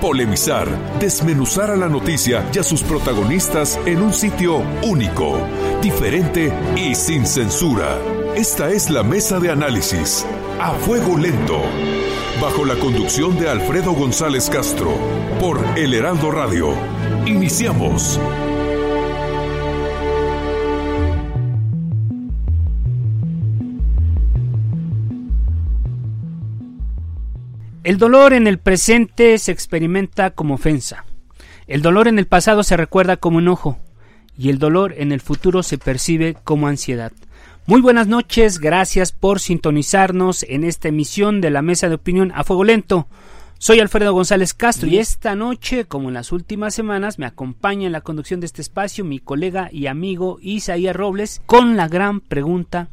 polemizar, 0.00 0.68
desmenuzar 0.98 1.70
a 1.70 1.76
la 1.76 1.88
noticia 1.88 2.44
y 2.52 2.58
a 2.58 2.62
sus 2.62 2.82
protagonistas 2.82 3.78
en 3.86 4.02
un 4.02 4.12
sitio 4.12 4.62
único, 4.82 5.38
diferente 5.82 6.52
y 6.76 6.94
sin 6.94 7.26
censura. 7.26 7.98
Esta 8.34 8.70
es 8.70 8.90
la 8.90 9.02
mesa 9.02 9.40
de 9.40 9.50
análisis, 9.50 10.26
a 10.60 10.72
fuego 10.72 11.16
lento, 11.16 11.60
bajo 12.40 12.64
la 12.64 12.76
conducción 12.76 13.38
de 13.38 13.48
Alfredo 13.48 13.92
González 13.92 14.50
Castro, 14.50 14.92
por 15.40 15.60
El 15.76 15.94
Heraldo 15.94 16.30
Radio. 16.30 16.74
Iniciamos. 17.26 18.20
El 27.86 27.98
dolor 27.98 28.32
en 28.32 28.48
el 28.48 28.58
presente 28.58 29.38
se 29.38 29.52
experimenta 29.52 30.32
como 30.32 30.54
ofensa. 30.54 31.04
El 31.68 31.82
dolor 31.82 32.08
en 32.08 32.18
el 32.18 32.26
pasado 32.26 32.64
se 32.64 32.76
recuerda 32.76 33.16
como 33.16 33.38
enojo. 33.38 33.78
Y 34.36 34.48
el 34.48 34.58
dolor 34.58 34.92
en 34.98 35.12
el 35.12 35.20
futuro 35.20 35.62
se 35.62 35.78
percibe 35.78 36.36
como 36.42 36.66
ansiedad. 36.66 37.12
Muy 37.64 37.80
buenas 37.80 38.08
noches, 38.08 38.58
gracias 38.58 39.12
por 39.12 39.38
sintonizarnos 39.38 40.42
en 40.48 40.64
esta 40.64 40.88
emisión 40.88 41.40
de 41.40 41.50
la 41.50 41.62
Mesa 41.62 41.88
de 41.88 41.94
Opinión 41.94 42.32
a 42.34 42.42
Fuego 42.42 42.64
Lento. 42.64 43.06
Soy 43.58 43.78
Alfredo 43.78 44.12
González 44.12 44.52
Castro 44.52 44.88
y 44.88 44.98
esta 44.98 45.36
noche, 45.36 45.84
como 45.84 46.08
en 46.08 46.14
las 46.14 46.32
últimas 46.32 46.74
semanas, 46.74 47.20
me 47.20 47.26
acompaña 47.26 47.86
en 47.86 47.92
la 47.92 48.00
conducción 48.00 48.40
de 48.40 48.46
este 48.46 48.62
espacio 48.62 49.04
mi 49.04 49.20
colega 49.20 49.68
y 49.70 49.86
amigo 49.86 50.38
Isaías 50.42 50.96
Robles 50.96 51.40
con 51.46 51.76
la 51.76 51.86
gran 51.86 52.18
pregunta, 52.18 52.88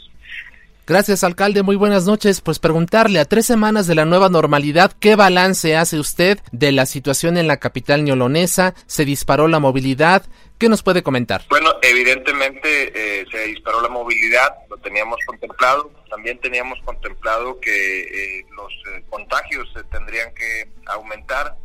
Gracias, 0.84 1.22
alcalde. 1.22 1.62
Muy 1.62 1.76
buenas 1.76 2.06
noches. 2.06 2.41
Pues 2.41 2.59
preguntarle 2.59 3.20
a 3.20 3.25
tres 3.25 3.47
semanas 3.47 3.87
de 3.87 3.94
la 3.94 4.04
nueva 4.04 4.28
normalidad, 4.28 4.93
¿qué 4.98 5.15
balance 5.15 5.76
hace 5.76 6.00
usted 6.00 6.41
de 6.50 6.72
la 6.72 6.87
situación 6.87 7.37
en 7.37 7.47
la 7.47 7.59
capital 7.59 8.03
neolonesa? 8.03 8.75
¿Se 8.87 9.04
disparó 9.04 9.47
la 9.47 9.60
movilidad? 9.60 10.25
¿Qué 10.59 10.69
nos 10.69 10.82
puede 10.82 11.04
comentar? 11.04 11.44
Bueno, 11.50 11.71
evidentemente 11.82 13.21
eh, 13.21 13.25
se 13.31 13.47
disparó 13.47 13.81
la 13.81 13.91
movilidad, 13.91 14.48
lo 14.69 14.76
teníamos 14.78 15.19
contemplado. 15.25 15.92
También 16.10 16.41
teníamos 16.41 16.81
contemplado 16.84 17.60
que 17.60 18.00
eh, 18.00 18.47
los 18.56 18.72
eh, 18.92 19.04
contagios 19.09 19.72
tendrían 19.92 20.34
que 20.34 20.69
aumentar. 20.87 21.56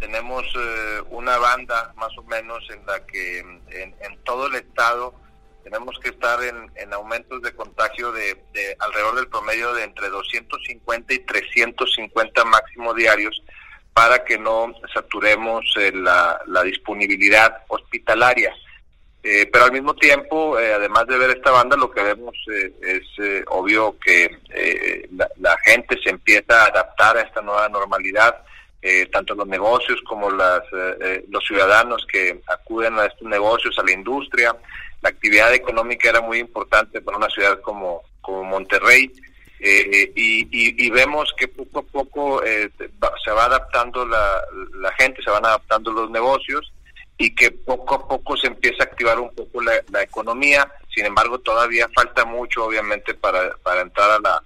Tenemos 0.00 0.44
una 1.10 1.38
banda 1.38 1.94
más 1.96 2.10
o 2.18 2.22
menos 2.24 2.62
en 2.70 2.84
la 2.84 3.06
que 3.06 3.38
en 3.38 4.24
todo 4.24 4.48
el 4.48 4.56
estado 4.56 5.14
tenemos 5.64 5.98
que 5.98 6.10
estar 6.10 6.38
en, 6.44 6.92
aumentos 6.92 7.42
de 7.42 7.52
contagio 7.54 8.12
de, 8.12 8.36
alrededor 8.78 9.16
del 9.16 9.28
promedio 9.28 9.72
de 9.72 9.84
entre 9.84 10.08
250 10.10 11.14
y 11.14 11.18
350 11.20 12.44
máximo 12.44 12.94
diarios 12.94 13.42
para 13.94 14.24
que 14.24 14.38
no 14.38 14.72
saturemos 14.92 15.64
eh, 15.80 15.90
la, 15.94 16.38
disponibilidad 16.64 17.62
hospitalaria. 17.68 18.54
Eh, 19.22 19.48
pero 19.50 19.64
al 19.64 19.72
mismo 19.72 19.94
tiempo, 19.94 20.58
eh, 20.58 20.74
además 20.74 21.06
de 21.06 21.16
ver 21.16 21.30
esta 21.30 21.50
banda, 21.50 21.76
lo 21.76 21.90
que 21.90 22.02
vemos 22.02 22.36
es 22.82 23.02
obvio 23.46 23.96
que 23.98 24.38
la, 25.12 25.28
la, 25.40 25.56
gente 25.64 25.98
se 26.02 26.10
empieza 26.10 26.62
a 26.62 26.66
adaptar 26.66 27.16
a 27.16 27.22
esta 27.22 27.40
nueva 27.40 27.68
normalidad, 27.70 28.36
tanto 29.10 29.34
los 29.34 29.46
negocios 29.46 29.98
como 30.06 30.30
las, 30.30 30.60
los 31.30 31.42
ciudadanos 31.46 32.06
que 32.06 32.38
acuden 32.46 32.98
a 32.98 33.06
estos 33.06 33.26
negocios, 33.26 33.78
a 33.78 33.82
la 33.82 33.92
industria, 33.92 34.54
la 35.04 35.10
actividad 35.10 35.52
económica 35.52 36.08
era 36.08 36.22
muy 36.22 36.38
importante 36.38 37.02
para 37.02 37.18
una 37.18 37.28
ciudad 37.28 37.60
como, 37.60 38.02
como 38.22 38.42
Monterrey. 38.42 39.12
Eh, 39.60 40.12
y, 40.14 40.90
vemos 40.90 41.32
que 41.38 41.48
poco 41.48 41.78
a 41.80 41.82
poco 41.82 42.42
eh, 42.42 42.70
se 43.24 43.30
va 43.30 43.44
adaptando 43.44 44.06
la, 44.06 44.42
la, 44.74 44.92
gente, 44.92 45.22
se 45.22 45.30
van 45.30 45.44
adaptando 45.44 45.90
los 45.90 46.10
negocios 46.10 46.72
y 47.16 47.34
que 47.34 47.50
poco 47.50 47.94
a 47.94 48.08
poco 48.08 48.36
se 48.36 48.46
empieza 48.46 48.82
a 48.82 48.86
activar 48.86 49.18
un 49.20 49.34
poco 49.34 49.60
la, 49.62 50.02
economía. 50.02 50.70
Sin 50.94 51.04
embargo, 51.04 51.38
todavía 51.38 51.88
falta 51.94 52.24
mucho, 52.24 52.64
obviamente, 52.64 53.14
para, 53.14 53.56
para 53.62 53.82
entrar 53.82 54.10
a 54.10 54.18
la, 54.20 54.42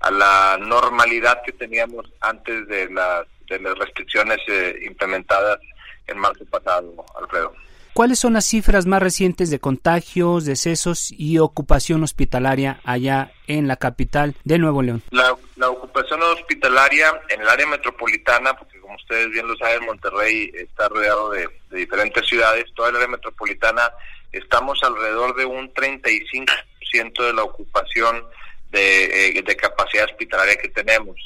a 0.00 0.10
la 0.10 0.58
normalidad 0.60 1.42
que 1.44 1.52
teníamos 1.52 2.10
antes 2.20 2.66
de, 2.68 2.90
las 2.90 3.26
de 3.48 3.58
las 3.60 3.78
restricciones 3.78 4.38
eh, 4.48 4.78
implementadas 4.82 5.58
en 6.06 6.18
marzo 6.18 6.44
pasado, 6.46 7.04
Alfredo. 7.18 7.54
¿Cuáles 7.94 8.20
son 8.20 8.32
las 8.32 8.46
cifras 8.46 8.86
más 8.86 9.02
recientes 9.02 9.50
de 9.50 9.58
contagios, 9.58 10.46
decesos 10.46 11.12
y 11.12 11.38
ocupación 11.38 12.02
hospitalaria 12.02 12.80
allá 12.84 13.32
en 13.46 13.68
la 13.68 13.76
capital 13.76 14.34
de 14.44 14.58
Nuevo 14.58 14.80
León? 14.80 15.02
La, 15.10 15.36
ocupación 15.68 16.22
hospitalaria 16.22 17.12
en 17.28 17.42
el 17.42 17.48
área 17.48 17.66
metropolitana, 17.66 18.54
porque 18.54 18.80
como 18.80 18.96
ustedes 18.96 19.30
bien 19.30 19.46
lo 19.46 19.54
saben, 19.56 19.84
Monterrey 19.84 20.50
está 20.54 20.88
rodeado 20.88 21.30
de, 21.30 21.48
diferentes 21.70 22.26
ciudades, 22.26 22.64
toda 22.74 22.88
el 22.88 22.96
área 22.96 23.08
metropolitana, 23.08 23.92
estamos 24.32 24.82
alrededor 24.82 25.36
de 25.36 25.44
un 25.44 25.72
35% 25.74 27.26
de 27.26 27.32
la 27.34 27.42
ocupación 27.42 28.24
de, 28.70 29.36
eh, 29.36 29.42
de, 29.42 29.56
capacidad 29.56 30.06
hospitalaria 30.06 30.56
que 30.56 30.70
tenemos. 30.70 31.16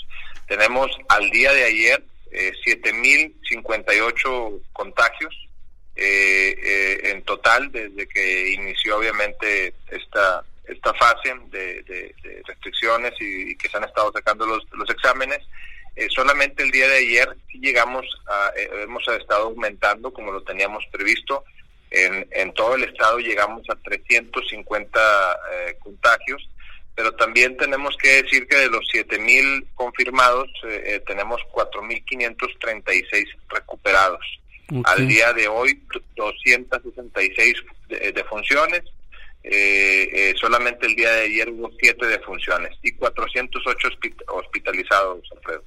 Tenemos 0.49 0.91
al 1.09 1.31
día 1.31 1.53
de 1.53 1.65
ayer 1.65 2.05
eh, 2.33 2.53
7.058 2.67 4.61
contagios, 4.73 5.46
eh, 6.27 7.11
en 7.11 7.23
total 7.23 7.71
desde 7.71 8.07
que 8.07 8.51
inició 8.51 8.99
obviamente 8.99 9.75
esta 9.91 10.45
esta 10.67 10.93
fase 10.95 11.33
de, 11.51 12.15
restricciones 12.45 13.13
y, 13.21 13.57
que 13.57 13.69
se 13.69 13.77
han 13.77 13.85
estado 13.85 14.11
sacando 14.13 14.47
los, 14.47 14.65
los 14.73 14.91
exámenes 14.91 15.41
Eh, 15.97 16.09
solamente 16.11 16.63
el 16.63 16.71
día 16.71 16.87
de 16.89 16.99
ayer 16.99 17.35
llegamos 17.55 18.05
a, 18.27 18.53
eh, 18.55 18.69
hemos 18.83 19.03
estado 19.09 19.47
aumentando 19.47 20.13
como 20.13 20.31
lo 20.31 20.43
teníamos 20.43 20.85
previsto. 20.93 21.43
En, 21.91 22.29
en 22.33 22.53
todo 22.53 22.75
el 22.75 22.85
estado 22.85 23.19
llegamos 23.19 23.63
a 23.71 23.77
350 23.77 25.01
eh, 25.53 25.77
contagios, 25.79 26.47
pero 26.95 27.13
también 27.13 27.57
tenemos 27.57 27.97
que 27.97 28.23
decir 28.23 28.47
que 28.47 28.57
de 28.57 28.69
los 28.69 28.87
7.000 28.93 29.69
confirmados 29.75 30.51
eh, 30.65 31.01
tenemos 31.07 31.41
4.536 31.53 33.27
recuperados. 33.49 34.25
Al 34.85 35.07
día 35.07 35.33
de 35.33 35.49
hoy, 35.49 35.81
266 36.17 37.55
defunciones. 38.15 38.83
Eh, 39.45 40.09
eh, 40.13 40.35
solamente 40.41 40.87
el 40.87 40.97
día 40.97 41.11
de 41.13 41.21
ayer 41.23 41.49
hubo 41.51 41.71
7 41.81 42.05
defunciones 42.07 42.77
y 42.83 42.91
408 42.93 43.89
hospitalizados, 44.29 45.23
Alfredo. 45.37 45.63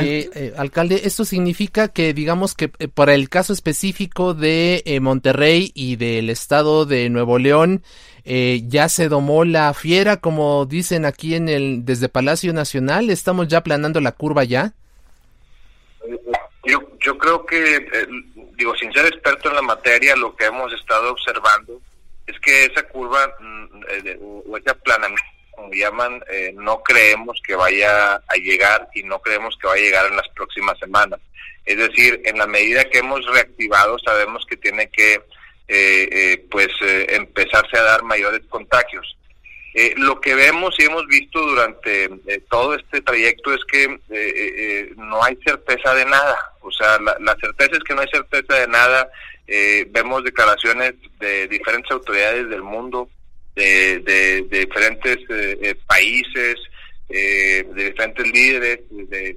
Eh, 0.00 0.30
eh, 0.34 0.52
alcalde, 0.56 1.02
esto 1.04 1.24
significa 1.24 1.88
que, 1.88 2.14
digamos 2.14 2.54
que 2.54 2.72
eh, 2.78 2.88
para 2.88 3.14
el 3.14 3.28
caso 3.28 3.52
específico 3.52 4.34
de 4.34 4.82
eh, 4.86 4.98
Monterrey 4.98 5.70
y 5.74 5.96
del 5.96 6.30
estado 6.30 6.84
de 6.86 7.08
Nuevo 7.10 7.38
León, 7.38 7.82
ya 8.24 8.88
se 8.88 9.10
domó 9.10 9.44
la 9.44 9.74
fiera, 9.74 10.16
como 10.16 10.64
dicen 10.64 11.04
aquí 11.04 11.34
en 11.34 11.50
el 11.50 11.84
desde 11.84 12.08
Palacio 12.08 12.54
Nacional. 12.54 13.10
Estamos 13.10 13.48
ya 13.48 13.62
planando 13.62 14.00
la 14.00 14.12
curva 14.12 14.44
ya. 14.44 14.72
Yo, 16.66 16.80
yo 17.00 17.18
creo 17.18 17.44
que, 17.44 17.86
digo, 18.56 18.74
sin 18.76 18.92
ser 18.92 19.06
experto 19.06 19.48
en 19.48 19.56
la 19.56 19.62
materia, 19.62 20.16
lo 20.16 20.34
que 20.34 20.46
hemos 20.46 20.72
estado 20.72 21.10
observando 21.10 21.80
es 22.26 22.38
que 22.40 22.64
esa 22.64 22.82
curva 22.84 23.34
mm, 23.38 24.48
o 24.48 24.56
ese 24.56 24.70
aplanamiento 24.70 25.34
como 25.54 25.72
llaman, 25.72 26.22
eh, 26.30 26.52
no 26.54 26.82
creemos 26.82 27.40
que 27.46 27.54
vaya 27.54 28.14
a 28.14 28.34
llegar 28.36 28.88
y 28.94 29.02
no 29.02 29.20
creemos 29.20 29.56
que 29.60 29.66
vaya 29.66 29.82
a 29.82 29.84
llegar 29.84 30.06
en 30.06 30.16
las 30.16 30.28
próximas 30.30 30.78
semanas. 30.78 31.20
Es 31.64 31.76
decir, 31.76 32.20
en 32.24 32.38
la 32.38 32.46
medida 32.46 32.84
que 32.84 32.98
hemos 32.98 33.24
reactivado, 33.26 33.98
sabemos 33.98 34.44
que 34.46 34.56
tiene 34.56 34.88
que 34.90 35.14
eh, 35.14 36.08
eh, 36.12 36.46
pues 36.50 36.68
empezarse 36.80 37.78
a 37.78 37.82
dar 37.82 38.02
mayores 38.02 38.42
contagios. 38.48 39.16
Lo 39.96 40.20
que 40.20 40.34
vemos 40.34 40.74
y 40.78 40.84
hemos 40.84 41.06
visto 41.06 41.40
durante 41.40 42.08
todo 42.48 42.74
este 42.74 43.00
trayecto 43.02 43.52
es 43.52 43.64
que 43.64 43.88
no 44.96 45.22
hay 45.22 45.36
certeza 45.44 45.94
de 45.94 46.04
nada. 46.04 46.36
O 46.60 46.70
sea, 46.70 46.98
la, 46.98 47.36
certeza 47.40 47.72
es 47.72 47.84
que 47.84 47.94
no 47.94 48.00
hay 48.00 48.08
certeza 48.08 48.54
de 48.54 48.68
nada. 48.68 49.08
vemos 49.88 50.22
declaraciones 50.24 50.94
de 51.18 51.48
diferentes 51.48 51.90
autoridades 51.90 52.48
del 52.48 52.62
mundo 52.62 53.08
de, 53.54 54.00
de, 54.00 54.58
diferentes 54.66 55.18
eh, 55.28 55.58
eh, 55.62 55.74
países, 55.86 56.56
eh, 57.08 57.64
de 57.74 57.84
diferentes 57.84 58.26
líderes, 58.26 58.80
de, 58.90 59.36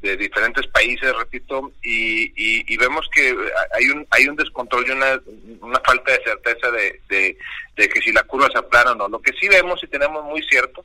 de, 0.00 0.16
diferentes 0.16 0.66
países, 0.68 1.12
repito, 1.16 1.72
y, 1.82 2.32
y, 2.36 2.76
vemos 2.76 3.08
que 3.14 3.34
hay 3.76 3.88
un 3.90 4.06
hay 4.10 4.28
un 4.28 4.36
descontrol 4.36 4.86
y 4.86 4.90
una, 4.92 5.20
una 5.64 5.80
falta 5.80 6.12
de 6.12 6.22
certeza 6.22 6.70
de, 6.70 7.00
de, 7.08 7.88
que 7.88 8.00
si 8.00 8.12
la 8.12 8.22
curva 8.22 8.48
se 8.52 8.58
aplana 8.58 8.92
o 8.92 8.94
no. 8.94 9.08
Lo 9.08 9.20
que 9.20 9.32
sí 9.32 9.48
vemos 9.48 9.82
y 9.82 9.86
tenemos 9.86 10.24
muy 10.24 10.42
cierto 10.42 10.84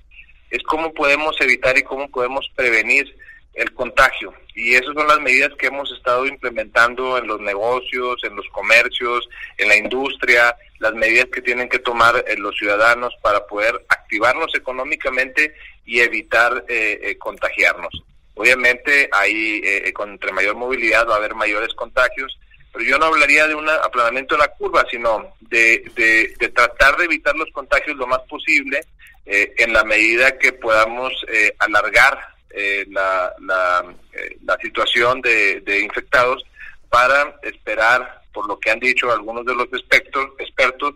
es 0.49 0.63
cómo 0.63 0.93
podemos 0.93 1.39
evitar 1.41 1.77
y 1.77 1.83
cómo 1.83 2.09
podemos 2.09 2.49
prevenir 2.55 3.15
el 3.53 3.73
contagio. 3.73 4.33
Y 4.55 4.75
esas 4.75 4.93
son 4.93 5.07
las 5.07 5.19
medidas 5.19 5.51
que 5.57 5.67
hemos 5.67 5.91
estado 5.91 6.25
implementando 6.25 7.17
en 7.17 7.27
los 7.27 7.39
negocios, 7.41 8.23
en 8.23 8.35
los 8.35 8.47
comercios, 8.49 9.27
en 9.57 9.67
la 9.67 9.77
industria, 9.77 10.55
las 10.79 10.93
medidas 10.93 11.27
que 11.31 11.41
tienen 11.41 11.69
que 11.69 11.79
tomar 11.79 12.23
eh, 12.27 12.37
los 12.37 12.55
ciudadanos 12.57 13.13
para 13.21 13.45
poder 13.47 13.85
activarnos 13.89 14.53
económicamente 14.55 15.53
y 15.85 15.99
evitar 15.99 16.65
eh, 16.67 16.99
eh, 17.03 17.17
contagiarnos. 17.17 18.03
Obviamente, 18.35 19.09
ahí 19.11 19.61
con 19.91 20.11
entre 20.11 20.31
mayor 20.31 20.55
movilidad 20.55 21.05
va 21.09 21.15
a 21.15 21.17
haber 21.17 21.35
mayores 21.35 21.73
contagios, 21.73 22.39
pero 22.71 22.85
yo 22.85 22.97
no 22.97 23.05
hablaría 23.05 23.47
de 23.47 23.55
un 23.55 23.67
aplanamiento 23.67 24.35
de 24.35 24.39
la 24.39 24.47
curva, 24.49 24.85
sino 24.89 25.35
de, 25.41 25.83
de, 25.95 26.49
tratar 26.49 26.97
de 26.97 27.05
evitar 27.05 27.35
los 27.35 27.49
contagios 27.51 27.97
lo 27.97 28.07
más 28.07 28.19
posible 28.29 28.81
en 29.25 29.73
la 29.73 29.83
medida 29.83 30.37
que 30.37 30.53
podamos 30.53 31.13
alargar 31.59 32.39
eh, 32.51 32.83
la, 32.89 33.31
la, 33.41 33.85
eh, 34.13 34.37
la, 34.43 34.57
situación 34.57 35.21
de, 35.21 35.61
de, 35.61 35.81
infectados 35.81 36.43
para 36.89 37.39
esperar, 37.43 38.23
por 38.33 38.47
lo 38.47 38.59
que 38.59 38.71
han 38.71 38.79
dicho 38.79 39.11
algunos 39.11 39.45
de 39.45 39.53
los 39.53 39.67
expertos, 39.67 40.31
expertos 40.39 40.95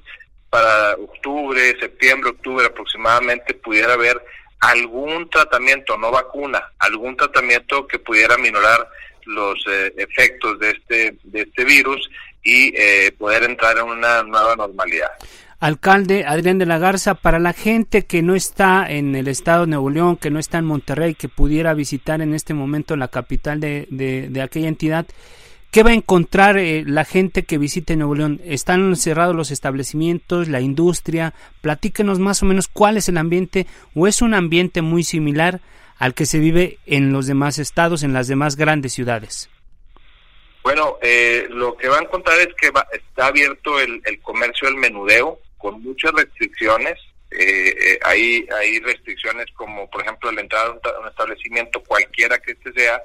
para 0.50 0.94
octubre, 0.96 1.80
septiembre, 1.80 2.32
octubre 2.32 2.66
aproximadamente 2.66 3.54
pudiera 3.54 3.94
haber 3.94 4.20
algún 4.62 5.30
tratamiento, 5.30 5.96
no 5.96 6.10
vacuna, 6.10 6.72
algún 6.80 7.16
tratamiento 7.16 7.86
que 7.86 8.00
pudiera 8.00 8.36
minorar 8.38 8.88
los 9.26 9.66
eh, 9.68 9.94
efectos 9.98 10.60
de 10.60 10.72
este 10.72 11.18
de 11.24 11.42
este 11.42 11.64
virus 11.64 12.10
y 12.44 12.74
poder 13.18 13.44
entrar 13.44 13.78
en 13.78 13.86
una 13.86 14.22
nueva 14.24 14.56
normalidad 14.58 15.12
alcalde 15.64 16.26
Adrián 16.26 16.58
de 16.58 16.66
la 16.66 16.78
Garza, 16.78 17.16
para 17.16 17.40
la 17.40 17.54
gente 17.54 18.04
que 18.04 18.22
no 18.22 18.36
está 18.36 18.86
en 18.86 19.16
el 19.16 19.30
estado 19.30 19.62
de 19.62 19.68
Nuevo 19.68 19.90
León, 19.90 20.18
que 20.18 20.30
no 20.30 20.38
está 20.38 20.58
en 20.58 20.66
Monterrey, 20.66 21.16
que 21.16 21.30
pudiera 21.30 21.74
visitar 21.74 22.22
en 22.22 22.34
este 22.34 22.54
momento 22.54 22.98
la 22.98 23.08
capital 23.08 23.62
de, 23.62 23.88
de, 23.90 24.42
aquella 24.42 24.68
entidad, 24.68 25.06
¿qué 25.72 25.82
va 25.82 25.92
a 25.92 25.94
encontrar 25.94 26.58
eh, 26.58 26.84
la 26.86 27.06
gente 27.06 27.44
que 27.44 27.58
visite 27.58 27.96
Nuevo 27.96 28.14
León? 28.14 28.42
¿Están 28.44 28.94
cerrados 28.98 29.38
los 29.38 29.52
establecimientos, 29.52 30.50
la 30.50 30.60
industria? 30.60 31.34
Platíquenos 31.62 32.20
más 32.20 32.44
o 32.44 32.46
menos 32.46 32.68
cuál 32.68 32.98
es 32.98 33.08
el 33.08 33.16
ambiente 33.16 33.66
o 33.96 34.06
es 34.06 34.22
un 34.22 34.34
ambiente 34.34 34.82
muy 34.82 35.06
similar 35.06 35.62
al 36.00 36.14
que 36.14 36.26
se 36.26 36.40
vive 36.40 36.80
en 36.86 37.12
los 37.12 37.28
demás 37.28 37.60
estados, 37.60 38.04
en 38.04 38.14
las 38.14 38.28
demás 38.28 38.56
grandes 38.56 38.94
ciudades. 38.94 39.50
Bueno, 40.64 40.98
eh, 41.02 41.48
lo 41.50 41.76
que 41.76 41.90
va 41.90 41.98
a 41.98 42.02
encontrar 42.02 42.40
es 42.40 42.54
que 42.60 42.72
está 42.94 43.28
abierto 43.28 43.80
el, 43.80 44.02
el 44.06 44.22
comercio 44.22 44.68
del 44.68 44.78
menudeo, 44.78 45.40
con 45.58 45.82
muchas 45.84 46.12
restricciones. 46.14 47.00
Eh, 47.32 47.76
eh, 47.78 48.00
hay, 48.04 48.48
hay 48.58 48.80
restricciones 48.80 49.48
como, 49.56 49.90
por 49.90 50.02
ejemplo, 50.02 50.32
la 50.32 50.42
entrada 50.42 50.68
a 50.68 51.00
un 51.00 51.08
establecimiento, 51.08 51.82
cualquiera 51.84 52.38
que 52.40 52.52
este 52.52 52.72
sea, 52.74 53.02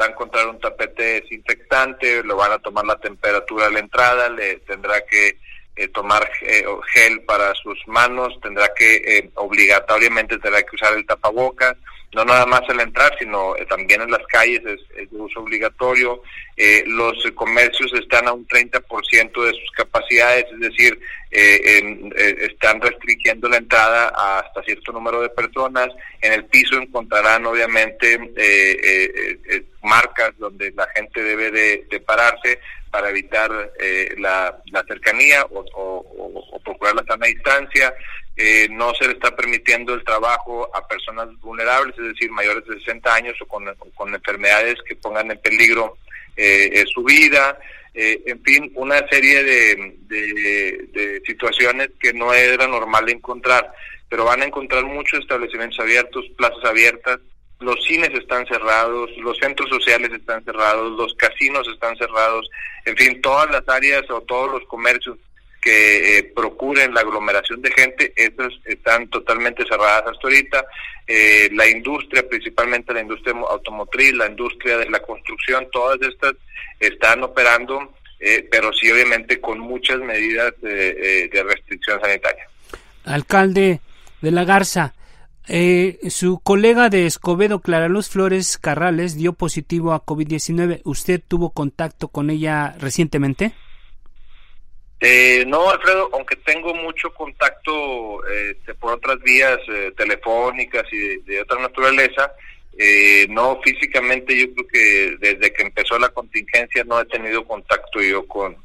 va 0.00 0.06
a 0.06 0.10
encontrar 0.10 0.46
un 0.48 0.60
tapete 0.60 1.20
desinfectante, 1.20 2.22
lo 2.22 2.36
van 2.36 2.52
a 2.52 2.58
tomar 2.58 2.84
la 2.84 2.98
temperatura 2.98 3.66
a 3.66 3.70
la 3.70 3.80
entrada, 3.80 4.28
le 4.28 4.56
tendrá 4.58 5.04
que 5.06 5.38
eh, 5.76 5.88
tomar 5.88 6.28
eh, 6.42 6.64
gel 6.92 7.22
para 7.22 7.54
sus 7.54 7.78
manos, 7.86 8.38
tendrá 8.42 8.72
que 8.74 8.96
eh, 8.96 9.30
obligatoriamente 9.34 10.38
tendrá 10.38 10.62
que 10.62 10.76
usar 10.76 10.94
el 10.94 11.06
tapabocas, 11.06 11.76
no 12.12 12.24
nada 12.24 12.44
más 12.46 12.62
al 12.68 12.80
entrar, 12.80 13.16
sino 13.18 13.54
también 13.68 14.02
en 14.02 14.10
las 14.10 14.26
calles 14.26 14.60
es, 14.66 15.10
de 15.10 15.16
uso 15.16 15.40
obligatorio. 15.40 16.22
los 16.86 17.14
comercios 17.34 17.92
están 17.94 18.28
a 18.28 18.32
un 18.32 18.46
30% 18.46 19.44
de 19.44 19.50
sus 19.52 19.70
capacidades, 19.76 20.44
es 20.52 20.60
decir, 20.60 21.00
están 21.30 22.80
restringiendo 22.80 23.48
la 23.48 23.56
entrada 23.56 24.08
hasta 24.08 24.62
cierto 24.62 24.92
número 24.92 25.22
de 25.22 25.30
personas. 25.30 25.88
En 26.20 26.32
el 26.32 26.44
piso 26.44 26.76
encontrarán 26.76 27.46
obviamente 27.46 28.18
marcas 29.82 30.32
donde 30.38 30.70
la 30.72 30.86
gente 30.94 31.22
debe 31.22 31.50
de 31.50 32.00
pararse 32.00 32.58
para 32.92 33.08
evitar 33.08 33.50
eh, 33.80 34.14
la, 34.18 34.54
cercanía 34.86 35.46
o, 35.50 36.60
procurar 36.62 36.94
la 36.94 37.04
sana 37.04 37.26
distancia. 37.26 37.92
Eh, 38.36 38.66
no 38.70 38.94
se 38.94 39.06
le 39.06 39.12
está 39.12 39.34
permitiendo 39.36 39.94
el 39.94 40.04
trabajo 40.04 40.70
a 40.74 40.86
personas 40.88 41.28
vulnerables, 41.40 41.96
es 41.98 42.14
decir, 42.14 42.30
mayores 42.30 42.64
de 42.66 42.78
60 42.78 43.14
años 43.14 43.36
o 43.40 43.46
con, 43.46 44.14
enfermedades 44.14 44.76
que 44.86 44.96
pongan 44.96 45.30
en 45.30 45.38
peligro 45.38 45.98
eh, 46.36 46.84
su 46.92 47.04
vida. 47.04 47.58
en 47.94 48.42
fin, 48.42 48.72
una 48.74 49.06
serie 49.08 49.44
de, 49.44 49.96
de, 50.08 51.22
situaciones 51.26 51.90
que 52.00 52.14
no 52.14 52.32
era 52.32 52.66
normal 52.66 53.08
encontrar, 53.10 53.70
pero 54.08 54.24
van 54.24 54.40
a 54.40 54.46
encontrar 54.46 54.84
muchos 54.84 55.20
establecimientos 55.20 55.78
abiertos, 55.78 56.24
plazas 56.36 56.64
abiertas, 56.64 57.20
los 57.62 57.82
cines 57.84 58.10
están 58.10 58.46
cerrados, 58.46 59.10
los 59.18 59.38
centros 59.38 59.68
sociales 59.70 60.10
están 60.12 60.44
cerrados, 60.44 60.92
los 60.98 61.14
casinos 61.14 61.66
están 61.68 61.96
cerrados, 61.96 62.48
en 62.84 62.96
fin, 62.96 63.22
todas 63.22 63.50
las 63.50 63.68
áreas 63.68 64.02
o 64.10 64.20
todos 64.22 64.50
los 64.50 64.64
comercios 64.68 65.18
que 65.62 66.18
eh, 66.18 66.32
procuren 66.34 66.92
la 66.92 67.00
aglomeración 67.00 67.62
de 67.62 67.70
gente, 67.70 68.12
estos 68.16 68.60
están 68.64 69.08
totalmente 69.08 69.64
cerradas 69.64 70.04
hasta 70.08 70.26
ahorita. 70.26 70.64
Eh, 71.06 71.48
la 71.52 71.68
industria, 71.68 72.28
principalmente 72.28 72.92
la 72.92 73.00
industria 73.00 73.34
automotriz, 73.48 74.12
la 74.12 74.26
industria 74.26 74.76
de 74.78 74.90
la 74.90 75.00
construcción, 75.00 75.68
todas 75.72 76.00
estas 76.02 76.34
están 76.80 77.22
operando, 77.22 77.94
eh, 78.18 78.46
pero 78.50 78.72
sí 78.72 78.90
obviamente 78.90 79.40
con 79.40 79.60
muchas 79.60 79.98
medidas 80.00 80.52
de 80.60 81.44
restricción 81.46 82.00
sanitaria. 82.00 82.48
Alcalde 83.04 83.80
de 84.20 84.30
la 84.30 84.44
Garza, 84.44 84.94
eh, 85.48 85.98
su 86.08 86.38
colega 86.38 86.88
de 86.88 87.06
Escobedo, 87.06 87.60
Clara 87.60 87.88
Luz 87.88 88.08
Flores 88.08 88.58
Carrales, 88.58 89.16
dio 89.16 89.32
positivo 89.32 89.92
a 89.92 90.04
COVID-19. 90.04 90.82
¿Usted 90.84 91.20
tuvo 91.26 91.50
contacto 91.50 92.08
con 92.08 92.30
ella 92.30 92.76
recientemente? 92.78 93.52
Eh, 95.04 95.44
no, 95.48 95.68
Alfredo, 95.68 96.08
aunque 96.12 96.36
tengo 96.36 96.72
mucho 96.74 97.12
contacto 97.12 98.24
este, 98.28 98.72
por 98.74 98.92
otras 98.92 99.20
vías 99.20 99.58
eh, 99.68 99.92
telefónicas 99.96 100.84
y 100.92 101.18
de, 101.22 101.42
otra 101.42 101.60
naturaleza, 101.60 102.32
Eh, 102.78 103.26
no 103.28 103.60
físicamente, 103.62 104.34
yo 104.34 104.46
creo 104.54 104.66
que 104.66 105.16
desde 105.20 105.52
que 105.52 105.62
empezó 105.62 105.98
la 105.98 106.08
contingencia 106.08 106.82
no 106.84 106.98
he 107.00 107.04
tenido 107.04 107.44
contacto 107.44 108.00
yo 108.00 108.26
con, 108.26 108.56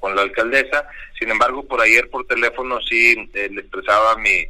con, 0.00 0.16
la 0.16 0.22
alcaldesa. 0.22 0.88
Sin 1.18 1.30
embargo, 1.30 1.62
por 1.64 1.80
ayer 1.80 2.08
por 2.08 2.26
teléfono 2.26 2.80
sí 2.80 3.14
eh, 3.34 3.48
le 3.52 3.60
expresaba 3.60 4.16
mi, 4.16 4.46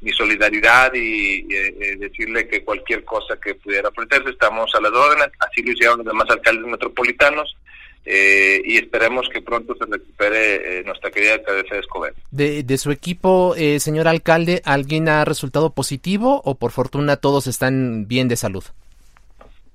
mi 0.00 0.12
solidaridad 0.12 0.94
y 0.94 1.44
eh, 1.52 1.96
decirle 1.98 2.46
que 2.46 2.64
cualquier 2.64 3.04
cosa 3.04 3.36
que 3.42 3.56
pudiera 3.56 3.88
ofrecerse, 3.88 4.30
estamos 4.30 4.72
a 4.74 4.80
las 4.80 4.92
órdenes. 4.92 5.30
Así 5.40 5.62
lo 5.62 5.72
hicieron 5.72 5.98
los 5.98 6.06
demás 6.06 6.30
alcaldes 6.30 6.66
metropolitanos. 6.66 7.56
Eh, 8.04 8.60
y 8.64 8.78
esperemos 8.78 9.28
que 9.28 9.40
pronto 9.40 9.76
se 9.76 9.84
recupere 9.84 10.80
eh, 10.80 10.82
nuestra 10.84 11.10
querida 11.12 11.34
alcaldesa 11.34 11.76
de 11.76 11.80
Escobedo. 11.80 12.14
De, 12.32 12.62
de 12.64 12.78
su 12.78 12.90
equipo, 12.90 13.54
eh, 13.56 13.78
señor 13.78 14.08
alcalde, 14.08 14.60
¿alguien 14.64 15.08
ha 15.08 15.24
resultado 15.24 15.72
positivo 15.72 16.42
o 16.44 16.56
por 16.56 16.72
fortuna 16.72 17.16
todos 17.16 17.46
están 17.46 18.08
bien 18.08 18.26
de 18.26 18.36
salud? 18.36 18.64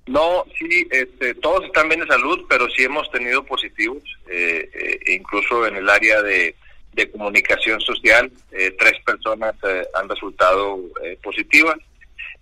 No, 0.07 0.43
sí, 0.57 0.87
este, 0.91 1.35
todos 1.35 1.65
están 1.65 1.87
bien 1.87 2.01
de 2.01 2.07
salud, 2.07 2.45
pero 2.49 2.69
sí 2.69 2.83
hemos 2.83 3.09
tenido 3.11 3.43
positivos, 3.45 4.03
eh, 4.29 4.69
incluso 5.07 5.65
en 5.65 5.77
el 5.77 5.89
área 5.89 6.21
de, 6.21 6.55
de 6.93 7.11
comunicación 7.11 7.79
social, 7.81 8.31
tres 8.49 8.93
personas 9.05 9.55
han 9.93 10.09
resultado 10.09 10.79
positivas. 11.21 11.77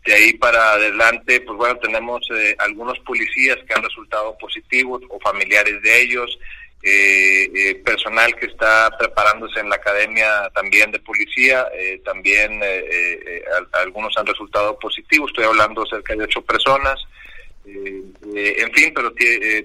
De 0.05 0.13
ahí 0.13 0.33
para 0.33 0.73
adelante, 0.73 1.41
pues 1.41 1.57
bueno, 1.57 1.77
tenemos 1.77 2.21
eh, 2.31 2.55
algunos 2.59 2.99
policías 2.99 3.57
que 3.67 3.73
han 3.73 3.81
resultado 3.81 4.37
positivos 4.37 5.01
o 5.09 5.19
familiares 5.19 5.81
de 5.81 6.01
ellos, 6.01 6.39
eh, 6.83 7.49
eh, 7.55 7.75
personal 7.83 8.35
que 8.35 8.45
está 8.45 8.95
preparándose 8.99 9.59
en 9.59 9.69
la 9.69 9.77
academia 9.77 10.47
también 10.53 10.91
de 10.91 10.99
policía, 10.99 11.65
también 12.03 12.61
algunos 13.71 14.15
han 14.17 14.27
resultado 14.27 14.77
positivos, 14.77 15.31
estoy 15.31 15.45
hablando 15.45 15.83
cerca 15.87 16.15
de 16.15 16.25
ocho 16.25 16.43
personas, 16.43 17.03
en 17.65 18.71
fin, 18.73 18.93
pero 18.93 19.11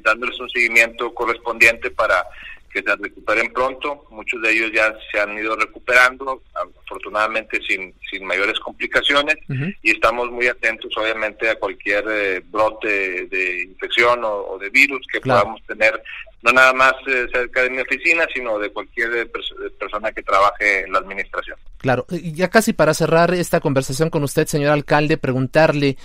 dándoles 0.02 0.40
un 0.40 0.48
seguimiento 0.48 1.12
correspondiente 1.12 1.90
para 1.90 2.24
que 2.72 2.82
se 2.82 2.96
recuperen 2.96 3.52
pronto. 3.52 4.06
Muchos 4.10 4.40
de 4.42 4.52
ellos 4.52 4.70
ya 4.74 4.94
se 5.10 5.20
han 5.20 5.36
ido 5.36 5.56
recuperando, 5.56 6.42
afortunadamente 6.54 7.60
sin, 7.66 7.94
sin 8.10 8.24
mayores 8.24 8.58
complicaciones, 8.60 9.36
y 9.82 9.90
estamos 9.90 10.30
muy 10.30 10.46
atentos, 10.46 10.92
obviamente, 10.96 11.50
a 11.50 11.56
cualquier 11.56 12.04
eh, 12.08 12.42
brote 12.44 13.26
de 13.26 13.62
infección 13.64 14.20
o, 14.24 14.58
de 14.58 14.70
virus 14.70 15.06
que 15.12 15.20
podamos 15.20 15.60
tener 15.66 16.02
no 16.42 16.52
nada 16.52 16.72
más 16.72 16.94
eh, 17.06 17.26
cerca 17.32 17.62
de 17.62 17.70
mi 17.70 17.80
oficina, 17.80 18.24
sino 18.34 18.58
de 18.58 18.70
cualquier 18.70 19.12
eh, 19.14 19.20
eh, 19.22 19.70
persona 19.78 20.10
que 20.12 20.22
trabaje 20.22 20.84
en 20.84 20.92
la 20.92 21.00
administración. 21.00 21.58
Claro, 21.76 22.06
ya 22.10 22.48
casi 22.48 22.72
para 22.72 22.94
cerrar 22.94 23.34
esta 23.34 23.60
conversación 23.60 24.10
con 24.10 24.22
usted, 24.22 24.46
señor 24.46 24.72
alcalde, 24.72 25.16
preguntarle, 25.16 25.96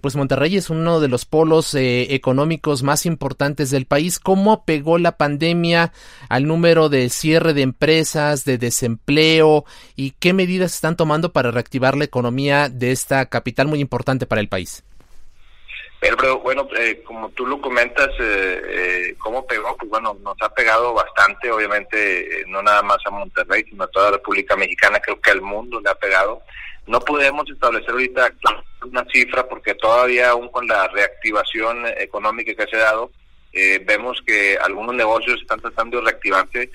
pues 0.00 0.14
Monterrey 0.14 0.56
es 0.56 0.70
uno 0.70 1.00
de 1.00 1.08
los 1.08 1.24
polos 1.24 1.74
económicos 1.74 2.84
más 2.84 3.06
importantes 3.06 3.70
del 3.70 3.86
país. 3.86 4.20
¿Cómo 4.20 4.64
pegó 4.64 4.98
la 4.98 5.16
pandemia 5.16 5.92
al 6.28 6.46
número 6.46 6.88
de 6.88 7.08
cierre 7.08 7.54
de 7.54 7.62
empresas, 7.62 8.44
de 8.44 8.56
desempleo 8.58 9.64
y 9.96 10.12
qué 10.12 10.32
medidas 10.32 10.74
están 10.74 10.96
tomando 10.96 11.32
para 11.32 11.50
reactivar 11.50 11.96
la 11.96 12.04
economía 12.04 12.68
de 12.68 12.92
esta 12.92 13.26
capital 13.26 13.66
muy 13.66 13.80
importante 13.80 14.26
para 14.26 14.40
el 14.40 14.48
país? 14.48 14.84
Pero, 16.14 16.38
bueno, 16.40 16.68
eh, 16.76 17.02
como 17.04 17.30
tú 17.30 17.46
lo 17.46 17.60
comentas, 17.60 18.08
eh, 18.20 18.62
eh, 18.64 19.14
¿cómo 19.18 19.46
pegó? 19.46 19.76
Pues 19.76 19.90
bueno, 19.90 20.16
nos 20.22 20.36
ha 20.40 20.48
pegado 20.54 20.94
bastante, 20.94 21.50
obviamente, 21.50 22.44
no 22.46 22.62
nada 22.62 22.82
más 22.82 22.98
a 23.06 23.10
Monterrey, 23.10 23.64
sino 23.68 23.84
a 23.84 23.88
toda 23.88 24.10
la 24.10 24.16
República 24.18 24.56
Mexicana, 24.56 25.00
creo 25.00 25.20
que 25.20 25.30
al 25.30 25.42
mundo 25.42 25.80
le 25.80 25.90
ha 25.90 25.94
pegado. 25.94 26.42
No 26.86 27.00
podemos 27.00 27.48
establecer 27.50 27.90
ahorita 27.90 28.32
una 28.84 29.04
cifra 29.12 29.48
porque 29.48 29.74
todavía 29.74 30.30
aún 30.30 30.48
con 30.48 30.68
la 30.68 30.86
reactivación 30.88 31.84
económica 31.98 32.54
que 32.54 32.70
se 32.70 32.76
ha 32.76 32.84
dado, 32.84 33.10
vemos 33.84 34.22
que 34.24 34.56
algunos 34.62 34.94
negocios 34.94 35.40
están 35.40 35.60
tratando 35.60 35.96
de 35.96 36.04
reactivarse. 36.04 36.70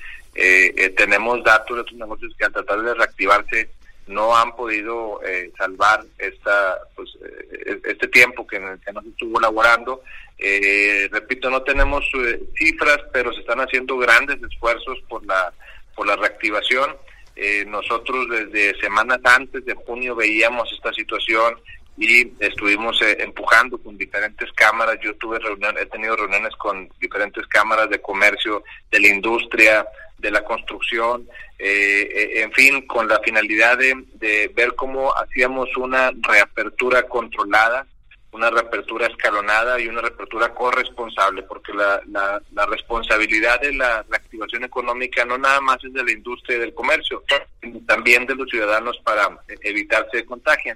tenemos 0.97 1.41
datos 1.43 1.77
de 1.77 1.81
otros 1.81 1.97
negocios 1.97 2.33
que 2.37 2.45
al 2.45 2.51
tratar 2.51 2.81
de 2.81 2.93
reactivarse 2.93 3.69
no 4.07 4.35
han 4.35 4.55
podido 4.55 5.21
eh, 5.23 5.51
salvar 5.57 6.03
esta 6.17 6.79
pues 6.95 7.09
eh, 7.23 7.79
este 7.85 8.07
tiempo 8.07 8.45
que, 8.45 8.57
que 8.85 8.93
nos 8.93 9.05
estuvo 9.05 9.39
elaborando. 9.39 10.01
Eh, 10.37 11.07
repito, 11.11 11.49
no 11.49 11.61
tenemos 11.61 12.03
cifras, 12.55 12.97
pero 13.13 13.31
se 13.31 13.41
están 13.41 13.59
haciendo 13.59 13.97
grandes 13.97 14.41
esfuerzos 14.41 14.99
por 15.07 15.25
la 15.25 15.53
por 15.95 16.07
la 16.07 16.15
reactivación. 16.15 16.95
nosotros 17.67 18.27
desde 18.29 18.79
semanas 18.79 19.19
antes 19.23 19.65
de 19.65 19.73
junio 19.73 20.15
veíamos 20.15 20.71
esta 20.73 20.91
situación 20.93 21.59
y 21.97 22.33
estuvimos 22.39 22.99
empujando 23.01 23.77
con 23.77 23.97
diferentes 23.97 24.51
cámaras. 24.53 24.97
Yo 25.01 25.15
tuve 25.15 25.39
reunión, 25.39 25.75
he 25.77 25.85
tenido 25.85 26.15
reuniones 26.15 26.55
con 26.55 26.89
diferentes 26.99 27.45
cámaras 27.47 27.89
de 27.89 28.01
comercio, 28.01 28.63
de 28.89 28.99
la 28.99 29.07
industria, 29.07 29.85
de 30.21 30.31
la 30.31 30.43
construcción, 30.43 31.27
eh, 31.57 32.09
eh, 32.13 32.41
en 32.43 32.51
fin, 32.53 32.87
con 32.87 33.07
la 33.07 33.19
finalidad 33.19 33.77
de, 33.77 34.51
ver 34.53 34.75
cómo 34.75 35.11
hacíamos 35.17 35.75
una 35.77 36.11
reapertura 36.21 37.03
controlada, 37.03 37.85
una 38.31 38.49
reapertura 38.49 39.07
escalonada 39.07 39.79
y 39.79 39.87
una 39.87 40.01
reapertura 40.01 40.53
corresponsable, 40.53 41.43
porque 41.43 41.73
la, 41.73 42.01
la, 42.07 42.65
responsabilidad 42.67 43.59
de 43.59 43.73
la 43.73 44.05
reactivación 44.09 44.63
económica 44.63 45.25
no 45.25 45.37
nada 45.37 45.59
más 45.59 45.83
es 45.83 45.91
de 45.91 46.03
la 46.03 46.11
industria 46.11 46.57
y 46.57 46.61
del 46.61 46.73
comercio, 46.73 47.23
también 47.91 48.25
de 48.25 48.35
los 48.35 48.49
ciudadanos 48.49 48.97
para 49.03 49.29
evitarse 49.61 50.17
de 50.17 50.25
contagio. 50.25 50.75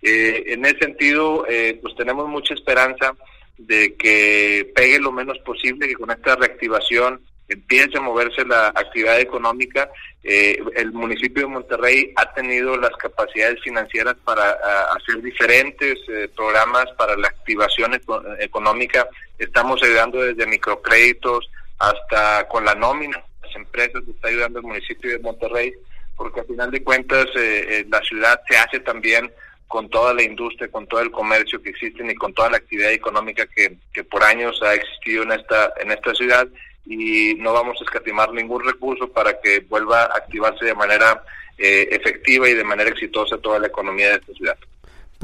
Eh, 0.00 0.44
en 0.46 0.64
ese 0.64 0.78
sentido, 0.78 1.44
pues 1.82 1.94
tenemos 1.96 2.28
mucha 2.28 2.54
esperanza 2.54 3.14
de 3.58 3.94
que 3.94 4.72
pegue 4.74 4.98
lo 4.98 5.12
menos 5.12 5.38
posible, 5.38 5.88
que 5.88 5.94
con 5.94 6.10
esta 6.10 6.36
reactivación 6.36 7.20
empiece 7.48 7.98
a 7.98 8.00
moverse 8.00 8.44
la 8.44 8.68
actividad 8.68 9.20
económica. 9.20 9.90
Eh, 10.22 10.58
el 10.76 10.92
municipio 10.92 11.42
de 11.42 11.48
Monterrey 11.48 12.12
ha 12.16 12.32
tenido 12.32 12.76
las 12.76 12.92
capacidades 12.92 13.60
financieras 13.62 14.16
para 14.24 14.56
hacer 14.96 15.20
diferentes 15.22 15.98
eh, 16.08 16.28
programas 16.34 16.86
para 16.96 17.16
la 17.16 17.28
activación 17.28 18.00
económica. 18.40 19.06
Estamos 19.38 19.82
ayudando 19.82 20.22
desde 20.22 20.46
microcréditos 20.46 21.50
hasta 21.78 22.48
con 22.48 22.64
la 22.64 22.74
nómina. 22.74 23.22
Las 23.42 23.54
empresas 23.56 24.02
está 24.08 24.28
ayudando 24.28 24.60
el 24.60 24.66
municipio 24.66 25.10
de 25.10 25.18
Monterrey 25.18 25.74
porque 26.16 26.40
al 26.40 26.46
final 26.46 26.70
de 26.70 26.82
cuentas 26.82 27.26
eh, 27.36 27.86
la 27.90 28.00
ciudad 28.02 28.40
se 28.48 28.56
hace 28.56 28.80
también 28.80 29.30
con 29.66 29.88
toda 29.88 30.14
la 30.14 30.22
industria, 30.22 30.70
con 30.70 30.86
todo 30.86 31.00
el 31.00 31.10
comercio 31.10 31.60
que 31.60 31.70
existen 31.70 32.10
y 32.10 32.14
con 32.14 32.32
toda 32.32 32.50
la 32.50 32.58
actividad 32.58 32.92
económica 32.92 33.46
que, 33.46 33.76
que 33.92 34.04
por 34.04 34.22
años 34.22 34.62
ha 34.62 34.74
existido 34.74 35.24
en 35.24 35.32
esta 35.32 35.72
en 35.80 35.90
esta 35.90 36.14
ciudad 36.14 36.46
y 36.86 37.34
no 37.36 37.52
vamos 37.52 37.80
a 37.80 37.84
escatimar 37.84 38.32
ningún 38.32 38.64
recurso 38.64 39.08
para 39.08 39.40
que 39.40 39.60
vuelva 39.60 40.02
a 40.02 40.16
activarse 40.16 40.64
de 40.64 40.74
manera 40.74 41.22
eh, 41.58 41.88
efectiva 41.90 42.48
y 42.48 42.54
de 42.54 42.64
manera 42.64 42.90
exitosa 42.90 43.38
toda 43.38 43.58
la 43.58 43.68
economía 43.68 44.10
de 44.10 44.14
esta 44.16 44.32
ciudad. 44.34 44.56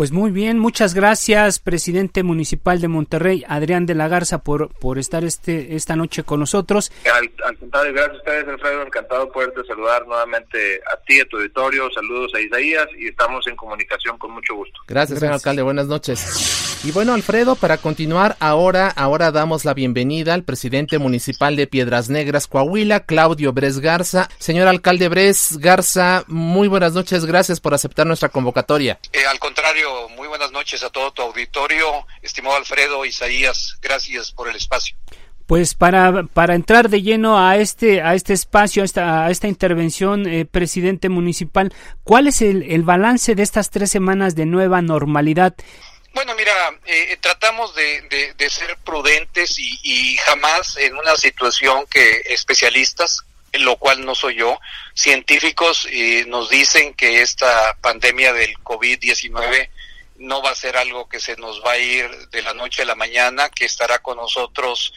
Pues 0.00 0.12
muy 0.12 0.30
bien, 0.30 0.58
muchas 0.58 0.94
gracias, 0.94 1.58
presidente 1.58 2.22
municipal 2.22 2.80
de 2.80 2.88
Monterrey, 2.88 3.44
Adrián 3.46 3.84
de 3.84 3.94
la 3.94 4.08
Garza, 4.08 4.38
por, 4.38 4.72
por 4.78 4.98
estar 4.98 5.24
este, 5.24 5.76
esta 5.76 5.94
noche 5.94 6.22
con 6.22 6.40
nosotros. 6.40 6.90
Al, 7.44 7.58
contrario, 7.58 7.92
gracias 7.92 8.14
a 8.14 8.18
ustedes, 8.20 8.48
Alfredo, 8.48 8.82
encantado 8.82 9.26
de 9.26 9.30
poderte 9.30 9.62
saludar 9.66 10.06
nuevamente 10.06 10.80
a 10.90 10.96
ti, 11.06 11.20
a 11.20 11.26
tu 11.26 11.36
auditorio, 11.36 11.90
saludos 11.92 12.32
a 12.34 12.40
Isaías 12.40 12.86
y 12.98 13.08
estamos 13.08 13.46
en 13.46 13.56
comunicación 13.56 14.16
con 14.16 14.30
mucho 14.30 14.54
gusto. 14.54 14.80
Gracias, 14.88 15.18
señor 15.18 15.34
alcalde, 15.34 15.60
buenas 15.60 15.86
noches. 15.86 16.70
Y 16.82 16.92
bueno, 16.92 17.12
Alfredo, 17.12 17.56
para 17.56 17.76
continuar, 17.76 18.38
ahora, 18.40 18.88
ahora 18.88 19.32
damos 19.32 19.66
la 19.66 19.74
bienvenida 19.74 20.32
al 20.32 20.44
presidente 20.44 20.98
municipal 20.98 21.54
de 21.54 21.66
Piedras 21.66 22.08
Negras, 22.08 22.46
Coahuila, 22.46 23.00
Claudio 23.00 23.52
Bres 23.52 23.80
Garza. 23.80 24.30
Señor 24.38 24.66
alcalde 24.66 25.10
Bres 25.10 25.58
Garza, 25.58 26.24
muy 26.26 26.68
buenas 26.68 26.94
noches, 26.94 27.26
gracias 27.26 27.60
por 27.60 27.74
aceptar 27.74 28.06
nuestra 28.06 28.30
convocatoria. 28.30 28.98
Eh, 29.12 29.26
al 29.30 29.38
contrario, 29.38 29.89
muy 30.10 30.28
buenas 30.28 30.52
noches 30.52 30.82
a 30.82 30.90
todo 30.90 31.12
tu 31.12 31.22
auditorio. 31.22 32.06
Estimado 32.22 32.56
Alfredo, 32.56 33.04
Isaías, 33.04 33.76
gracias 33.80 34.32
por 34.32 34.48
el 34.48 34.56
espacio. 34.56 34.96
Pues 35.46 35.74
para, 35.74 36.22
para 36.32 36.54
entrar 36.54 36.88
de 36.88 37.02
lleno 37.02 37.36
a 37.36 37.56
este, 37.56 38.02
a 38.02 38.14
este 38.14 38.34
espacio, 38.34 38.82
a 38.82 38.84
esta, 38.84 39.26
a 39.26 39.30
esta 39.30 39.48
intervención, 39.48 40.28
eh, 40.28 40.44
presidente 40.44 41.08
municipal, 41.08 41.74
¿cuál 42.04 42.28
es 42.28 42.40
el, 42.40 42.62
el, 42.70 42.84
balance 42.84 43.34
de 43.34 43.42
estas 43.42 43.70
tres 43.70 43.90
semanas 43.90 44.36
de 44.36 44.46
nueva 44.46 44.80
normalidad? 44.80 45.54
Bueno, 46.12 46.36
mira, 46.36 46.52
eh, 46.86 47.16
tratamos 47.20 47.74
de, 47.74 48.34
de, 48.36 48.50
ser 48.50 48.76
prudentes 48.84 49.58
y, 49.58 49.78
y, 49.82 50.16
jamás 50.18 50.76
en 50.76 50.96
una 50.96 51.16
situación 51.16 51.84
que 51.90 52.22
especialistas, 52.26 53.24
en 53.50 53.64
lo 53.64 53.76
cual 53.76 54.04
no 54.04 54.14
soy 54.14 54.36
yo, 54.36 54.56
científicos 54.94 55.88
eh, 55.90 56.24
nos 56.28 56.48
dicen 56.48 56.94
que 56.94 57.22
esta 57.22 57.76
pandemia 57.80 58.32
del 58.32 58.54
COVID-19 58.58 59.68
no 60.20 60.42
va 60.42 60.50
a 60.50 60.54
ser 60.54 60.76
algo 60.76 61.08
que 61.08 61.18
se 61.18 61.36
nos 61.36 61.64
va 61.64 61.72
a 61.72 61.78
ir 61.78 62.08
de 62.28 62.42
la 62.42 62.54
noche 62.54 62.82
a 62.82 62.84
la 62.84 62.94
mañana, 62.94 63.48
que 63.48 63.64
estará 63.64 64.00
con 64.00 64.18
nosotros 64.18 64.92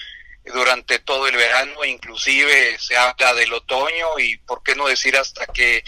durante 0.46 1.00
todo 1.00 1.28
el 1.28 1.38
verano, 1.38 1.86
inclusive 1.86 2.78
se 2.78 2.98
habla 2.98 3.34
del 3.34 3.54
otoño 3.54 4.20
y 4.20 4.38
por 4.38 4.62
qué 4.62 4.76
no 4.76 4.88
decir 4.88 5.16
hasta 5.16 5.46
que 5.48 5.84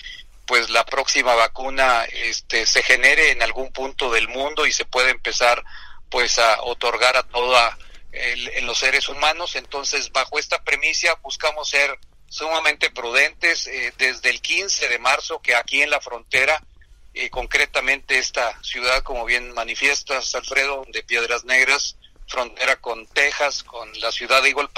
pues 0.48 0.70
la 0.70 0.86
próxima 0.86 1.36
vacuna 1.36 2.06
este 2.06 2.66
se 2.66 2.82
genere 2.82 3.32
en 3.32 3.42
algún 3.42 3.74
punto 3.74 4.10
del 4.10 4.30
mundo 4.30 4.66
y 4.66 4.72
se 4.72 4.86
pueda 4.86 5.10
empezar 5.10 5.64
pues 6.10 6.40
a 6.40 6.62
otorgar 6.62 7.18
a 7.18 7.24
toda 7.24 7.78
en 8.14 8.66
los 8.66 8.78
seres 8.78 9.10
humanos. 9.10 9.56
Entonces, 9.58 10.12
bajo 10.12 10.40
esta 10.40 10.64
premisa, 10.64 11.16
buscamos 11.22 11.70
ser 11.70 12.00
sumamente 12.30 12.90
prudentes 12.90 13.68
eh, 13.68 13.94
desde 13.98 14.30
el 14.30 14.42
15 14.42 14.88
de 14.88 15.00
marzo, 15.00 15.42
que 15.42 15.56
aquí 15.56 15.82
en 15.82 15.90
la 15.90 16.00
frontera, 16.00 16.64
eh, 17.16 17.30
concretamente 17.30 18.18
esta 18.18 18.62
ciudad, 18.62 19.02
como 19.04 19.26
bien 19.26 19.54
manifiestas, 19.54 20.36
Alfredo, 20.36 20.86
de 20.90 21.02
Piedras 21.02 21.46
Negras, 21.46 21.98
frontera 22.28 22.76
con 22.76 23.08
Texas, 23.08 23.64
con 23.64 23.92
la 24.02 24.12
ciudad 24.12 24.44
de 24.44 24.50
Igual 24.50 24.70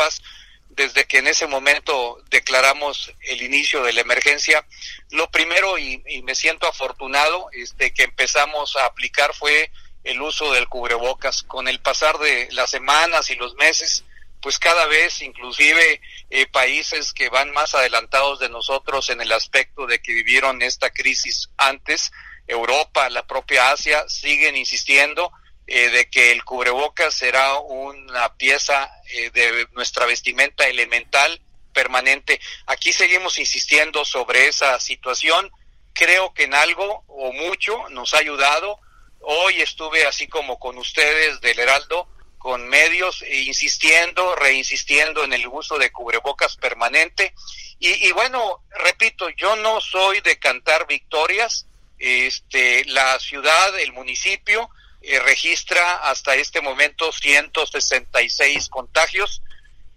desde 0.69 1.05
que 1.05 1.17
en 1.17 1.27
ese 1.27 1.47
momento 1.47 2.21
declaramos 2.29 3.11
el 3.21 3.41
inicio 3.41 3.83
de 3.83 3.93
la 3.93 4.01
emergencia, 4.01 4.65
lo 5.09 5.29
primero, 5.31 5.79
y, 5.79 6.03
y 6.07 6.21
me 6.21 6.35
siento 6.35 6.67
afortunado, 6.67 7.49
este, 7.53 7.91
que 7.91 8.03
empezamos 8.03 8.75
a 8.75 8.85
aplicar 8.85 9.33
fue 9.33 9.71
el 10.03 10.21
uso 10.21 10.53
del 10.53 10.67
cubrebocas. 10.67 11.41
Con 11.41 11.67
el 11.67 11.79
pasar 11.79 12.19
de 12.19 12.47
las 12.51 12.69
semanas 12.69 13.31
y 13.31 13.35
los 13.35 13.55
meses, 13.55 14.03
pues 14.41 14.59
cada 14.59 14.85
vez 14.85 15.21
inclusive 15.21 15.99
eh, 16.29 16.45
países 16.47 17.13
que 17.13 17.29
van 17.29 17.51
más 17.51 17.73
adelantados 17.75 18.39
de 18.39 18.49
nosotros 18.49 19.09
en 19.09 19.21
el 19.21 19.31
aspecto 19.31 19.87
de 19.87 19.99
que 19.99 20.13
vivieron 20.13 20.61
esta 20.61 20.89
crisis 20.91 21.49
antes, 21.57 22.11
Europa, 22.47 23.09
la 23.09 23.25
propia 23.27 23.71
Asia, 23.71 24.07
siguen 24.07 24.55
insistiendo 24.55 25.31
eh, 25.67 25.89
de 25.89 26.09
que 26.09 26.31
el 26.31 26.43
cubrebocas 26.43 27.13
será 27.13 27.59
una 27.59 28.33
pieza 28.35 28.89
eh, 29.13 29.29
de 29.31 29.67
nuestra 29.73 30.05
vestimenta 30.05 30.67
elemental 30.67 31.41
permanente. 31.73 32.39
Aquí 32.65 32.93
seguimos 32.93 33.37
insistiendo 33.37 34.05
sobre 34.05 34.47
esa 34.47 34.79
situación. 34.79 35.51
Creo 35.93 36.33
que 36.33 36.43
en 36.43 36.53
algo 36.53 37.03
o 37.07 37.31
mucho 37.33 37.89
nos 37.89 38.13
ha 38.13 38.19
ayudado 38.19 38.79
Hoy 39.21 39.61
estuve 39.61 40.05
así 40.05 40.27
como 40.27 40.57
con 40.57 40.77
ustedes 40.77 41.41
del 41.41 41.59
Heraldo, 41.59 42.07
con 42.37 42.67
medios, 42.67 43.21
e 43.23 43.41
insistiendo, 43.41 44.35
reinsistiendo 44.35 45.25
en 45.25 45.33
el 45.33 45.45
uso 45.47 45.77
de 45.77 45.91
cubrebocas 45.91 46.55
permanente. 46.55 47.33
Y, 47.79 48.09
bueno, 48.13 48.63
repito, 48.71 49.29
yo 49.31 49.55
no 49.57 49.81
soy 49.81 50.21
de 50.21 50.39
cantar 50.39 50.87
victorias. 50.87 51.67
Este, 51.97 52.85
la 52.85 53.19
ciudad, 53.19 53.79
el 53.79 53.93
municipio, 53.93 54.69
eh, 55.01 55.19
registra 55.19 56.09
hasta 56.09 56.35
este 56.35 56.61
momento 56.61 57.11
166 57.11 58.69
contagios, 58.69 59.41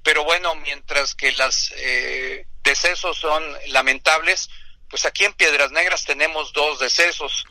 pero 0.02 0.24
bueno, 0.24 0.54
mientras 0.56 1.14
que 1.14 1.32
los 1.32 1.72
eh, 1.76 2.46
decesos 2.62 3.18
son 3.18 3.42
lamentables, 3.68 4.48
pues 4.88 5.04
aquí 5.04 5.24
en 5.24 5.32
Piedras 5.34 5.70
Negras 5.72 6.04
tenemos 6.04 6.52
dos 6.52 6.80
decesos 6.80 7.44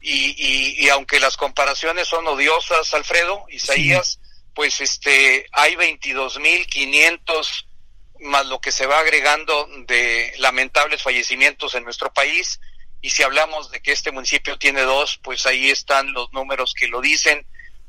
y, 0.00 0.82
y, 0.84 0.88
aunque 0.88 1.20
las 1.20 1.36
comparaciones 1.36 2.08
son 2.08 2.26
odiosas, 2.26 2.92
Alfredo, 2.92 3.46
Isaías, 3.50 4.18
pues 4.52 4.80
este, 4.80 5.46
hay 5.52 5.76
22.500 5.76 7.66
más 8.20 8.46
lo 8.46 8.60
que 8.60 8.72
se 8.72 8.86
va 8.86 8.98
agregando 8.98 9.68
de 9.86 10.32
lamentables 10.38 11.02
fallecimientos 11.02 11.74
en 11.74 11.84
nuestro 11.84 12.12
país. 12.12 12.60
Y 13.02 13.10
si 13.10 13.22
hablamos 13.22 13.70
de 13.70 13.82
que 13.82 13.92
este 13.92 14.12
municipio 14.12 14.58
tiene 14.58 14.82
dos, 14.82 15.18
pues 15.22 15.44
ahí 15.44 15.70
están 15.70 16.12
los 16.12 16.32
números 16.32 16.72
que 16.72 16.86
lo 16.88 17.00
dicen, 17.00 17.46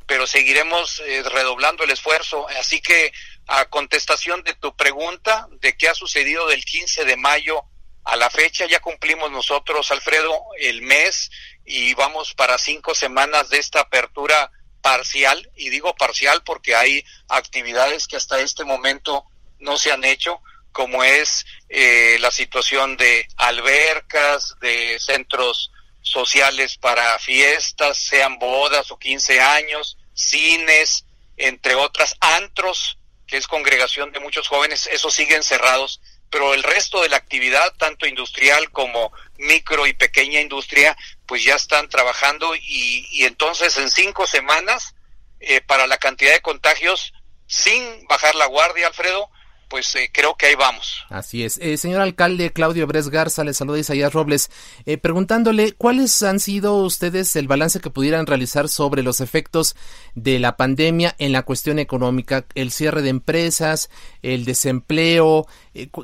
pero 0.07 0.27
seguiremos 0.27 1.01
eh, 1.05 1.23
redoblando 1.23 1.83
el 1.83 1.91
esfuerzo. 1.91 2.47
Así 2.59 2.81
que 2.81 3.13
a 3.47 3.65
contestación 3.65 4.43
de 4.43 4.55
tu 4.55 4.75
pregunta 4.75 5.47
de 5.61 5.77
qué 5.77 5.87
ha 5.87 5.95
sucedido 5.95 6.47
del 6.47 6.65
15 6.65 7.05
de 7.05 7.15
mayo 7.15 7.63
a 8.03 8.15
la 8.17 8.29
fecha, 8.29 8.65
ya 8.65 8.81
cumplimos 8.81 9.31
nosotros, 9.31 9.91
Alfredo, 9.91 10.37
el 10.59 10.81
mes 10.81 11.31
y 11.63 11.93
vamos 11.93 12.33
para 12.33 12.57
cinco 12.57 12.93
semanas 12.93 13.49
de 13.49 13.59
esta 13.59 13.81
apertura 13.81 14.51
parcial, 14.81 15.49
y 15.55 15.69
digo 15.69 15.95
parcial 15.95 16.43
porque 16.43 16.75
hay 16.75 17.05
actividades 17.29 18.07
que 18.07 18.17
hasta 18.17 18.41
este 18.41 18.65
momento 18.65 19.25
no 19.59 19.77
se 19.77 19.93
han 19.93 20.03
hecho, 20.03 20.41
como 20.73 21.03
es 21.03 21.45
eh, 21.69 22.17
la 22.19 22.31
situación 22.31 22.97
de 22.97 23.25
albercas, 23.37 24.55
de 24.59 24.99
centros 24.99 25.71
sociales 26.01 26.77
para 26.77 27.17
fiestas, 27.19 27.97
sean 27.97 28.37
bodas 28.39 28.91
o 28.91 28.99
15 28.99 29.39
años, 29.39 29.97
cines, 30.13 31.05
entre 31.37 31.75
otras, 31.75 32.17
antros, 32.19 32.97
que 33.25 33.37
es 33.37 33.47
congregación 33.47 34.11
de 34.11 34.19
muchos 34.19 34.49
jóvenes, 34.49 34.87
esos 34.87 35.13
siguen 35.13 35.43
cerrados 35.43 36.01
pero 36.33 36.55
el 36.55 36.63
resto 36.63 36.99
de 37.03 37.09
la 37.09 37.17
actividad, 37.17 37.75
tanto 37.77 38.07
industrial 38.07 38.71
como 38.71 39.13
micro 39.37 39.85
y 39.85 39.93
pequeña 39.93 40.41
industria, 40.41 40.97
pues 41.27 41.43
ya 41.43 41.53
están 41.53 41.87
trabajando 41.89 42.55
y, 42.55 43.23
entonces 43.23 43.77
en 43.77 43.87
cinco 43.91 44.25
semanas, 44.25 44.95
eh, 45.39 45.61
para 45.61 45.85
la 45.85 45.99
cantidad 45.99 46.33
de 46.33 46.41
contagios, 46.41 47.13
sin 47.45 48.07
bajar 48.07 48.33
la 48.33 48.47
guardia, 48.47 48.87
Alfredo, 48.87 49.29
pues 49.73 49.95
eh, 49.95 50.11
creo 50.13 50.35
que 50.35 50.45
ahí 50.45 50.53
vamos. 50.53 51.03
Así 51.09 51.43
es. 51.43 51.57
Eh, 51.57 51.77
señor 51.77 52.01
alcalde 52.01 52.53
Claudio 52.53 52.85
Bres 52.85 53.09
Garza, 53.09 53.43
le 53.43 53.55
saluda 53.55 53.79
Isaías 53.79 54.13
Robles, 54.13 54.51
eh, 54.85 54.99
preguntándole 54.99 55.71
cuáles 55.71 56.21
han 56.21 56.39
sido 56.39 56.75
ustedes 56.75 57.35
el 57.35 57.47
balance 57.47 57.79
que 57.79 57.89
pudieran 57.89 58.27
realizar 58.27 58.69
sobre 58.69 59.01
los 59.01 59.19
efectos 59.19 59.75
de 60.13 60.37
la 60.37 60.57
pandemia 60.57 61.15
en 61.17 61.31
la 61.31 61.41
cuestión 61.41 61.79
económica, 61.79 62.45
el 62.53 62.69
cierre 62.69 63.01
de 63.01 63.09
empresas, 63.09 63.89
el 64.21 64.45
desempleo. 64.45 65.47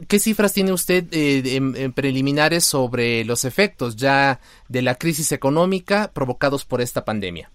¿Qué 0.07 0.17
cifras 0.17 0.51
tiene 0.51 0.73
usted 0.73 1.05
en 1.13 1.93
preliminares 1.93 2.65
sobre 2.65 3.23
los 3.23 3.45
efectos 3.45 3.97
ya 3.97 4.39
de 4.67 4.81
la 4.81 4.95
crisis 4.95 5.31
económica 5.31 6.09
provocados 6.11 6.65
por 6.65 6.81
esta 6.81 7.05
pandemia? 7.05 7.51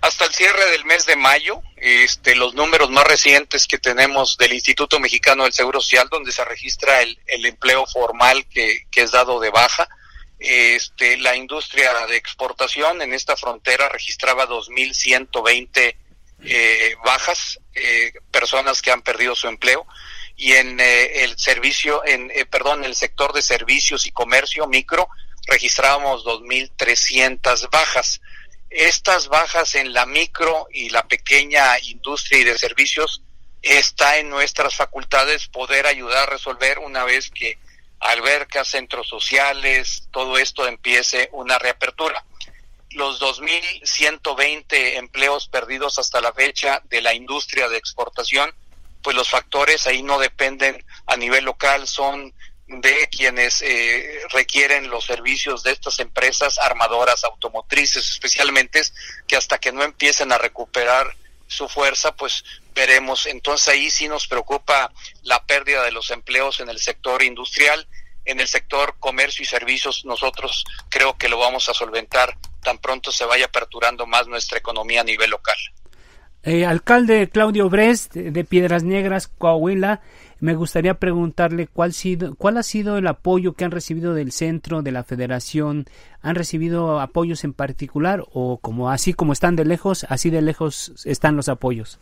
Hasta 0.00 0.24
el 0.24 0.32
cierre 0.32 0.70
del 0.70 0.84
mes 0.84 1.06
de 1.06 1.16
mayo, 1.16 1.62
este, 1.76 2.34
los 2.34 2.54
números 2.54 2.90
más 2.90 3.04
recientes 3.06 3.66
que 3.66 3.78
tenemos 3.78 4.36
del 4.36 4.52
Instituto 4.52 5.00
Mexicano 5.00 5.44
del 5.44 5.52
Seguro 5.52 5.80
Social, 5.80 6.08
donde 6.10 6.32
se 6.32 6.44
registra 6.44 7.02
el, 7.02 7.18
empleo 7.26 7.86
formal 7.86 8.46
que, 8.48 8.86
es 8.94 9.10
dado 9.10 9.40
de 9.40 9.50
baja, 9.50 9.88
este, 10.38 11.16
la 11.18 11.34
industria 11.34 12.06
de 12.06 12.16
exportación 12.16 13.00
en 13.02 13.14
esta 13.14 13.36
frontera 13.36 13.88
registraba 13.88 14.46
2.120 14.46 15.96
eh, 16.44 16.94
bajas, 17.04 17.58
eh, 17.74 18.12
personas 18.30 18.82
que 18.82 18.90
han 18.90 19.02
perdido 19.02 19.34
su 19.34 19.48
empleo, 19.48 19.86
y 20.36 20.52
en 20.52 20.78
eh, 20.78 21.24
el 21.24 21.38
servicio, 21.38 22.04
en, 22.04 22.30
eh, 22.34 22.44
perdón, 22.44 22.84
el 22.84 22.94
sector 22.94 23.32
de 23.32 23.42
servicios 23.42 24.06
y 24.06 24.12
comercio 24.12 24.66
micro 24.66 25.08
registrábamos 25.46 26.24
2.300 26.24 27.70
bajas. 27.70 28.20
Estas 28.70 29.28
bajas 29.28 29.74
en 29.74 29.92
la 29.92 30.06
micro 30.06 30.66
y 30.72 30.90
la 30.90 31.06
pequeña 31.06 31.78
industria 31.80 32.40
y 32.40 32.44
de 32.44 32.58
servicios 32.58 33.22
está 33.62 34.18
en 34.18 34.28
nuestras 34.28 34.74
facultades 34.74 35.48
poder 35.48 35.86
ayudar 35.86 36.24
a 36.24 36.32
resolver 36.32 36.78
una 36.78 37.04
vez 37.04 37.30
que 37.30 37.58
albercas, 38.00 38.68
centros 38.68 39.08
sociales, 39.08 40.08
todo 40.10 40.38
esto 40.38 40.66
empiece 40.66 41.28
una 41.32 41.58
reapertura. 41.58 42.24
Los 42.90 43.20
2.120 43.20 44.96
empleos 44.96 45.48
perdidos 45.48 45.98
hasta 45.98 46.20
la 46.20 46.32
fecha 46.32 46.82
de 46.84 47.02
la 47.02 47.14
industria 47.14 47.68
de 47.68 47.76
exportación, 47.76 48.54
pues 49.02 49.16
los 49.16 49.28
factores 49.28 49.86
ahí 49.86 50.02
no 50.02 50.18
dependen 50.18 50.84
a 51.06 51.16
nivel 51.16 51.44
local, 51.44 51.86
son 51.86 52.32
de 52.66 53.08
quienes 53.10 53.62
eh, 53.62 54.20
requieren 54.30 54.90
los 54.90 55.04
servicios 55.04 55.62
de 55.62 55.72
estas 55.72 56.00
empresas 56.00 56.58
armadoras 56.58 57.24
automotrices, 57.24 58.10
especialmente 58.10 58.82
que 59.26 59.36
hasta 59.36 59.58
que 59.58 59.72
no 59.72 59.84
empiecen 59.84 60.32
a 60.32 60.38
recuperar 60.38 61.16
su 61.46 61.68
fuerza, 61.68 62.16
pues 62.16 62.44
veremos. 62.74 63.26
Entonces 63.26 63.68
ahí 63.68 63.90
sí 63.90 64.08
nos 64.08 64.26
preocupa 64.26 64.92
la 65.22 65.44
pérdida 65.46 65.84
de 65.84 65.92
los 65.92 66.10
empleos 66.10 66.60
en 66.60 66.68
el 66.68 66.78
sector 66.78 67.22
industrial, 67.22 67.86
en 68.24 68.40
el 68.40 68.48
sector 68.48 68.96
comercio 68.98 69.44
y 69.44 69.46
servicios. 69.46 70.04
Nosotros 70.04 70.64
creo 70.88 71.16
que 71.16 71.28
lo 71.28 71.38
vamos 71.38 71.68
a 71.68 71.74
solventar 71.74 72.36
tan 72.66 72.78
pronto 72.78 73.12
se 73.12 73.24
vaya 73.24 73.44
aperturando 73.44 74.06
más 74.06 74.26
nuestra 74.26 74.58
economía 74.58 75.02
a 75.02 75.04
nivel 75.04 75.30
local. 75.30 75.56
Eh, 76.46 76.64
alcalde 76.64 77.28
Claudio 77.28 77.68
Brest 77.68 78.14
de 78.14 78.44
Piedras 78.44 78.84
Negras, 78.84 79.26
Coahuila 79.26 80.00
me 80.38 80.54
gustaría 80.54 80.94
preguntarle 80.94 81.66
cuál, 81.66 81.92
sido, 81.92 82.36
cuál 82.36 82.56
ha 82.58 82.62
sido 82.62 82.98
el 82.98 83.06
apoyo 83.08 83.54
que 83.54 83.64
han 83.64 83.70
recibido 83.70 84.14
del 84.14 84.32
centro, 84.32 84.82
de 84.82 84.92
la 84.92 85.02
federación. 85.02 85.86
¿Han 86.22 86.36
recibido 86.36 87.00
apoyos 87.00 87.42
en 87.44 87.52
particular 87.52 88.22
o 88.32 88.58
como 88.58 88.90
así 88.90 89.12
como 89.12 89.32
están 89.32 89.56
de 89.56 89.64
lejos, 89.64 90.06
así 90.08 90.30
de 90.30 90.42
lejos 90.42 90.92
están 91.04 91.36
los 91.36 91.48
apoyos? 91.48 91.98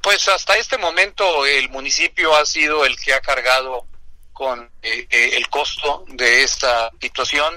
Pues 0.00 0.26
hasta 0.28 0.56
este 0.56 0.78
momento 0.78 1.46
el 1.46 1.68
municipio 1.68 2.34
ha 2.34 2.44
sido 2.44 2.84
el 2.84 2.96
que 2.96 3.14
ha 3.14 3.20
cargado 3.20 3.86
con 4.32 4.68
eh, 4.82 5.06
eh, 5.10 5.36
el 5.36 5.48
costo 5.48 6.04
de 6.08 6.42
esta 6.42 6.90
situación. 7.00 7.54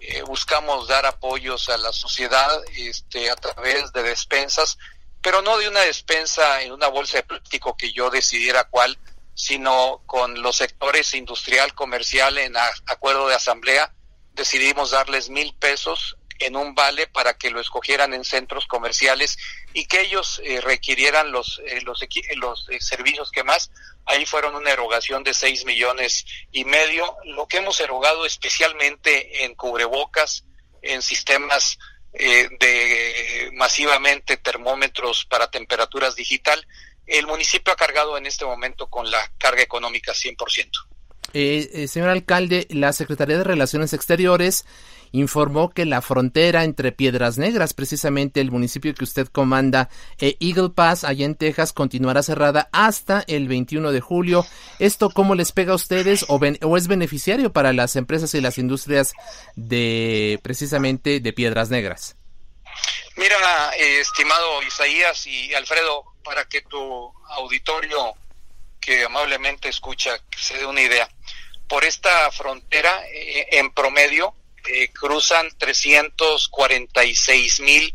Eh, 0.00 0.22
buscamos 0.22 0.88
dar 0.88 1.06
apoyos 1.06 1.68
a 1.68 1.78
la 1.78 1.92
sociedad 1.92 2.50
este, 2.76 3.30
a 3.30 3.36
través 3.36 3.92
de 3.92 4.02
despensas 4.02 4.78
pero 5.26 5.42
no 5.42 5.58
de 5.58 5.68
una 5.68 5.80
despensa 5.80 6.62
en 6.62 6.70
una 6.70 6.86
bolsa 6.86 7.16
de 7.16 7.24
plástico 7.24 7.76
que 7.76 7.90
yo 7.90 8.10
decidiera 8.10 8.62
cuál, 8.62 8.96
sino 9.34 10.00
con 10.06 10.40
los 10.40 10.54
sectores 10.54 11.14
industrial, 11.14 11.74
comercial, 11.74 12.38
en 12.38 12.56
acuerdo 12.56 13.26
de 13.26 13.34
asamblea, 13.34 13.92
decidimos 14.34 14.92
darles 14.92 15.28
mil 15.28 15.52
pesos 15.56 16.16
en 16.38 16.54
un 16.54 16.76
vale 16.76 17.08
para 17.08 17.36
que 17.36 17.50
lo 17.50 17.60
escogieran 17.60 18.14
en 18.14 18.24
centros 18.24 18.68
comerciales 18.68 19.36
y 19.72 19.86
que 19.86 20.02
ellos 20.02 20.40
eh, 20.44 20.60
requirieran 20.60 21.32
los, 21.32 21.60
eh, 21.66 21.80
los, 21.82 22.04
los 22.36 22.68
eh, 22.68 22.80
servicios 22.80 23.32
que 23.32 23.42
más. 23.42 23.72
Ahí 24.04 24.26
fueron 24.26 24.54
una 24.54 24.70
erogación 24.70 25.24
de 25.24 25.34
6 25.34 25.64
millones 25.64 26.24
y 26.52 26.64
medio. 26.64 27.16
Lo 27.24 27.48
que 27.48 27.56
hemos 27.56 27.80
erogado 27.80 28.26
especialmente 28.26 29.44
en 29.44 29.56
cubrebocas, 29.56 30.44
en 30.82 31.02
sistemas 31.02 31.78
de 32.12 33.50
masivamente 33.54 34.36
termómetros 34.36 35.24
para 35.26 35.50
temperaturas 35.50 36.16
digital, 36.16 36.66
el 37.06 37.26
municipio 37.26 37.72
ha 37.72 37.76
cargado 37.76 38.16
en 38.16 38.26
este 38.26 38.44
momento 38.44 38.88
con 38.88 39.10
la 39.10 39.30
carga 39.38 39.62
económica 39.62 40.12
100%. 40.12 40.70
Eh, 41.32 41.86
señor 41.88 42.08
alcalde, 42.08 42.66
la 42.70 42.92
Secretaría 42.92 43.38
de 43.38 43.44
Relaciones 43.44 43.92
Exteriores 43.92 44.64
informó 45.12 45.70
que 45.70 45.84
la 45.84 46.02
frontera 46.02 46.64
entre 46.64 46.92
Piedras 46.92 47.38
Negras, 47.38 47.74
precisamente 47.74 48.40
el 48.40 48.50
municipio 48.50 48.94
que 48.94 49.04
usted 49.04 49.28
comanda, 49.28 49.88
e 50.18 50.36
Eagle 50.40 50.70
Pass, 50.70 51.04
allá 51.04 51.24
en 51.24 51.34
Texas, 51.34 51.72
continuará 51.72 52.22
cerrada 52.22 52.68
hasta 52.72 53.24
el 53.26 53.48
21 53.48 53.92
de 53.92 54.00
julio. 54.00 54.46
¿Esto 54.78 55.10
cómo 55.10 55.34
les 55.34 55.52
pega 55.52 55.72
a 55.72 55.76
ustedes 55.76 56.24
o, 56.28 56.40
o 56.62 56.76
es 56.76 56.88
beneficiario 56.88 57.52
para 57.52 57.72
las 57.72 57.96
empresas 57.96 58.34
y 58.34 58.40
las 58.40 58.58
industrias 58.58 59.12
de 59.54 60.40
precisamente 60.42 61.20
de 61.20 61.32
Piedras 61.32 61.70
Negras? 61.70 62.16
Mira, 63.16 63.36
eh, 63.78 64.00
estimado 64.00 64.62
Isaías 64.62 65.26
y 65.26 65.54
Alfredo, 65.54 66.04
para 66.22 66.44
que 66.46 66.62
tu 66.62 67.12
auditorio 67.30 68.14
que 68.80 69.04
amablemente 69.04 69.68
escucha 69.68 70.18
se 70.36 70.58
dé 70.58 70.66
una 70.66 70.82
idea, 70.82 71.08
por 71.68 71.84
esta 71.84 72.30
frontera 72.30 73.02
eh, 73.08 73.48
en 73.52 73.72
promedio 73.72 74.34
eh, 74.68 74.90
cruzan 74.92 75.48
346 75.58 77.60
mil 77.60 77.94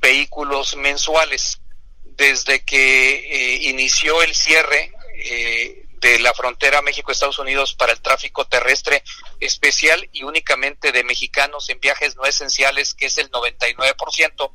vehículos 0.00 0.76
mensuales. 0.76 1.60
Desde 2.04 2.64
que 2.64 3.14
eh, 3.14 3.68
inició 3.68 4.22
el 4.22 4.34
cierre 4.34 4.92
eh, 5.14 5.82
de 6.02 6.18
la 6.18 6.34
frontera 6.34 6.82
México-Estados 6.82 7.38
Unidos 7.38 7.74
para 7.74 7.92
el 7.92 8.00
tráfico 8.00 8.44
terrestre 8.46 9.02
especial 9.40 10.08
y 10.12 10.24
únicamente 10.24 10.92
de 10.92 11.04
mexicanos 11.04 11.70
en 11.70 11.80
viajes 11.80 12.16
no 12.16 12.24
esenciales, 12.24 12.94
que 12.94 13.06
es 13.06 13.18
el 13.18 13.30
99%, 13.30 14.52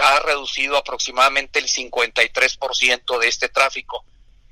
ha 0.00 0.20
reducido 0.20 0.76
aproximadamente 0.76 1.58
el 1.58 1.66
53% 1.66 3.18
de 3.18 3.28
este 3.28 3.48
tráfico. 3.48 4.04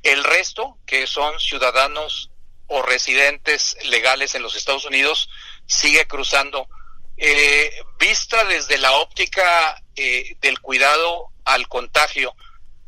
El 0.02 0.24
resto, 0.24 0.76
que 0.84 1.06
son 1.06 1.38
ciudadanos 1.38 2.30
o 2.66 2.82
residentes 2.82 3.76
legales 3.84 4.34
en 4.34 4.42
los 4.42 4.56
Estados 4.56 4.84
Unidos, 4.84 5.30
sigue 5.72 6.06
cruzando. 6.06 6.68
Eh, 7.16 7.72
vista 7.98 8.44
desde 8.44 8.78
la 8.78 8.92
óptica 8.92 9.80
eh, 9.96 10.37
del 10.40 10.61
cuidado 10.61 11.28
al 11.44 11.68
contagio, 11.68 12.35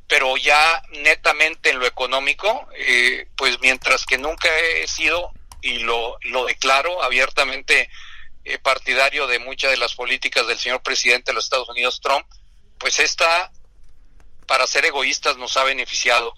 pero 0.07 0.37
ya 0.37 0.83
netamente 0.91 1.71
en 1.71 1.79
lo 1.79 1.87
económico, 1.87 2.69
eh, 2.77 3.29
pues 3.37 3.61
mientras 3.61 4.05
que 4.05 4.19
nunca 4.19 4.49
he 4.59 4.87
sido, 4.87 5.33
y 5.63 5.79
lo, 5.81 6.19
lo 6.23 6.45
declaro 6.45 7.03
abiertamente, 7.03 7.89
partidario 8.63 9.27
de 9.27 9.39
muchas 9.39 9.71
de 9.71 9.79
las 9.79 9.95
políticas 9.95 10.47
del 10.47 10.59
señor 10.59 10.83
presidente 10.83 11.31
de 11.31 11.35
los 11.35 11.45
Estados 11.45 11.71
Unidos, 11.71 12.03
Trump, 12.03 12.27
pues 12.77 12.99
esta, 12.99 13.51
para 14.47 14.67
ser 14.67 14.85
egoístas, 14.85 15.39
nos 15.39 15.57
ha 15.57 15.65
beneficiado, 15.65 16.35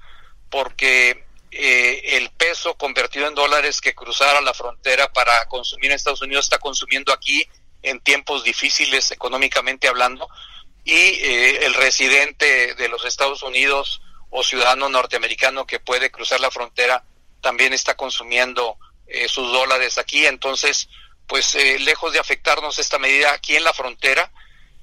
porque 0.48 1.25
eh, 1.50 2.16
el 2.16 2.30
peso 2.30 2.74
convertido 2.74 3.28
en 3.28 3.34
dólares 3.34 3.80
que 3.80 3.94
cruzara 3.94 4.40
la 4.40 4.52
frontera 4.52 5.12
para 5.12 5.46
consumir 5.46 5.86
en 5.86 5.96
Estados 5.96 6.22
Unidos 6.22 6.46
está 6.46 6.58
consumiendo 6.58 7.12
aquí 7.12 7.48
en 7.82 8.00
tiempos 8.00 8.42
difíciles 8.42 9.10
económicamente 9.12 9.88
hablando 9.88 10.28
y 10.84 10.94
eh, 10.94 11.64
el 11.64 11.74
residente 11.74 12.74
de 12.74 12.88
los 12.88 13.04
Estados 13.04 13.42
Unidos 13.42 14.02
o 14.30 14.42
ciudadano 14.42 14.88
norteamericano 14.88 15.66
que 15.66 15.78
puede 15.78 16.10
cruzar 16.10 16.40
la 16.40 16.50
frontera 16.50 17.04
también 17.40 17.72
está 17.72 17.96
consumiendo 17.96 18.76
eh, 19.06 19.28
sus 19.28 19.50
dólares 19.52 19.98
aquí. 19.98 20.26
Entonces 20.26 20.88
pues 21.28 21.54
lejos 21.80 22.12
de 22.12 22.20
afectarnos 22.20 22.78
esta 22.78 22.98
medida 22.98 23.32
aquí 23.32 23.56
en 23.56 23.64
la 23.64 23.72
frontera 23.72 24.30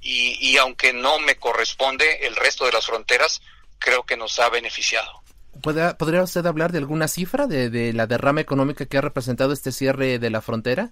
y 0.02 0.58
aunque 0.58 0.92
no 0.92 1.20
me 1.20 1.38
corresponde 1.38 2.28
el 2.28 2.36
resto 2.36 2.66
de 2.66 2.74
las 2.74 2.86
fronteras 2.86 3.42
creo 3.80 4.04
que 4.04 4.18
nos 4.18 4.38
ha 4.40 4.50
beneficiado 4.50 5.23
¿Podría 5.62 6.24
usted 6.24 6.46
hablar 6.46 6.72
de 6.72 6.80
alguna 6.80 7.08
cifra 7.08 7.48
de, 7.48 7.94
la 7.94 8.08
derrama 8.08 8.42
económica 8.42 8.86
que 8.86 8.98
ha 8.98 9.02
representado 9.02 9.54
este 9.54 9.72
cierre 9.72 10.20
de 10.20 10.30
la 10.30 10.42
frontera? 10.42 10.92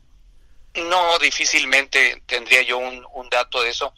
No, 0.76 1.20
difícilmente 1.20 2.24
tendría 2.26 2.62
yo 2.62 2.78
un, 2.78 3.30
dato 3.30 3.62
de 3.62 3.70
eso. 3.70 3.94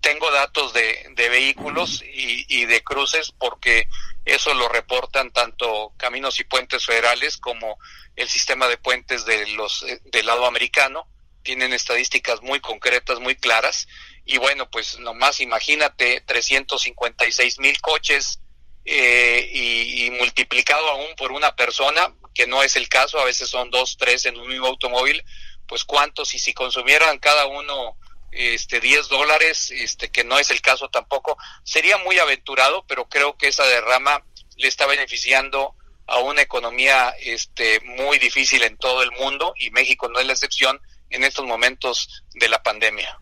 Tengo 0.00 0.30
datos 0.30 0.74
de, 0.74 1.14
vehículos 1.16 2.02
y, 2.02 2.66
de 2.66 2.82
cruces 2.82 3.32
porque 3.32 3.88
eso 4.24 4.52
lo 4.52 4.68
reportan 4.68 5.30
tanto 5.30 5.92
Caminos 5.96 6.38
y 6.40 6.44
Puentes 6.44 6.84
Federales 6.84 7.36
como 7.38 7.78
el 8.16 8.28
sistema 8.28 8.68
de 8.68 8.76
puentes 8.76 9.24
de 9.24 9.46
los, 9.48 9.86
del 10.04 10.26
lado 10.26 10.44
americano. 10.46 11.06
Tienen 11.42 11.72
estadísticas 11.72 12.42
muy 12.42 12.60
concretas, 12.60 13.20
muy 13.20 13.36
claras. 13.36 13.86
Y 14.26 14.38
bueno, 14.38 14.68
pues 14.70 14.98
nomás 14.98 15.40
imagínate 15.40 16.22
356 16.26 17.58
mil 17.60 17.80
coches 17.80 18.40
eh, 18.84 19.50
y, 19.52 20.10
multiplicado 20.12 20.88
aún 20.90 21.14
por 21.16 21.32
una 21.32 21.56
persona, 21.56 22.14
que 22.34 22.46
no 22.46 22.62
es 22.62 22.76
el 22.76 22.88
caso, 22.88 23.18
a 23.18 23.24
veces 23.24 23.48
son 23.48 23.70
dos, 23.70 23.96
tres 23.98 24.26
en 24.26 24.38
un 24.38 24.48
mismo 24.48 24.66
automóvil, 24.66 25.24
pues 25.66 25.84
cuántos, 25.84 26.34
y 26.34 26.38
si 26.38 26.52
consumieran 26.52 27.18
cada 27.18 27.46
uno 27.46 27.96
este 28.30 28.80
10 28.80 29.08
dólares, 29.08 29.70
este 29.70 30.10
que 30.10 30.24
no 30.24 30.38
es 30.38 30.50
el 30.50 30.60
caso 30.60 30.88
tampoco, 30.88 31.38
sería 31.62 31.98
muy 31.98 32.18
aventurado, 32.18 32.84
pero 32.86 33.08
creo 33.08 33.36
que 33.36 33.48
esa 33.48 33.64
derrama 33.64 34.24
le 34.56 34.68
está 34.68 34.86
beneficiando 34.86 35.74
a 36.06 36.18
una 36.18 36.42
economía 36.42 37.14
este 37.20 37.80
muy 37.80 38.18
difícil 38.18 38.62
en 38.62 38.76
todo 38.76 39.02
el 39.02 39.12
mundo 39.12 39.54
y 39.58 39.70
México 39.70 40.08
no 40.08 40.18
es 40.18 40.26
la 40.26 40.32
excepción 40.32 40.80
en 41.10 41.24
estos 41.24 41.46
momentos 41.46 42.24
de 42.34 42.48
la 42.48 42.62
pandemia. 42.62 43.18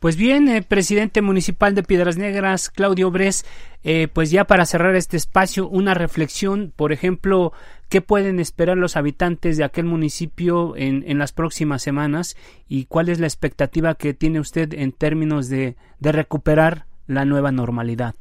Pues 0.00 0.16
bien, 0.16 0.48
eh, 0.48 0.62
presidente 0.62 1.22
municipal 1.22 1.74
de 1.74 1.82
Piedras 1.82 2.16
Negras, 2.16 2.70
Claudio 2.70 3.10
Bres, 3.10 3.44
eh, 3.84 4.08
pues 4.12 4.30
ya 4.30 4.44
para 4.44 4.66
cerrar 4.66 4.96
este 4.96 5.16
espacio, 5.16 5.68
una 5.68 5.94
reflexión, 5.94 6.72
por 6.74 6.92
ejemplo, 6.92 7.52
¿qué 7.88 8.00
pueden 8.00 8.40
esperar 8.40 8.76
los 8.76 8.96
habitantes 8.96 9.56
de 9.56 9.64
aquel 9.64 9.84
municipio 9.84 10.74
en, 10.76 11.04
en 11.06 11.18
las 11.18 11.32
próximas 11.32 11.82
semanas 11.82 12.36
y 12.68 12.86
cuál 12.86 13.08
es 13.08 13.20
la 13.20 13.26
expectativa 13.26 13.94
que 13.94 14.14
tiene 14.14 14.40
usted 14.40 14.72
en 14.74 14.92
términos 14.92 15.48
de, 15.48 15.76
recuperar 16.00 16.86
la 17.06 17.24
nueva 17.24 17.52
normalidad? 17.52 18.14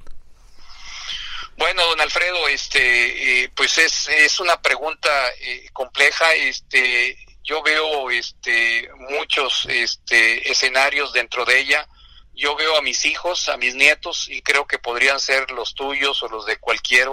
Bueno, 1.58 1.84
don 1.88 2.02
Alfredo, 2.02 2.48
este, 2.50 3.44
eh, 3.44 3.52
pues 3.56 3.80
es, 3.80 4.10
es 4.10 4.40
una 4.40 4.62
pregunta 4.62 5.10
compleja, 5.74 6.26
este, 6.36 7.18
yo 7.44 7.64
veo 7.64 8.12
este 8.12 8.90
muchos 9.10 9.66
este 9.70 10.52
escenarios 10.52 11.14
dentro 11.14 11.46
de 11.46 11.60
ella 11.62 11.88
yo 12.38 12.56
veo 12.56 12.78
a 12.78 12.82
mis 12.82 13.04
hijos 13.06 13.50
a 13.50 13.58
mis 13.58 13.76
nietos 13.76 14.30
y 14.30 14.42
creo 14.42 14.68
que 14.68 14.78
podrían 14.78 15.20
ser 15.20 15.52
los 15.52 15.74
tuyos 15.74 16.22
o 16.24 16.30
los 16.30 16.46
de 16.46 16.58
cualquier 16.58 17.10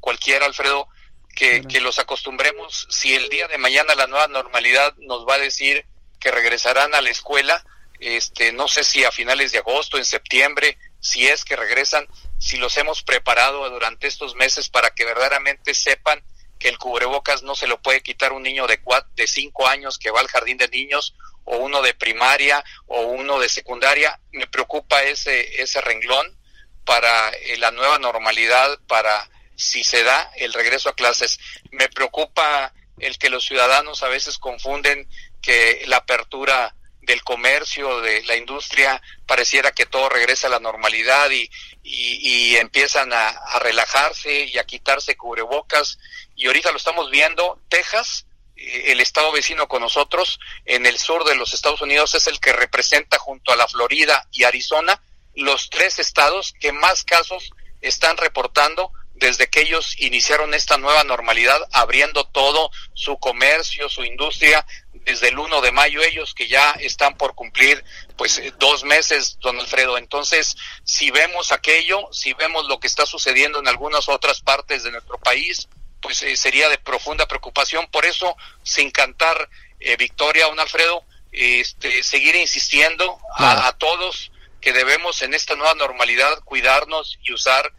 cualquier 0.00 0.42
Alfredo 0.42 0.88
que, 1.34 1.62
que 1.62 1.80
los 1.80 1.98
acostumbremos. 1.98 2.86
Si 2.90 3.14
el 3.14 3.28
día 3.28 3.48
de 3.48 3.58
mañana 3.58 3.94
la 3.94 4.06
nueva 4.06 4.28
normalidad 4.28 4.94
nos 4.98 5.26
va 5.26 5.34
a 5.34 5.38
decir 5.38 5.86
que 6.20 6.30
regresarán 6.30 6.94
a 6.94 7.00
la 7.00 7.10
escuela 7.10 7.64
este 8.00 8.52
no 8.52 8.66
sé 8.66 8.82
si 8.82 9.04
a 9.04 9.12
finales 9.12 9.52
de 9.52 9.58
agosto 9.58 9.96
en 9.96 10.04
septiembre 10.04 10.76
si 11.00 11.26
es 11.28 11.44
que 11.44 11.54
regresan 11.54 12.06
si 12.38 12.56
los 12.56 12.76
hemos 12.76 13.02
preparado 13.02 13.68
durante 13.70 14.08
estos 14.08 14.34
meses 14.34 14.68
para 14.68 14.90
que 14.90 15.04
verdaderamente 15.04 15.74
sepan 15.74 16.24
que 16.58 16.68
el 16.68 16.78
cubrebocas 16.78 17.42
no 17.42 17.54
se 17.54 17.66
lo 17.66 17.80
puede 17.80 18.02
quitar 18.02 18.32
un 18.32 18.42
niño 18.42 18.66
de 18.66 18.80
cuatro, 18.80 19.10
de 19.14 19.26
cinco 19.26 19.68
años 19.68 19.98
que 19.98 20.10
va 20.10 20.20
al 20.20 20.28
jardín 20.28 20.58
de 20.58 20.68
niños 20.68 21.14
o 21.44 21.58
uno 21.58 21.82
de 21.82 21.94
primaria 21.94 22.64
o 22.86 23.02
uno 23.02 23.38
de 23.38 23.48
secundaria. 23.48 24.18
Me 24.32 24.46
preocupa 24.46 25.02
ese, 25.02 25.62
ese 25.62 25.80
renglón 25.80 26.38
para 26.84 27.30
eh, 27.30 27.56
la 27.58 27.70
nueva 27.70 27.98
normalidad, 27.98 28.78
para 28.86 29.28
si 29.56 29.84
se 29.84 30.02
da 30.02 30.30
el 30.36 30.52
regreso 30.52 30.88
a 30.88 30.94
clases. 30.94 31.38
Me 31.70 31.88
preocupa 31.88 32.72
el 32.98 33.18
que 33.18 33.30
los 33.30 33.44
ciudadanos 33.44 34.02
a 34.02 34.08
veces 34.08 34.38
confunden 34.38 35.08
que 35.40 35.82
la 35.86 35.98
apertura 35.98 36.74
del 37.02 37.22
comercio, 37.22 38.00
de 38.00 38.22
la 38.24 38.36
industria, 38.36 39.00
pareciera 39.26 39.72
que 39.72 39.84
todo 39.86 40.08
regresa 40.08 40.46
a 40.46 40.50
la 40.50 40.58
normalidad 40.58 41.30
y, 41.30 41.50
y, 41.82 42.56
empiezan 42.56 43.12
a, 43.12 43.28
a, 43.28 43.58
relajarse 43.58 44.44
y 44.44 44.56
a 44.56 44.64
quitarse 44.64 45.16
cubrebocas. 45.16 45.98
Y 46.34 46.46
ahorita 46.46 46.70
lo 46.70 46.78
estamos 46.78 47.10
viendo, 47.10 47.60
Texas, 47.68 48.26
el 48.56 49.00
estado 49.00 49.32
vecino 49.32 49.68
con 49.68 49.82
nosotros, 49.82 50.38
en 50.64 50.86
el 50.86 50.98
sur 50.98 51.24
de 51.24 51.34
los 51.34 51.54
Estados 51.54 51.80
Unidos, 51.80 52.14
es 52.14 52.26
el 52.26 52.40
que 52.40 52.52
representa 52.52 53.18
junto 53.18 53.52
a 53.52 53.56
la 53.56 53.68
Florida 53.68 54.28
y 54.32 54.44
Arizona 54.44 55.02
los 55.34 55.70
tres 55.70 55.98
estados 55.98 56.54
que 56.60 56.72
más 56.72 57.04
casos 57.04 57.50
están 57.80 58.16
reportando 58.16 58.92
desde 59.14 59.48
que 59.48 59.62
ellos 59.62 59.94
iniciaron 59.98 60.54
esta 60.54 60.76
nueva 60.76 61.04
normalidad, 61.04 61.60
abriendo 61.72 62.24
todo 62.24 62.70
su 62.94 63.16
comercio, 63.18 63.88
su 63.88 64.04
industria 64.04 64.66
desde 64.92 65.28
el 65.28 65.38
1 65.38 65.60
de 65.60 65.70
mayo 65.70 66.02
ellos 66.02 66.34
que 66.34 66.48
ya 66.48 66.72
están 66.72 67.16
por 67.16 67.34
cumplir 67.34 67.84
pues 68.16 68.38
eh, 68.38 68.52
dos 68.58 68.84
meses, 68.84 69.38
don 69.40 69.58
Alfredo. 69.60 69.98
Entonces, 69.98 70.56
si 70.82 71.10
vemos 71.10 71.52
aquello, 71.52 72.08
si 72.12 72.32
vemos 72.32 72.66
lo 72.66 72.80
que 72.80 72.86
está 72.86 73.06
sucediendo 73.06 73.60
en 73.60 73.68
algunas 73.68 74.08
otras 74.08 74.40
partes 74.40 74.82
de 74.82 74.90
nuestro 74.90 75.18
país, 75.18 75.68
pues 76.04 76.22
eh, 76.22 76.36
sería 76.36 76.68
de 76.68 76.76
profunda 76.76 77.26
preocupación. 77.26 77.86
Por 77.90 78.04
eso, 78.04 78.36
sin 78.62 78.90
cantar 78.90 79.48
eh, 79.80 79.96
victoria, 79.96 80.46
don 80.46 80.60
Alfredo, 80.60 81.02
este, 81.32 82.02
seguir 82.02 82.36
insistiendo 82.36 83.18
a, 83.36 83.66
a 83.66 83.72
todos 83.78 84.30
que 84.60 84.74
debemos 84.74 85.22
en 85.22 85.32
esta 85.32 85.56
nueva 85.56 85.74
normalidad 85.74 86.40
cuidarnos 86.44 87.18
y 87.24 87.32
usar 87.32 87.72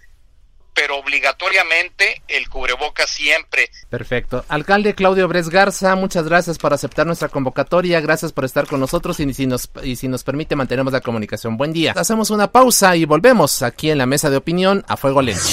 pero 0.73 0.97
obligatoriamente 0.97 2.21
el 2.27 2.49
cubreboca 2.49 3.07
siempre. 3.07 3.69
Perfecto. 3.89 4.43
Alcalde 4.49 4.93
Claudio 4.93 5.27
Bres 5.29 5.47
Garza, 5.49 5.95
muchas 5.95 6.25
gracias 6.25 6.57
por 6.57 6.73
aceptar 6.73 7.07
nuestra 7.07 7.29
convocatoria, 7.29 8.01
gracias 8.01 8.33
por 8.33 8.43
estar 8.43 8.67
con 8.67 8.81
nosotros 8.81 9.19
y 9.21 9.33
si 9.33 9.47
nos, 9.47 9.69
y 9.83 9.95
si 9.95 10.09
nos 10.09 10.25
permite 10.25 10.57
mantenemos 10.57 10.91
la 10.91 10.99
comunicación. 10.99 11.55
Buen 11.55 11.71
día. 11.71 11.93
Hacemos 11.95 12.29
una 12.29 12.51
pausa 12.51 12.97
y 12.97 13.05
volvemos 13.05 13.61
aquí 13.61 13.89
en 13.89 13.99
la 13.99 14.05
mesa 14.05 14.29
de 14.29 14.35
opinión 14.35 14.83
a 14.89 14.97
Fuego 14.97 15.21
Lento. 15.21 15.47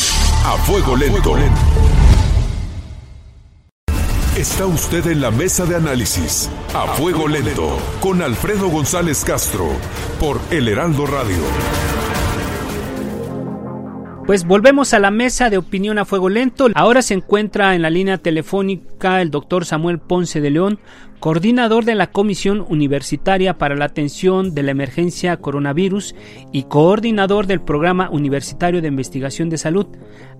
A 0.45 0.57
Fuego 0.67 0.97
Lento. 0.97 1.37
Está 4.43 4.67
usted 4.67 5.07
en 5.07 5.21
la 5.21 5.31
mesa 5.31 5.67
de 5.67 5.77
análisis 5.77 6.51
a 6.75 6.89
fuego 6.95 7.29
lento 7.29 7.79
con 8.01 8.23
Alfredo 8.23 8.67
González 8.67 9.25
Castro 9.25 9.69
por 10.19 10.41
El 10.51 10.67
Heraldo 10.67 11.07
Radio. 11.07 12.02
Pues 14.27 14.45
volvemos 14.47 14.95
a 14.95 15.01
la 15.01 15.11
mesa 15.11 15.51
de 15.51 15.59
opinión 15.59 15.99
a 15.99 16.05
fuego 16.05 16.29
lento. 16.29 16.69
Ahora 16.75 17.03
se 17.03 17.15
encuentra 17.15 17.75
en 17.75 17.83
la 17.83 17.91
línea 17.91 18.19
telefónica 18.19 19.21
el 19.21 19.33
doctor 19.33 19.65
Samuel 19.65 19.99
Ponce 19.99 20.41
de 20.41 20.51
León, 20.51 20.79
coordinador 21.19 21.85
de 21.85 21.97
la 21.97 22.13
Comisión 22.13 22.65
Universitaria 22.69 23.59
para 23.59 23.75
la 23.75 23.87
Atención 23.87 24.55
de 24.55 24.63
la 24.63 24.71
Emergencia 24.71 25.37
Coronavirus 25.39 26.15
y 26.53 26.63
coordinador 26.65 27.49
del 27.49 27.61
Programa 27.61 28.11
Universitario 28.11 28.81
de 28.81 28.89
Investigación 28.89 29.51
de 29.51 29.59
Salud. 29.59 29.87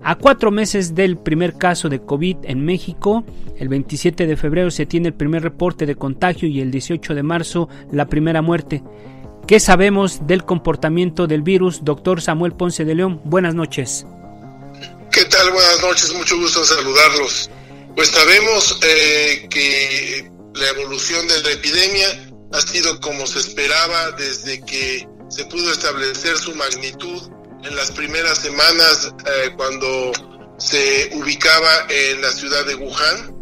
A 0.01 0.15
cuatro 0.15 0.49
meses 0.49 0.95
del 0.95 1.17
primer 1.17 1.57
caso 1.57 1.89
de 1.89 1.99
COVID 1.99 2.37
en 2.43 2.63
México, 2.63 3.25
el 3.57 3.67
27 3.67 4.25
de 4.27 4.37
febrero 4.37 4.71
se 4.71 4.85
tiene 4.85 5.09
el 5.09 5.13
primer 5.13 5.43
reporte 5.43 5.85
de 5.85 5.95
contagio 5.95 6.47
y 6.47 6.61
el 6.61 6.71
18 6.71 7.13
de 7.13 7.23
marzo 7.23 7.67
la 7.91 8.07
primera 8.07 8.41
muerte. 8.41 8.81
¿Qué 9.47 9.59
sabemos 9.59 10.25
del 10.25 10.45
comportamiento 10.45 11.27
del 11.27 11.41
virus? 11.41 11.83
Doctor 11.83 12.21
Samuel 12.21 12.53
Ponce 12.53 12.85
de 12.85 12.95
León, 12.95 13.19
buenas 13.25 13.53
noches. 13.53 14.05
¿Qué 15.11 15.25
tal? 15.25 15.51
Buenas 15.51 15.81
noches, 15.81 16.13
mucho 16.13 16.37
gusto 16.37 16.63
saludarlos. 16.63 17.49
Pues 17.93 18.07
sabemos 18.07 18.79
eh, 18.81 19.47
que 19.49 20.31
la 20.53 20.69
evolución 20.69 21.27
de 21.27 21.43
la 21.43 21.51
epidemia 21.51 22.07
ha 22.53 22.61
sido 22.61 23.01
como 23.01 23.27
se 23.27 23.39
esperaba 23.39 24.11
desde 24.11 24.61
que 24.61 25.05
se 25.27 25.43
pudo 25.45 25.73
establecer 25.73 26.37
su 26.37 26.55
magnitud 26.55 27.21
en 27.65 27.75
las 27.75 27.91
primeras 27.91 28.37
semanas 28.37 29.13
eh, 29.25 29.51
cuando 29.57 30.13
se 30.57 31.09
ubicaba 31.15 31.85
en 31.89 32.21
la 32.21 32.31
ciudad 32.31 32.65
de 32.65 32.75
Wuhan. 32.75 33.35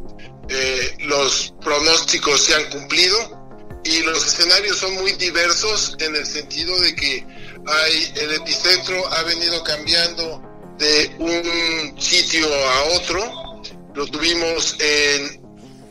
Eh, 0.50 0.98
los 1.02 1.54
pronósticos 1.62 2.42
se 2.42 2.56
han 2.56 2.70
cumplido 2.72 3.41
y 3.84 4.04
los 4.04 4.26
escenarios 4.26 4.78
son 4.78 4.94
muy 4.96 5.12
diversos 5.14 5.96
en 6.00 6.16
el 6.16 6.26
sentido 6.26 6.80
de 6.80 6.96
que 6.96 7.26
hay 7.68 8.14
el 8.22 8.34
epicentro 8.34 8.96
ha 9.14 9.24
venido 9.24 9.64
cambiando 9.64 10.42
de 10.78 11.16
un 11.20 12.02
sitio 12.02 12.46
a 12.48 12.84
otro. 12.96 13.62
Lo 13.94 14.06
tuvimos 14.08 14.78
en 14.80 15.42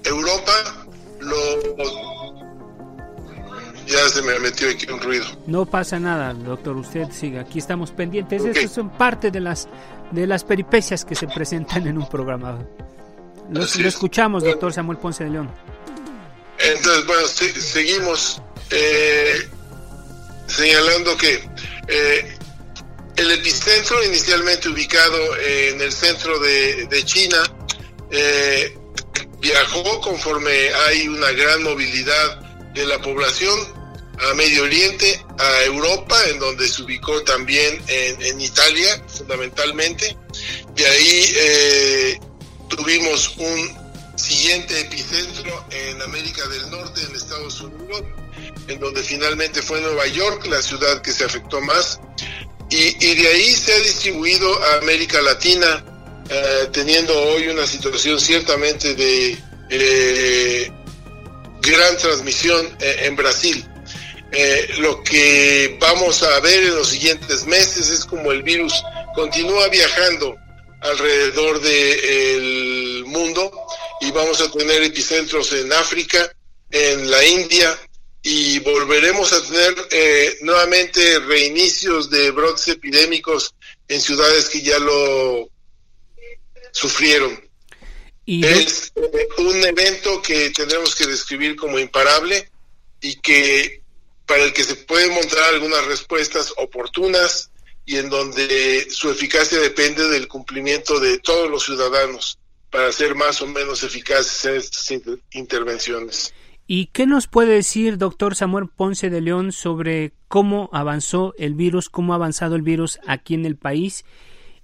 Europa, 0.05 0.53
lo 1.21 1.37
ya 3.87 4.09
se 4.09 4.23
me 4.23 4.39
metió 4.39 4.71
aquí 4.71 4.87
un 4.91 5.01
ruido. 5.01 5.27
No 5.47 5.67
pasa 5.67 5.99
nada, 5.99 6.33
doctor, 6.33 6.77
usted 6.77 7.11
siga. 7.11 7.41
Aquí 7.41 7.59
estamos 7.59 7.91
pendientes. 7.91 8.41
Okay. 8.41 8.53
Estas 8.53 8.73
son 8.73 8.91
parte 8.91 9.31
de 9.31 9.41
las 9.41 9.69
de 10.13 10.27
las 10.27 10.45
peripecias 10.45 11.05
que 11.05 11.15
se 11.15 11.27
presentan 11.27 11.87
en 11.87 11.99
un 11.99 12.09
programa. 12.09 12.59
Lo, 13.51 13.61
lo 13.61 13.89
escuchamos, 13.89 14.45
doctor 14.45 14.73
Samuel 14.73 14.99
Ponce 14.99 15.25
de 15.25 15.31
León. 15.31 15.51
Entonces, 16.63 17.07
bueno, 17.07 17.27
se, 17.27 17.61
seguimos 17.61 18.41
eh, 18.71 19.49
señalando 20.47 21.17
que 21.17 21.49
eh, 21.89 22.39
el 23.17 23.31
epicentro 23.33 24.03
inicialmente 24.05 24.69
ubicado 24.69 25.37
en 25.39 25.81
el 25.81 25.93
centro 25.93 26.39
de, 26.39 27.03
China 27.05 27.39
eh, 28.11 28.77
viajó 29.39 30.01
conforme 30.01 30.71
hay 30.87 31.09
una 31.09 31.31
gran 31.33 31.63
movilidad 31.63 32.41
de 32.75 32.87
la 32.87 33.01
población 33.01 33.59
a 34.21 34.35
Medio 34.35 34.65
Oriente, 34.65 35.25
a 35.39 35.65
Europa, 35.65 36.17
en 36.29 36.39
donde 36.39 36.69
se 36.69 36.83
ubicó 36.83 37.23
también 37.23 37.83
en, 37.89 38.21
en 38.23 38.41
Italia, 38.41 39.03
fundamentalmente. 39.09 40.17
De 40.75 40.87
ahí 40.87 41.33
eh, 41.37 42.21
tuvimos 42.69 43.35
un 43.39 43.80
siguiente 44.21 44.81
epicentro 44.81 45.65
en 45.71 46.01
América 46.03 46.47
del 46.49 46.71
Norte, 46.71 47.01
en 47.03 47.17
Estados 47.17 47.61
Unidos, 47.61 48.03
en 48.69 48.79
donde 48.79 49.03
finalmente 49.03 49.63
fue 49.63 49.81
Nueva 49.81 50.07
York, 50.07 50.47
la 50.47 50.63
ciudad 50.63 51.03
que 51.03 51.13
se 51.13 51.25
afectó 51.25 51.61
más. 51.61 52.01
Y, 52.71 53.15
de 53.17 53.27
ahí 53.27 53.53
se 53.53 53.73
ha 53.73 53.79
distribuido 53.81 54.63
a 54.63 54.75
América 54.77 55.21
Latina, 55.23 55.85
eh, 56.29 56.69
teniendo 56.73 57.13
hoy 57.19 57.49
una 57.49 57.67
situación 57.67 58.21
ciertamente 58.21 58.95
de 58.95 59.37
eh, 59.71 60.71
gran 61.61 61.97
transmisión 61.97 62.67
eh, 62.81 63.07
en 63.07 63.17
Brasil. 63.17 63.65
Eh, 64.33 64.69
lo 64.79 65.03
que 65.03 65.77
vamos 65.81 66.23
a 66.23 66.39
ver 66.41 66.63
en 66.63 66.77
los 66.77 66.89
siguientes 66.89 67.47
meses 67.47 67.91
es 67.91 68.05
como 68.05 68.31
el 68.31 68.45
virus 68.45 68.73
continúa 69.15 69.67
viajando 69.69 70.37
alrededor 70.81 71.61
del 71.61 73.05
mundo 73.07 73.51
y 74.01 74.11
vamos 74.11 74.41
a 74.41 74.51
tener 74.51 74.83
epicentros 74.83 75.53
en 75.53 75.73
África, 75.73 76.35
en 76.71 77.11
la 77.11 77.25
India 77.25 77.79
y 78.23 78.59
volveremos 78.61 79.33
a 79.33 79.43
tener 79.43 79.75
eh, 79.91 80.39
nuevamente 80.43 81.19
reinicios 81.21 82.11
de 82.11 82.31
brotes 82.31 82.69
epidémicos 82.69 83.55
en 83.89 84.01
ciudades 84.01 84.49
que 84.49 84.63
ya 84.63 84.79
lo 84.79 85.49
sufrieron. 86.73 87.41
¿Y 88.27 88.45
es 88.45 88.93
eh, 88.97 89.29
un 89.39 89.65
evento 89.65 90.21
que 90.23 90.51
tendremos 90.51 90.95
que 90.95 91.07
describir 91.07 91.57
como 91.57 91.79
imparable 91.79 92.51
y 93.01 93.17
que 93.17 93.83
para 94.27 94.45
el 94.45 94.53
que 94.53 94.65
se 94.65 94.77
pueden 94.77 95.13
montar 95.13 95.43
algunas 95.55 95.85
respuestas 95.87 96.53
oportunas 96.57 97.51
y 97.85 97.97
en 97.97 98.09
donde 98.09 98.87
su 98.91 99.11
eficacia 99.11 99.59
depende 99.59 100.09
del 100.09 100.29
cumplimiento 100.29 101.01
de 101.01 101.19
todos 101.19 101.51
los 101.51 101.65
ciudadanos 101.65 102.40
para 102.71 102.93
ser 102.93 103.15
más 103.15 103.43
o 103.43 103.47
menos 103.47 103.83
eficaces 103.83 104.45
en 104.45 104.57
estas 104.57 104.91
inter 104.91 105.19
intervenciones. 105.33 106.33
¿Y 106.67 106.87
qué 106.87 107.05
nos 107.05 107.27
puede 107.27 107.55
decir, 107.55 107.99
doctor 107.99 108.37
Samuel 108.37 108.69
Ponce 108.69 109.11
de 109.11 109.21
León, 109.21 109.51
sobre 109.51 110.13
cómo 110.29 110.71
avanzó 110.73 111.35
el 111.37 111.55
virus, 111.55 111.89
cómo 111.89 112.13
ha 112.13 112.17
avanzado 112.17 112.55
el 112.55 112.63
virus 112.63 113.01
aquí 113.09 113.35
en 113.35 113.45
el 113.45 113.57
país? 113.57 114.05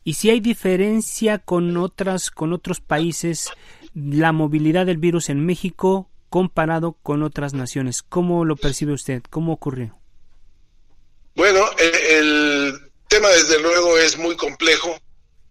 Y 0.04 0.14
si 0.14 0.30
hay 0.30 0.38
diferencia 0.38 1.40
con 1.40 1.76
otras, 1.76 2.30
con 2.30 2.52
otros 2.52 2.80
países, 2.80 3.50
la 3.92 4.30
movilidad 4.30 4.86
del 4.86 4.98
virus 4.98 5.30
en 5.30 5.44
México 5.44 6.08
comparado 6.28 6.92
con 7.02 7.24
otras 7.24 7.54
naciones. 7.54 8.04
¿Cómo 8.04 8.44
lo 8.44 8.54
percibe 8.54 8.92
usted? 8.92 9.22
¿Cómo 9.28 9.52
ocurrió? 9.52 9.98
Bueno, 11.34 11.64
el 11.78 12.72
tema 13.08 13.28
desde 13.30 13.60
luego 13.60 13.98
es 13.98 14.16
muy 14.16 14.36
complejo 14.36 14.96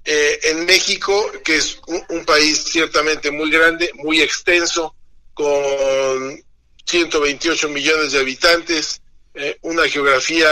eh, 0.05 0.39
en 0.43 0.65
México, 0.65 1.31
que 1.43 1.57
es 1.57 1.79
un, 1.87 2.23
país 2.25 2.63
ciertamente 2.63 3.31
muy 3.31 3.49
grande, 3.49 3.91
muy 3.95 4.21
extenso, 4.21 4.95
con 5.33 6.43
128 6.85 7.69
millones 7.69 8.11
de 8.11 8.19
habitantes, 8.19 9.01
eh, 9.33 9.57
una 9.61 9.87
geografía 9.87 10.47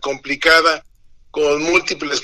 complicada, 0.00 0.84
con 1.30 1.62
múltiples 1.62 2.22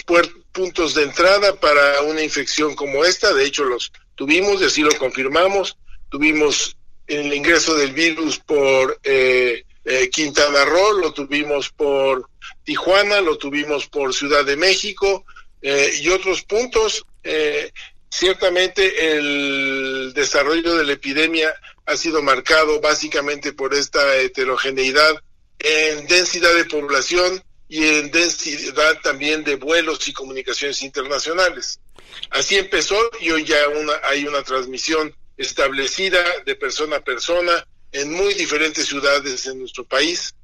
puntos 0.53 0.95
de 0.95 1.03
entrada 1.03 1.55
para 1.57 2.03
una 2.03 2.23
infección 2.23 2.75
como 2.75 3.05
esta. 3.05 3.33
De 3.33 3.45
hecho, 3.45 3.65
los 3.65 3.93
tuvimos 4.15 4.61
y 4.61 4.65
así 4.65 4.83
lo 4.83 4.97
confirmamos. 4.97 5.77
Tuvimos 6.11 6.77
el 7.07 7.33
ingreso 7.33 7.77
del 7.77 7.93
virus 7.93 8.39
por 8.39 8.99
eh, 9.03 9.65
eh, 9.85 10.09
Quintana 10.11 10.65
Roo, 10.65 10.93
lo 10.99 11.13
tuvimos 11.13 11.71
por 11.71 12.29
Tijuana, 12.65 13.21
lo 13.21 13.37
tuvimos 13.37 13.87
por 13.87 14.15
Ciudad 14.15 14.45
de 14.45 14.57
México, 14.57 15.25
eh, 15.65 15.99
y 15.99 16.11
otros 16.11 16.43
puntos. 16.43 17.05
Eh, 17.23 17.73
ciertamente 18.11 19.17
el 19.17 20.13
desarrollo 20.15 20.77
de 20.77 20.85
la 20.85 20.93
epidemia 20.93 21.55
ha 21.87 21.97
sido 21.97 22.23
marcado 22.23 22.81
básicamente 22.81 23.55
por 23.55 23.73
esta 23.73 24.17
heterogeneidad 24.17 25.17
en 25.59 26.07
densidad 26.07 26.55
de 26.55 26.67
población 26.67 27.43
y 27.67 27.83
en 27.83 28.11
densidad 28.11 29.01
también 29.03 29.43
de 29.43 29.57
vuelos 29.57 30.07
y 30.07 30.13
comunicaciones 30.13 30.83
internacionales. 30.83 31.81
Así 32.29 32.57
empezó 32.57 32.99
y 33.21 33.31
hoy 33.31 33.45
ya 33.45 33.67
una, 33.69 33.95
hay 34.05 34.27
una 34.27 34.43
transmisión 34.43 35.17
establecida 35.39 36.23
de 36.45 36.57
persona 36.57 36.97
a 36.97 37.05
persona 37.05 37.67
en 37.91 38.13
muy 38.13 38.35
diferentes 38.35 38.87
ciudades 38.87 39.47
en 39.47 39.61
nuestro 39.61 39.85
país. 39.85 40.35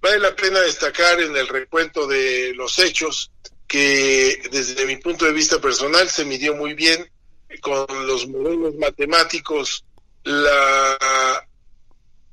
Vale 0.00 0.18
la 0.18 0.34
pena 0.34 0.60
destacar 0.60 1.20
en 1.20 1.36
el 1.36 1.48
recuento 1.48 2.06
de 2.06 2.54
los 2.54 2.78
hechos 2.78 3.30
que 3.70 4.42
desde 4.50 4.84
mi 4.84 4.96
punto 4.96 5.24
de 5.26 5.32
vista 5.32 5.60
personal 5.60 6.10
se 6.10 6.24
midió 6.24 6.56
muy 6.56 6.74
bien 6.74 7.08
con 7.60 7.86
los 8.04 8.26
modelos 8.26 8.74
matemáticos 8.74 9.84
la 10.24 11.46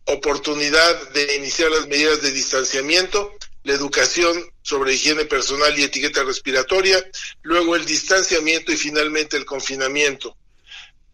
oportunidad 0.06 1.10
de 1.10 1.36
iniciar 1.36 1.70
las 1.70 1.86
medidas 1.86 2.24
de 2.24 2.32
distanciamiento, 2.32 3.36
la 3.62 3.74
educación 3.74 4.52
sobre 4.64 4.96
higiene 4.96 5.26
personal 5.26 5.78
y 5.78 5.84
etiqueta 5.84 6.24
respiratoria, 6.24 7.06
luego 7.44 7.76
el 7.76 7.86
distanciamiento 7.86 8.72
y 8.72 8.78
finalmente 8.78 9.38
el 9.38 9.46
confinamiento. 9.46 10.36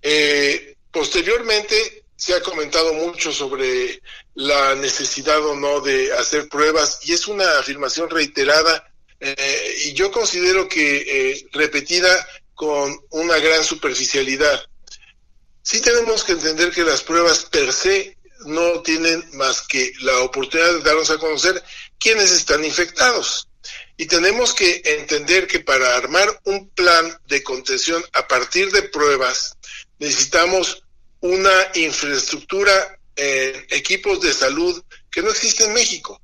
Eh, 0.01 0.77
posteriormente 0.89 2.05
se 2.15 2.33
ha 2.33 2.41
comentado 2.41 2.93
mucho 2.93 3.33
sobre 3.33 4.01
la 4.35 4.73
necesidad 4.75 5.45
o 5.45 5.53
no 5.53 5.81
de 5.81 6.13
hacer 6.13 6.47
pruebas 6.47 7.01
y 7.03 7.11
es 7.11 7.27
una 7.27 7.59
afirmación 7.59 8.09
reiterada 8.09 8.92
eh, 9.25 9.75
y 9.85 9.93
yo 9.93 10.11
considero 10.11 10.67
que 10.67 10.97
eh, 10.97 11.47
repetida 11.53 12.27
con 12.53 12.99
una 13.11 13.37
gran 13.37 13.63
superficialidad. 13.63 14.61
Sí 15.61 15.79
tenemos 15.79 16.25
que 16.25 16.33
entender 16.33 16.71
que 16.71 16.83
las 16.83 17.03
pruebas 17.03 17.45
per 17.45 17.71
se 17.71 18.17
no 18.45 18.81
tienen 18.81 19.23
más 19.33 19.61
que 19.61 19.93
la 20.01 20.19
oportunidad 20.19 20.73
de 20.73 20.81
darnos 20.81 21.09
a 21.09 21.17
conocer 21.17 21.63
quiénes 21.97 22.31
están 22.31 22.65
infectados. 22.65 23.47
Y 23.95 24.07
tenemos 24.07 24.53
que 24.53 24.81
entender 24.83 25.47
que 25.47 25.61
para 25.61 25.95
armar 25.95 26.41
un 26.43 26.69
plan 26.71 27.17
de 27.25 27.41
contención 27.43 28.03
a 28.11 28.27
partir 28.27 28.71
de 28.71 28.83
pruebas, 28.83 29.55
necesitamos 29.99 30.83
una 31.21 31.53
infraestructura 31.75 32.99
en 33.15 33.65
equipos 33.69 34.19
de 34.19 34.33
salud 34.33 34.83
que 35.09 35.21
no 35.21 35.29
existe 35.29 35.63
en 35.63 35.73
México. 35.73 36.21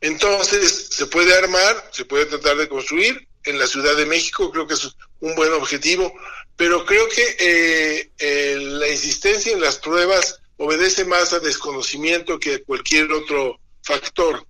Entonces, 0.00 0.88
se 0.90 1.06
puede 1.06 1.34
armar, 1.34 1.90
se 1.92 2.04
puede 2.04 2.26
tratar 2.26 2.56
de 2.56 2.68
construir. 2.68 3.26
En 3.44 3.58
la 3.58 3.66
Ciudad 3.66 3.96
de 3.96 4.04
México 4.04 4.50
creo 4.50 4.66
que 4.66 4.74
es 4.74 4.94
un 5.20 5.34
buen 5.34 5.52
objetivo, 5.52 6.12
pero 6.56 6.84
creo 6.84 7.08
que 7.08 7.36
eh, 7.38 8.10
eh, 8.18 8.56
la 8.58 8.88
insistencia 8.88 9.52
en 9.52 9.60
las 9.60 9.78
pruebas 9.78 10.40
obedece 10.58 11.04
más 11.04 11.32
a 11.32 11.38
desconocimiento 11.38 12.38
que 12.38 12.54
a 12.54 12.64
cualquier 12.64 13.10
otro 13.12 13.58
factor. 13.82 14.44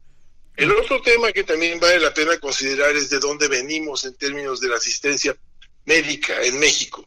El 0.57 0.73
otro 0.73 1.01
tema 1.03 1.31
que 1.33 1.45
también 1.45 1.79
vale 1.79 2.01
la 2.01 2.13
pena 2.13 2.39
considerar 2.39 2.97
es 2.97 3.11
de 3.11 3.21
dónde 3.21 3.47
venimos 3.47 4.05
en 4.05 4.15
términos 4.15 4.61
de 4.61 4.69
la 4.69 4.77
asistencia 4.77 5.37
médica 5.85 6.43
en 6.43 6.59
México. 6.59 7.07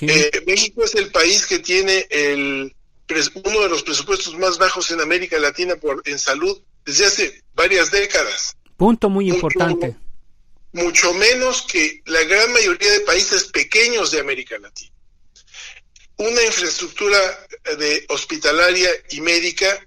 Eh, 0.00 0.30
México 0.46 0.84
es 0.84 0.94
el 0.94 1.10
país 1.10 1.44
que 1.44 1.58
tiene 1.58 2.06
el, 2.08 2.74
uno 3.44 3.60
de 3.60 3.68
los 3.68 3.82
presupuestos 3.82 4.38
más 4.38 4.58
bajos 4.58 4.90
en 4.90 5.00
América 5.00 5.38
Latina 5.38 5.76
por, 5.76 6.02
en 6.06 6.18
salud 6.18 6.58
desde 6.86 7.06
hace 7.06 7.42
varias 7.54 7.90
décadas. 7.90 8.56
Punto 8.76 9.10
muy 9.10 9.28
importante. 9.28 9.96
Mucho 10.72 11.12
menos 11.14 11.62
que 11.62 12.02
la 12.06 12.22
gran 12.24 12.52
mayoría 12.52 12.92
de 12.92 13.00
países 13.00 13.44
pequeños 13.44 14.12
de 14.12 14.20
América 14.20 14.58
Latina. 14.58 14.92
Una 16.18 16.42
infraestructura 16.44 17.18
de 17.78 18.06
hospitalaria 18.08 18.90
y 19.10 19.20
médica 19.20 19.86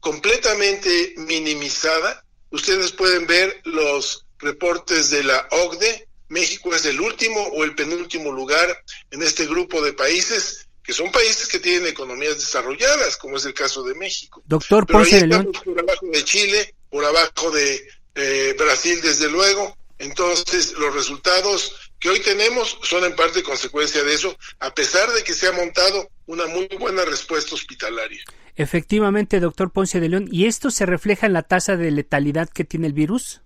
completamente 0.00 1.14
minimizada. 1.16 2.24
Ustedes 2.50 2.92
pueden 2.92 3.26
ver 3.26 3.60
los 3.64 4.26
reportes 4.38 5.10
de 5.10 5.24
la 5.24 5.48
OCDE. 5.50 6.08
México 6.28 6.74
es 6.74 6.84
el 6.84 7.00
último 7.00 7.40
o 7.40 7.64
el 7.64 7.74
penúltimo 7.74 8.30
lugar 8.32 8.84
en 9.10 9.22
este 9.22 9.46
grupo 9.46 9.82
de 9.82 9.92
países 9.92 10.63
que 10.84 10.92
son 10.92 11.10
países 11.10 11.48
que 11.48 11.58
tienen 11.58 11.88
economías 11.88 12.36
desarrolladas, 12.36 13.16
como 13.16 13.38
es 13.38 13.46
el 13.46 13.54
caso 13.54 13.82
de 13.82 13.94
México. 13.94 14.42
Doctor 14.44 14.86
Ponce 14.86 15.20
de 15.20 15.26
León. 15.26 15.50
Por 15.64 15.80
abajo 15.80 16.06
de 16.12 16.24
Chile, 16.24 16.74
por 16.90 17.04
abajo 17.04 17.50
de 17.50 17.88
eh, 18.14 18.54
Brasil, 18.58 19.00
desde 19.02 19.30
luego. 19.30 19.76
Entonces, 19.98 20.72
los 20.72 20.94
resultados 20.94 21.74
que 21.98 22.10
hoy 22.10 22.20
tenemos 22.20 22.78
son 22.82 23.04
en 23.04 23.16
parte 23.16 23.42
consecuencia 23.42 24.04
de 24.04 24.12
eso, 24.12 24.36
a 24.58 24.74
pesar 24.74 25.10
de 25.12 25.24
que 25.24 25.32
se 25.32 25.46
ha 25.46 25.52
montado 25.52 26.10
una 26.26 26.46
muy 26.46 26.68
buena 26.78 27.04
respuesta 27.06 27.54
hospitalaria. 27.54 28.22
Efectivamente, 28.56 29.40
doctor 29.40 29.72
Ponce 29.72 30.00
de 30.00 30.10
León, 30.10 30.28
¿y 30.30 30.44
esto 30.46 30.70
se 30.70 30.84
refleja 30.84 31.26
en 31.26 31.32
la 31.32 31.42
tasa 31.42 31.76
de 31.76 31.90
letalidad 31.90 32.50
que 32.50 32.64
tiene 32.64 32.88
el 32.88 32.92
virus? 32.92 33.40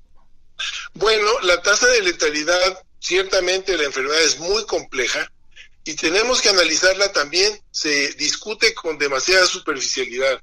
Bueno, 0.94 1.30
la 1.42 1.62
tasa 1.62 1.86
de 1.86 2.02
letalidad, 2.02 2.82
ciertamente 2.98 3.76
la 3.76 3.84
enfermedad 3.84 4.20
es 4.22 4.40
muy 4.40 4.66
compleja, 4.66 5.30
y 5.84 5.94
tenemos 5.94 6.40
que 6.42 6.50
analizarla 6.50 7.12
también, 7.12 7.60
se 7.70 8.12
discute 8.14 8.74
con 8.74 8.98
demasiada 8.98 9.46
superficialidad. 9.46 10.42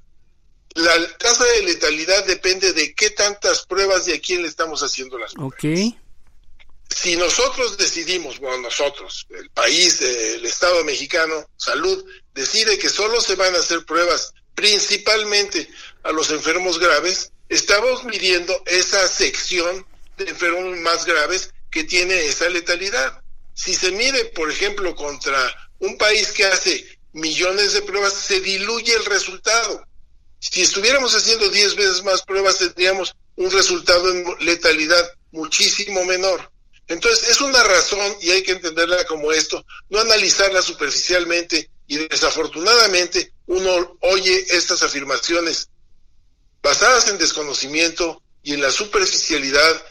La 0.74 1.16
tasa 1.18 1.44
de 1.44 1.62
letalidad 1.62 2.26
depende 2.26 2.72
de 2.72 2.94
qué 2.94 3.10
tantas 3.10 3.64
pruebas 3.64 4.06
y 4.08 4.12
a 4.12 4.20
quién 4.20 4.42
le 4.42 4.48
estamos 4.48 4.82
haciendo 4.82 5.18
las 5.18 5.32
pruebas. 5.32 5.54
Ok. 5.54 5.96
Si 6.94 7.16
nosotros 7.16 7.76
decidimos, 7.76 8.38
bueno, 8.38 8.58
nosotros, 8.58 9.26
el 9.30 9.50
país, 9.50 10.00
el 10.00 10.44
Estado 10.44 10.84
mexicano, 10.84 11.48
salud, 11.56 12.04
decide 12.34 12.78
que 12.78 12.88
solo 12.88 13.20
se 13.20 13.34
van 13.34 13.54
a 13.54 13.58
hacer 13.58 13.84
pruebas 13.84 14.32
principalmente 14.54 15.68
a 16.02 16.12
los 16.12 16.30
enfermos 16.30 16.78
graves, 16.78 17.32
estamos 17.48 18.04
midiendo 18.04 18.60
esa 18.66 19.06
sección 19.08 19.86
de 20.16 20.30
enfermos 20.30 20.76
más 20.78 21.04
graves 21.04 21.52
que 21.70 21.84
tiene 21.84 22.26
esa 22.26 22.48
letalidad. 22.48 23.22
Si 23.56 23.74
se 23.74 23.90
mide, 23.90 24.26
por 24.26 24.50
ejemplo, 24.50 24.94
contra 24.94 25.72
un 25.78 25.96
país 25.96 26.30
que 26.32 26.44
hace 26.44 26.86
millones 27.14 27.72
de 27.72 27.80
pruebas, 27.80 28.12
se 28.12 28.40
diluye 28.40 28.94
el 28.94 29.06
resultado. 29.06 29.82
Si 30.38 30.60
estuviéramos 30.60 31.14
haciendo 31.14 31.48
10 31.48 31.74
veces 31.74 32.04
más 32.04 32.20
pruebas, 32.22 32.58
tendríamos 32.58 33.16
un 33.36 33.50
resultado 33.50 34.10
en 34.10 34.26
letalidad 34.40 35.10
muchísimo 35.32 36.04
menor. 36.04 36.52
Entonces, 36.86 37.30
es 37.30 37.40
una 37.40 37.64
razón, 37.64 38.16
y 38.20 38.30
hay 38.30 38.42
que 38.42 38.52
entenderla 38.52 39.06
como 39.06 39.32
esto, 39.32 39.64
no 39.88 40.00
analizarla 40.00 40.60
superficialmente, 40.60 41.70
y 41.86 41.96
desafortunadamente 41.96 43.32
uno 43.46 43.96
oye 44.02 44.46
estas 44.50 44.82
afirmaciones 44.82 45.70
basadas 46.62 47.08
en 47.08 47.16
desconocimiento 47.16 48.22
y 48.42 48.52
en 48.52 48.60
la 48.60 48.70
superficialidad 48.70 49.82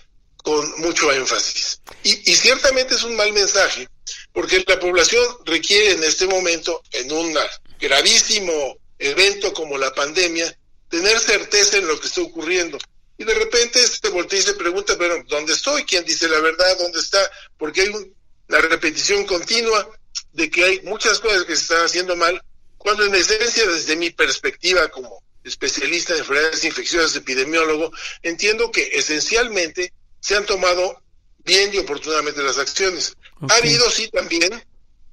con 0.46 0.80
mucho 0.80 1.12
énfasis. 1.12 1.82
Y, 2.04 2.32
y, 2.32 2.36
ciertamente 2.36 2.94
es 2.94 3.04
un 3.04 3.16
mal 3.16 3.34
mensaje, 3.34 3.90
porque 4.32 4.64
la 4.68 4.80
población 4.80 5.26
requiere 5.44 5.94
en 5.94 6.04
este 6.04 6.28
momento, 6.28 6.84
en 6.92 7.12
un 7.12 7.36
gravísimo 7.80 8.78
evento 9.00 9.52
como 9.54 9.76
la 9.78 9.92
pandemia, 9.92 10.56
tener 10.88 11.20
certeza 11.20 11.78
en 11.78 11.88
lo 11.88 12.00
que 12.00 12.08
está 12.08 12.22
ocurriendo. 12.22 12.78
Y 13.18 13.24
de 13.24 13.34
repente 13.34 13.80
se 13.88 14.10
voltea 14.10 14.38
y 14.38 14.44
se 14.44 14.54
pregunta, 14.54 14.96
pero 15.00 15.24
¿dónde 15.28 15.54
estoy? 15.54 15.84
¿Quién 15.84 16.06
dice 16.06 16.30
la 16.30 16.40
verdad? 16.40 16.78
¿Dónde 16.78 17.00
está? 17.00 17.20
Porque 17.58 17.82
hay 17.82 17.90
una 17.90 18.62
repetición 18.62 19.26
continua 19.26 19.90
de 20.32 20.52
que 20.52 20.64
hay 20.64 20.82
muchas 20.84 21.20
cosas 21.20 21.44
que 21.46 21.56
se 21.56 21.64
están 21.64 21.86
haciendo 21.86 22.16
mal, 22.16 22.40
cuando 22.78 23.04
en 23.04 23.16
esencia, 23.16 23.66
desde 23.66 23.96
mi 23.96 24.12
perspectiva 24.12 24.90
como 24.90 25.24
especialista 25.44 26.14
en 26.14 26.20
enfermedades 26.20 26.64
infecciosas, 26.66 27.16
epidemiólogo, 27.16 27.92
entiendo 28.22 28.72
que 28.72 28.92
esencialmente 28.94 29.92
se 30.26 30.36
han 30.36 30.46
tomado 30.48 31.04
bien 31.44 31.72
y 31.72 31.78
oportunamente 31.78 32.42
las 32.42 32.58
acciones. 32.58 33.16
Ha 33.48 33.58
habido 33.58 33.92
sí 33.92 34.10
también 34.10 34.50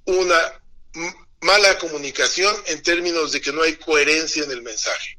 una 0.06 0.62
mala 1.42 1.78
comunicación 1.78 2.56
en 2.64 2.82
términos 2.82 3.30
de 3.30 3.42
que 3.42 3.52
no 3.52 3.60
hay 3.60 3.76
coherencia 3.76 4.42
en 4.42 4.50
el 4.52 4.62
mensaje. 4.62 5.18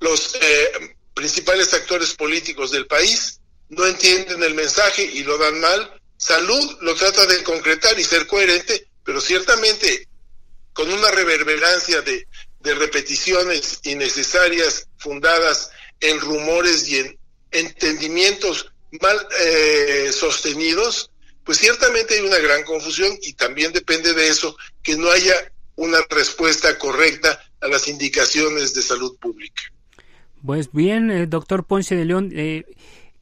Los 0.00 0.34
eh, 0.40 0.96
principales 1.12 1.74
actores 1.74 2.14
políticos 2.14 2.70
del 2.70 2.86
país 2.86 3.40
no 3.68 3.84
entienden 3.84 4.42
el 4.42 4.54
mensaje 4.54 5.02
y 5.02 5.22
lo 5.24 5.36
dan 5.36 5.60
mal. 5.60 6.00
Salud 6.16 6.78
lo 6.80 6.94
trata 6.94 7.26
de 7.26 7.42
concretar 7.42 8.00
y 8.00 8.04
ser 8.04 8.26
coherente, 8.26 8.88
pero 9.04 9.20
ciertamente 9.20 10.08
con 10.72 10.90
una 10.90 11.10
reverberancia 11.10 12.00
de, 12.00 12.26
de 12.60 12.74
repeticiones 12.76 13.80
innecesarias 13.82 14.88
fundadas 14.96 15.70
en 16.00 16.18
rumores 16.18 16.88
y 16.88 17.00
en 17.00 17.18
entendimientos 17.50 18.72
mal 19.00 19.16
eh, 19.44 20.10
sostenidos, 20.12 21.10
pues 21.44 21.58
ciertamente 21.58 22.14
hay 22.14 22.26
una 22.26 22.38
gran 22.38 22.62
confusión 22.64 23.10
y 23.22 23.32
también 23.34 23.72
depende 23.72 24.14
de 24.14 24.28
eso 24.28 24.56
que 24.82 24.96
no 24.96 25.10
haya 25.10 25.34
una 25.76 25.98
respuesta 26.10 26.76
correcta 26.78 27.40
a 27.60 27.68
las 27.68 27.88
indicaciones 27.88 28.74
de 28.74 28.82
salud 28.82 29.16
pública. 29.18 29.62
Pues 30.44 30.72
bien, 30.72 31.10
eh, 31.10 31.26
doctor 31.26 31.64
Ponce 31.64 31.96
de 31.96 32.04
León, 32.04 32.30
eh, 32.34 32.64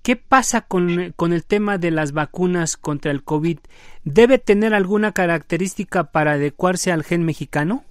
¿qué 0.03 0.17
pasa 0.17 0.63
con, 0.63 1.13
con 1.17 1.33
el 1.33 1.45
tema 1.45 1.79
de 1.79 1.91
las 1.91 2.13
vacunas 2.13 2.77
contra 2.77 3.11
el 3.11 3.25
COVID? 3.25 3.59
¿Debe 4.05 4.39
tener 4.39 4.75
alguna 4.75 5.13
característica 5.13 6.13
para 6.13 6.33
adecuarse 6.33 6.93
al 6.93 7.05
gen 7.05 7.25
mexicano? 7.25 7.85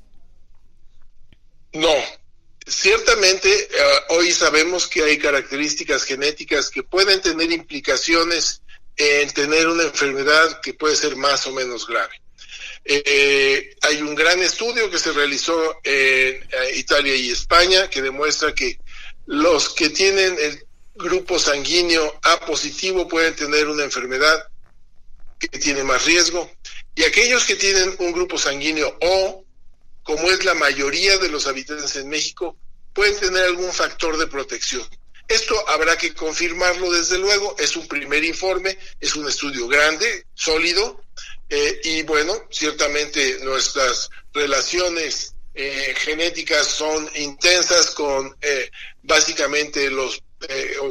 No, 1.73 1.89
Ciertamente, 2.67 3.49
eh, 3.49 3.67
hoy 4.09 4.31
sabemos 4.31 4.87
que 4.87 5.03
hay 5.03 5.19
características 5.19 6.03
genéticas 6.03 6.71
que 6.71 6.81
pueden 6.81 7.21
tener 7.21 7.51
implicaciones 7.51 8.61
en 8.97 9.31
tener 9.31 9.67
una 9.67 9.83
enfermedad 9.83 10.61
que 10.61 10.73
puede 10.73 10.95
ser 10.95 11.15
más 11.15 11.45
o 11.45 11.51
menos 11.51 11.85
grave. 11.85 12.21
Eh, 12.83 13.75
hay 13.81 14.01
un 14.01 14.15
gran 14.15 14.41
estudio 14.41 14.89
que 14.89 14.99
se 14.99 15.11
realizó 15.11 15.79
en 15.83 15.93
eh, 15.93 16.71
Italia 16.75 17.15
y 17.15 17.31
España 17.31 17.89
que 17.89 18.01
demuestra 18.01 18.53
que 18.53 18.79
los 19.25 19.73
que 19.73 19.89
tienen 19.89 20.35
el 20.39 20.63
grupo 20.95 21.39
sanguíneo 21.39 22.19
A 22.23 22.39
positivo 22.45 23.07
pueden 23.07 23.35
tener 23.35 23.67
una 23.67 23.83
enfermedad 23.83 24.47
que 25.39 25.49
tiene 25.49 25.83
más 25.83 26.05
riesgo 26.05 26.49
y 26.95 27.03
aquellos 27.03 27.43
que 27.45 27.55
tienen 27.55 27.95
un 27.99 28.11
grupo 28.11 28.37
sanguíneo 28.37 28.97
O, 29.01 29.44
como 30.05 30.29
es 30.29 30.45
la 30.45 30.53
mayoría 30.53 31.17
de 31.17 31.29
los 31.29 31.47
habitantes 31.47 31.95
en 31.95 32.07
México, 32.07 32.55
pueden 32.93 33.19
tener 33.19 33.43
algún 33.43 33.73
factor 33.73 34.17
de 34.17 34.27
protección. 34.27 34.87
Esto 35.27 35.67
habrá 35.67 35.97
que 35.97 36.13
confirmarlo 36.13 36.91
desde 36.91 37.17
luego, 37.17 37.55
es 37.57 37.75
un 37.75 37.87
primer 37.87 38.23
informe, 38.23 38.77
es 38.99 39.15
un 39.15 39.27
estudio 39.27 39.67
grande, 39.67 40.27
sólido, 40.35 41.01
eh, 41.49 41.81
y 41.83 42.03
bueno, 42.03 42.33
ciertamente 42.51 43.39
nuestras 43.41 44.11
relaciones 44.31 45.33
eh, 45.55 45.95
genéticas 45.97 46.67
son 46.67 47.09
intensas 47.15 47.89
con 47.89 48.37
eh, 48.41 48.69
básicamente 49.01 49.89
los 49.89 50.21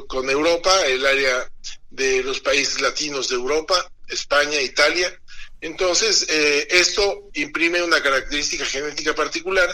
con 0.08 0.28
Europa, 0.28 0.84
el 0.86 1.06
área 1.06 1.48
de 1.90 2.24
los 2.24 2.40
países 2.40 2.80
latinos 2.80 3.28
de 3.28 3.36
Europa, 3.36 3.88
España, 4.08 4.60
Italia. 4.60 5.16
Entonces, 5.64 6.26
esto 6.28 7.30
imprime 7.32 7.82
una 7.82 8.02
característica 8.02 8.66
genética 8.66 9.14
particular, 9.14 9.66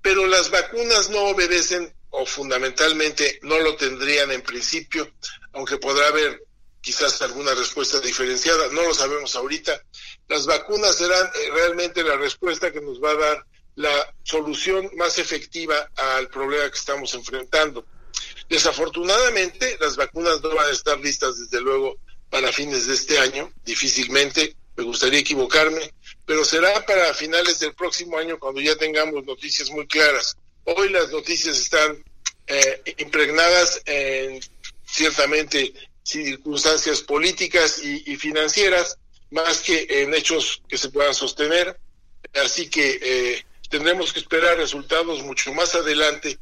pero 0.00 0.26
las 0.26 0.50
vacunas 0.50 1.10
no 1.10 1.24
obedecen 1.24 1.92
o 2.08 2.24
fundamentalmente 2.24 3.38
no 3.42 3.58
lo 3.58 3.76
tendrían 3.76 4.32
en 4.32 4.40
principio, 4.40 5.12
aunque 5.52 5.76
podrá 5.76 6.08
haber 6.08 6.42
quizás 6.80 7.20
alguna 7.20 7.52
respuesta 7.52 8.00
diferenciada, 8.00 8.68
no 8.68 8.80
lo 8.80 8.94
sabemos 8.94 9.36
ahorita. 9.36 9.78
Las 10.26 10.46
vacunas 10.46 10.96
serán 10.96 11.26
eh, 11.26 11.50
realmente 11.52 12.02
la 12.02 12.16
respuesta 12.16 12.72
que 12.72 12.80
nos 12.80 13.02
va 13.02 13.10
a 13.10 13.16
dar 13.16 13.46
la 13.74 14.14
solución 14.22 14.88
más 14.96 15.18
efectiva 15.18 15.90
al 15.96 16.28
problema 16.28 16.70
que 16.70 16.78
estamos 16.78 17.12
enfrentando. 17.12 17.84
Desafortunadamente, 18.48 19.76
las 19.80 19.96
vacunas 19.96 20.40
no 20.40 20.54
van 20.54 20.68
a 20.68 20.72
estar 20.72 20.98
listas 20.98 21.38
desde 21.38 21.60
luego 21.60 21.98
para 22.30 22.52
fines 22.52 22.86
de 22.86 22.94
este 22.94 23.18
año, 23.18 23.52
difícilmente, 23.66 24.56
me 24.76 24.84
gustaría 24.84 25.20
equivocarme, 25.20 25.92
pero 26.24 26.44
será 26.44 26.84
para 26.84 27.14
finales 27.14 27.58
del 27.60 27.74
próximo 27.74 28.18
año 28.18 28.38
cuando 28.38 28.60
ya 28.60 28.76
tengamos 28.76 29.24
noticias 29.24 29.70
muy 29.70 29.86
claras. 29.86 30.36
Hoy 30.64 30.90
las 30.90 31.10
noticias 31.10 31.56
están 31.58 32.04
eh, 32.46 32.94
impregnadas 32.98 33.80
en 33.86 34.40
ciertamente 34.84 35.72
circunstancias 36.02 37.00
políticas 37.00 37.82
y, 37.82 38.16
financieras, 38.16 38.98
más 39.30 39.60
que 39.60 39.86
en 39.88 40.14
hechos 40.14 40.62
que 40.68 40.78
se 40.78 40.90
puedan 40.90 41.14
sostener. 41.14 41.78
Así 42.34 42.68
que 42.68 42.98
eh, 43.02 43.46
tendremos 43.70 44.12
que 44.12 44.20
esperar 44.20 44.56
resultados 44.56 45.22
mucho 45.22 45.52
más 45.52 45.74
adelante 45.74 46.38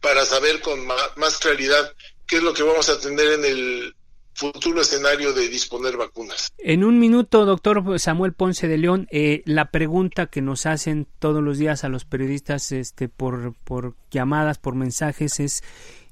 para 0.00 0.24
saber 0.24 0.60
con 0.60 0.84
más 0.86 1.38
claridad 1.38 1.94
qué 2.26 2.36
es 2.36 2.42
lo 2.42 2.54
que 2.54 2.62
vamos 2.62 2.88
a 2.88 2.98
tener 2.98 3.32
en 3.32 3.44
el 3.44 3.94
futuro 4.40 4.80
escenario 4.80 5.34
de 5.34 5.48
disponer 5.50 5.98
vacunas. 5.98 6.50
En 6.56 6.82
un 6.82 6.98
minuto, 6.98 7.44
doctor 7.44 8.00
Samuel 8.00 8.32
Ponce 8.32 8.68
de 8.68 8.78
León, 8.78 9.06
eh, 9.10 9.42
la 9.44 9.70
pregunta 9.70 10.26
que 10.28 10.40
nos 10.40 10.64
hacen 10.64 11.06
todos 11.18 11.42
los 11.42 11.58
días 11.58 11.84
a 11.84 11.90
los 11.90 12.06
periodistas 12.06 12.72
este, 12.72 13.10
por, 13.10 13.54
por 13.64 13.96
llamadas, 14.10 14.56
por 14.56 14.76
mensajes, 14.76 15.40
es, 15.40 15.62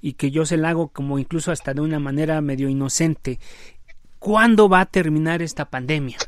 y 0.03 0.13
que 0.13 0.31
yo 0.31 0.45
se 0.45 0.59
la 0.59 0.69
hago 0.69 0.89
como 0.93 1.19
incluso 1.19 1.53
hasta 1.53 1.73
de 1.73 1.81
una 1.81 2.01
manera 2.01 2.43
medio 2.43 2.69
inocente, 2.69 3.41
¿cuándo 4.19 4.69
va 4.69 4.83
a 4.83 4.87
terminar 4.87 5.41
esta 5.41 5.71
pandemia? 5.71 6.19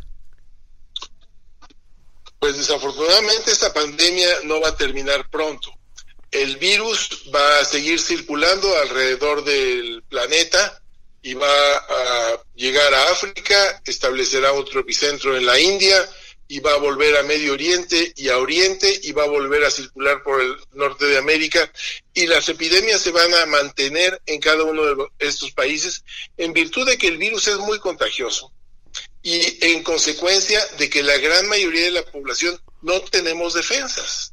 Pues 2.38 2.56
desafortunadamente 2.56 3.50
esta 3.50 3.74
pandemia 3.74 4.28
no 4.44 4.58
va 4.62 4.68
a 4.68 4.76
terminar 4.76 5.28
pronto. 5.28 5.70
El 6.30 6.56
virus 6.56 7.30
va 7.34 7.60
a 7.60 7.64
seguir 7.66 8.00
circulando 8.00 8.74
alrededor 8.78 9.44
del 9.44 10.02
planeta 10.08 10.79
y 11.22 11.34
va 11.34 11.76
a 11.76 12.42
llegar 12.54 12.92
a 12.94 13.12
África, 13.12 13.82
establecerá 13.84 14.52
otro 14.52 14.80
epicentro 14.80 15.36
en 15.36 15.46
la 15.46 15.58
India 15.58 16.08
y 16.48 16.60
va 16.60 16.72
a 16.72 16.78
volver 16.78 17.16
a 17.16 17.22
Medio 17.22 17.52
Oriente 17.52 18.12
y 18.16 18.28
a 18.28 18.38
Oriente 18.38 19.00
y 19.04 19.12
va 19.12 19.24
a 19.24 19.28
volver 19.28 19.64
a 19.64 19.70
circular 19.70 20.22
por 20.22 20.40
el 20.40 20.56
norte 20.72 21.06
de 21.06 21.18
América 21.18 21.70
y 22.12 22.26
las 22.26 22.48
epidemias 22.48 23.00
se 23.00 23.12
van 23.12 23.32
a 23.34 23.46
mantener 23.46 24.20
en 24.26 24.40
cada 24.40 24.64
uno 24.64 24.82
de 24.84 25.08
estos 25.20 25.52
países 25.52 26.02
en 26.36 26.52
virtud 26.52 26.88
de 26.88 26.98
que 26.98 27.06
el 27.08 27.18
virus 27.18 27.46
es 27.48 27.58
muy 27.58 27.78
contagioso 27.78 28.52
y 29.22 29.64
en 29.64 29.82
consecuencia 29.82 30.60
de 30.78 30.88
que 30.88 31.02
la 31.02 31.18
gran 31.18 31.48
mayoría 31.48 31.84
de 31.84 31.90
la 31.92 32.04
población 32.04 32.60
no 32.82 33.00
tenemos 33.02 33.54
defensas. 33.54 34.32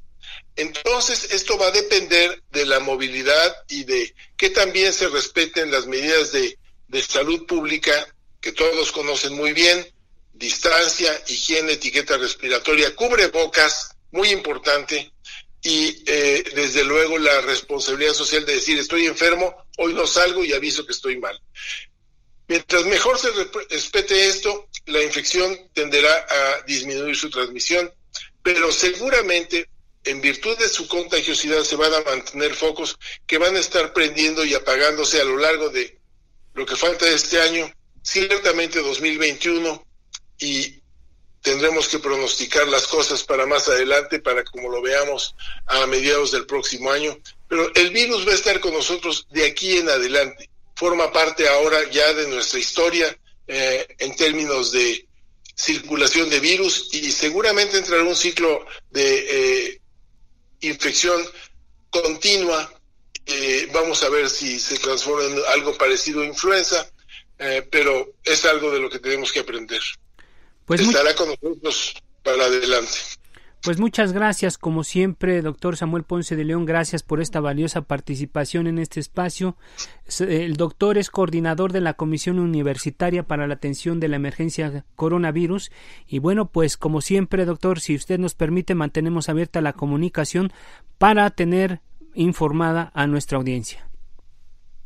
Entonces, 0.56 1.32
esto 1.32 1.58
va 1.58 1.68
a 1.68 1.72
depender 1.72 2.42
de 2.52 2.66
la 2.66 2.80
movilidad 2.80 3.56
y 3.70 3.84
de 3.84 4.16
que 4.38 4.50
también 4.50 4.92
se 4.92 5.08
respeten 5.10 5.70
las 5.72 5.86
medidas 5.86 6.32
de 6.32 6.58
de 6.88 7.02
salud 7.02 7.46
pública 7.46 7.94
que 8.40 8.52
todos 8.52 8.92
conocen 8.92 9.34
muy 9.34 9.54
bien, 9.54 9.86
distancia, 10.34 11.12
higiene, 11.28 11.74
etiqueta 11.74 12.18
respiratoria, 12.18 12.96
cubre 12.96 13.28
bocas, 13.28 13.96
muy 14.12 14.30
importante, 14.30 15.12
y 15.64 16.04
eh, 16.06 16.44
desde 16.56 16.84
luego 16.84 17.18
la 17.18 17.42
responsabilidad 17.42 18.14
social 18.14 18.46
de 18.46 18.56
decir 18.56 18.78
estoy 18.78 19.06
enfermo, 19.06 19.66
hoy 19.78 19.94
no 19.94 20.08
salgo 20.08 20.44
y 20.46 20.54
aviso 20.54 20.86
que 20.86 20.94
estoy 20.94 21.18
mal. 21.18 21.40
Mientras 22.48 22.86
mejor 22.86 23.20
se 23.20 23.32
respete 23.70 24.28
esto, 24.28 24.70
la 24.86 25.04
infección 25.04 25.70
tenderá 25.74 26.26
a 26.30 26.62
disminuir 26.62 27.18
su 27.18 27.30
transmisión, 27.30 27.92
pero 28.42 28.72
seguramente 28.72 29.70
en 30.06 30.22
virtud 30.22 30.58
de 30.58 30.70
su 30.70 30.88
contagiosidad 30.88 31.64
se 31.64 31.76
van 31.76 31.94
a 31.94 32.02
mantener 32.02 32.56
focos 32.56 32.98
que 33.26 33.38
van 33.38 33.58
a 33.58 33.60
estar 33.60 33.92
prendiendo 33.92 34.46
y 34.46 34.54
apagándose 34.54 35.20
a 35.20 35.26
lo 35.26 35.38
largo 35.38 35.70
de 35.70 35.97
lo 36.58 36.66
que 36.66 36.76
falta 36.76 37.08
este 37.08 37.39
año, 37.39 37.72
ciertamente 38.01 38.82
2021, 38.82 39.86
y 40.39 40.82
tendremos 41.39 41.88
que 41.88 41.99
pronosticar 41.99 42.68
las 42.68 42.88
cosas 42.88 43.24
para 43.24 43.45
más 43.45 43.70
adelante, 43.70 44.20
para 44.20 44.43
como 44.43 44.68
lo 44.68 44.82
veamos 44.82 45.36
a 45.68 45.86
mediados 45.86 46.32
del 46.32 46.47
próximo 46.47 46.91
año. 46.91 47.16
Pero 47.47 47.72
el 47.76 47.91
virus 47.91 48.28
va 48.28 48.32
a 48.32 48.36
estar 48.36 48.60
con 48.60 48.74
nosotros 48.74 49.28
de 49.30 49.45
aquí 49.45 49.78
en 49.78 49.88
adelante. 49.88 50.49
Forma 50.76 51.14
parte 51.14 51.47
ahora 51.47 51.78
ya 51.91 52.12
de 52.14 52.28
nuestra 52.28 52.60
historia 52.60 53.16
eh, 53.45 53.86
en 53.99 54.16
términos 54.16 54.72
de 54.72 55.08
circulación 55.53 56.28
de 56.28 56.39
virus 56.39 56.89
y 56.91 57.12
seguramente 57.12 57.78
entrará 57.78 58.03
un 58.03 58.16
ciclo 58.16 58.66
de 58.89 59.28
eh, 59.30 59.82
infección 60.62 61.24
continua 61.91 62.77
eh, 63.28 63.70
vamos 63.74 64.02
a 64.04 64.10
ver 64.10 64.30
si 64.30 64.60
se 64.60 64.78
transforma 64.78 65.26
en 65.26 65.38
algo 65.54 65.78
parecido 65.78 66.22
a 66.22 66.26
influenza, 66.26 66.90
eh, 67.40 67.68
pero 67.70 68.14
es 68.24 68.46
algo 68.46 68.72
de 68.72 68.80
lo 68.80 68.90
que 68.90 69.00
tenemos 69.00 69.32
que 69.32 69.42
aprender. 69.42 69.82
Pues 70.66 70.82
Estará 70.82 71.16
con 71.16 71.30
nosotros 71.30 71.96
para 72.24 72.46
adelante. 72.46 72.98
Pues 73.64 73.80
muchas 73.80 74.14
gracias, 74.14 74.58
como 74.58 74.84
siempre, 74.84 75.42
doctor 75.42 75.76
Samuel 75.76 76.04
Ponce 76.04 76.36
de 76.36 76.46
León, 76.46 76.66
gracias 76.66 77.04
por 77.04 77.20
esta 77.20 77.42
valiosa 77.42 77.82
participación 77.82 78.68
en 78.68 78.78
este 78.78 79.00
espacio. 79.00 79.58
El 80.20 80.56
doctor 80.56 80.98
es 80.98 81.10
coordinador 81.10 81.74
de 81.74 81.82
la 81.82 81.96
Comisión 81.96 82.40
Universitaria 82.40 83.24
para 83.24 83.46
la 83.48 83.56
Atención 83.56 84.00
de 84.00 84.08
la 84.08 84.16
Emergencia 84.16 84.86
Coronavirus. 84.96 85.72
Y 86.08 86.20
bueno, 86.20 86.50
pues 86.50 86.78
como 86.78 87.02
siempre, 87.02 87.44
doctor, 87.44 87.82
si 87.82 87.96
usted 87.96 88.20
nos 88.20 88.36
permite, 88.36 88.74
mantenemos 88.74 89.28
abierta 89.28 89.60
la 89.60 89.74
comunicación 89.74 90.54
para 90.98 91.30
tener 91.32 91.82
informada 92.18 92.91
a 92.93 93.07
nuestra 93.07 93.38
audiencia. 93.38 93.88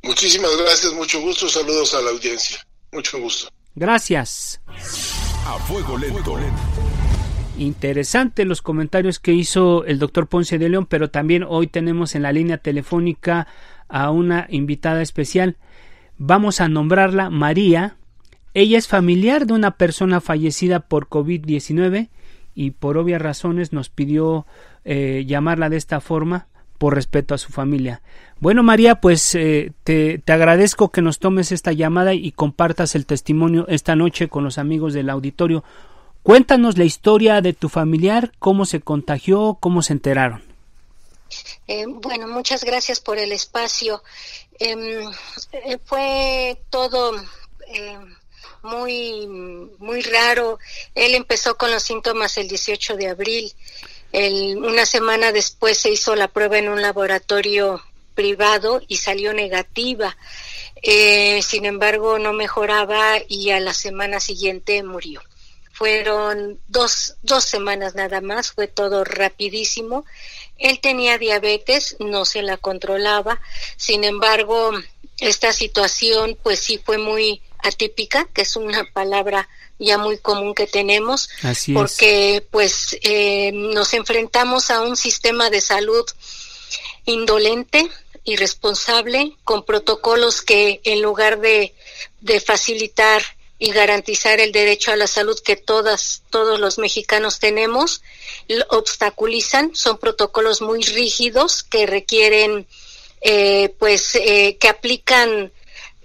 Muchísimas 0.03 0.51
gracias, 0.57 0.93
mucho 0.93 1.21
gusto, 1.21 1.47
saludos 1.47 1.93
a 1.93 2.01
la 2.01 2.11
audiencia, 2.11 2.57
mucho 2.91 3.19
gusto. 3.19 3.49
Gracias. 3.75 4.61
A 5.45 5.57
fuego 5.59 5.97
lento. 5.97 6.37
Interesante 7.57 8.45
los 8.45 8.61
comentarios 8.61 9.19
que 9.19 9.33
hizo 9.33 9.85
el 9.85 9.99
doctor 9.99 10.27
Ponce 10.27 10.57
de 10.57 10.69
León, 10.69 10.85
pero 10.87 11.09
también 11.09 11.45
hoy 11.47 11.67
tenemos 11.67 12.15
en 12.15 12.23
la 12.23 12.31
línea 12.31 12.57
telefónica 12.57 13.47
a 13.87 14.11
una 14.11 14.47
invitada 14.49 15.01
especial. 15.01 15.57
Vamos 16.17 16.59
a 16.59 16.67
nombrarla 16.67 17.29
María. 17.29 17.95
Ella 18.53 18.77
es 18.77 18.87
familiar 18.87 19.45
de 19.45 19.53
una 19.53 19.77
persona 19.77 20.19
fallecida 20.19 20.81
por 20.81 21.07
COVID-19 21.07 22.09
y 22.53 22.71
por 22.71 22.97
obvias 22.97 23.21
razones 23.21 23.71
nos 23.71 23.89
pidió 23.89 24.45
eh, 24.83 25.23
llamarla 25.25 25.69
de 25.69 25.77
esta 25.77 26.01
forma 26.01 26.47
por 26.81 26.95
respeto 26.95 27.35
a 27.35 27.37
su 27.37 27.51
familia. 27.51 28.01
Bueno, 28.39 28.63
María, 28.63 28.95
pues 28.95 29.35
eh, 29.35 29.71
te, 29.83 30.17
te, 30.17 30.33
agradezco 30.33 30.89
que 30.89 31.03
nos 31.03 31.19
tomes 31.19 31.51
esta 31.51 31.73
llamada 31.73 32.15
y 32.15 32.31
compartas 32.31 32.95
el 32.95 33.05
testimonio 33.05 33.67
esta 33.67 33.95
noche 33.95 34.29
con 34.29 34.43
los 34.43 34.57
amigos 34.57 34.95
del 34.95 35.11
auditorio. 35.11 35.63
Cuéntanos 36.23 36.79
la 36.79 36.83
historia 36.85 37.39
de 37.41 37.53
tu 37.53 37.69
familiar, 37.69 38.31
cómo 38.39 38.65
se 38.65 38.81
contagió, 38.81 39.59
cómo 39.59 39.83
se 39.83 39.93
enteraron. 39.93 40.43
Eh, 41.67 41.85
bueno, 41.87 42.27
muchas 42.27 42.63
gracias 42.63 42.99
por 42.99 43.19
el 43.19 43.31
espacio. 43.31 44.01
Em, 44.57 45.07
eh, 45.51 45.77
fue 45.85 46.63
todo 46.71 47.13
muy, 48.63 49.27
muy 49.77 50.01
raro. 50.01 50.57
Él 50.95 51.13
empezó 51.13 51.57
con 51.57 51.69
los 51.69 51.83
síntomas 51.83 52.39
el 52.39 52.47
18 52.47 52.95
de 52.95 53.07
abril. 53.07 53.53
Una 54.13 54.85
semana 54.85 55.31
después 55.31 55.77
se 55.77 55.89
hizo 55.89 56.15
la 56.15 56.27
prueba 56.27 56.57
en 56.57 56.69
un 56.69 56.81
laboratorio 56.81 57.81
privado 58.13 58.81
y 58.87 58.97
salió 58.97 59.33
negativa. 59.33 60.17
Eh, 60.83 61.41
sin 61.41 61.65
embargo, 61.65 62.19
no 62.19 62.33
mejoraba 62.33 63.17
y 63.27 63.51
a 63.51 63.59
la 63.59 63.73
semana 63.73 64.19
siguiente 64.19 64.83
murió. 64.83 65.21
Fueron 65.71 66.59
dos, 66.67 67.15
dos 67.23 67.43
semanas 67.43 67.95
nada 67.95 68.21
más, 68.21 68.51
fue 68.51 68.67
todo 68.67 69.03
rapidísimo. 69.03 70.05
Él 70.57 70.79
tenía 70.79 71.17
diabetes, 71.17 71.95
no 71.99 72.25
se 72.25 72.41
la 72.41 72.57
controlaba. 72.57 73.39
Sin 73.77 74.03
embargo, 74.03 74.71
esta 75.19 75.53
situación 75.53 76.37
pues 76.43 76.59
sí 76.59 76.79
fue 76.83 76.97
muy 76.97 77.41
atípica, 77.59 78.27
que 78.33 78.41
es 78.41 78.55
una 78.55 78.83
palabra 78.93 79.47
ya 79.81 79.97
muy 79.97 80.17
común 80.19 80.53
que 80.53 80.67
tenemos, 80.67 81.29
porque 81.73 82.45
pues 82.51 82.97
eh, 83.01 83.51
nos 83.51 83.93
enfrentamos 83.93 84.69
a 84.69 84.81
un 84.81 84.95
sistema 84.95 85.49
de 85.49 85.59
salud 85.59 86.05
indolente, 87.05 87.89
irresponsable, 88.23 89.35
con 89.43 89.65
protocolos 89.65 90.43
que 90.43 90.81
en 90.83 91.01
lugar 91.01 91.41
de, 91.41 91.73
de 92.21 92.39
facilitar 92.39 93.23
y 93.57 93.71
garantizar 93.71 94.39
el 94.39 94.51
derecho 94.51 94.91
a 94.91 94.95
la 94.95 95.07
salud 95.07 95.39
que 95.39 95.55
todas, 95.55 96.21
todos 96.29 96.59
los 96.59 96.77
mexicanos 96.77 97.39
tenemos, 97.39 98.03
obstaculizan, 98.69 99.75
son 99.75 99.97
protocolos 99.97 100.61
muy 100.61 100.83
rígidos 100.83 101.63
que 101.63 101.87
requieren, 101.87 102.67
eh, 103.21 103.73
pues, 103.79 104.15
eh, 104.15 104.57
que 104.59 104.67
aplican 104.67 105.51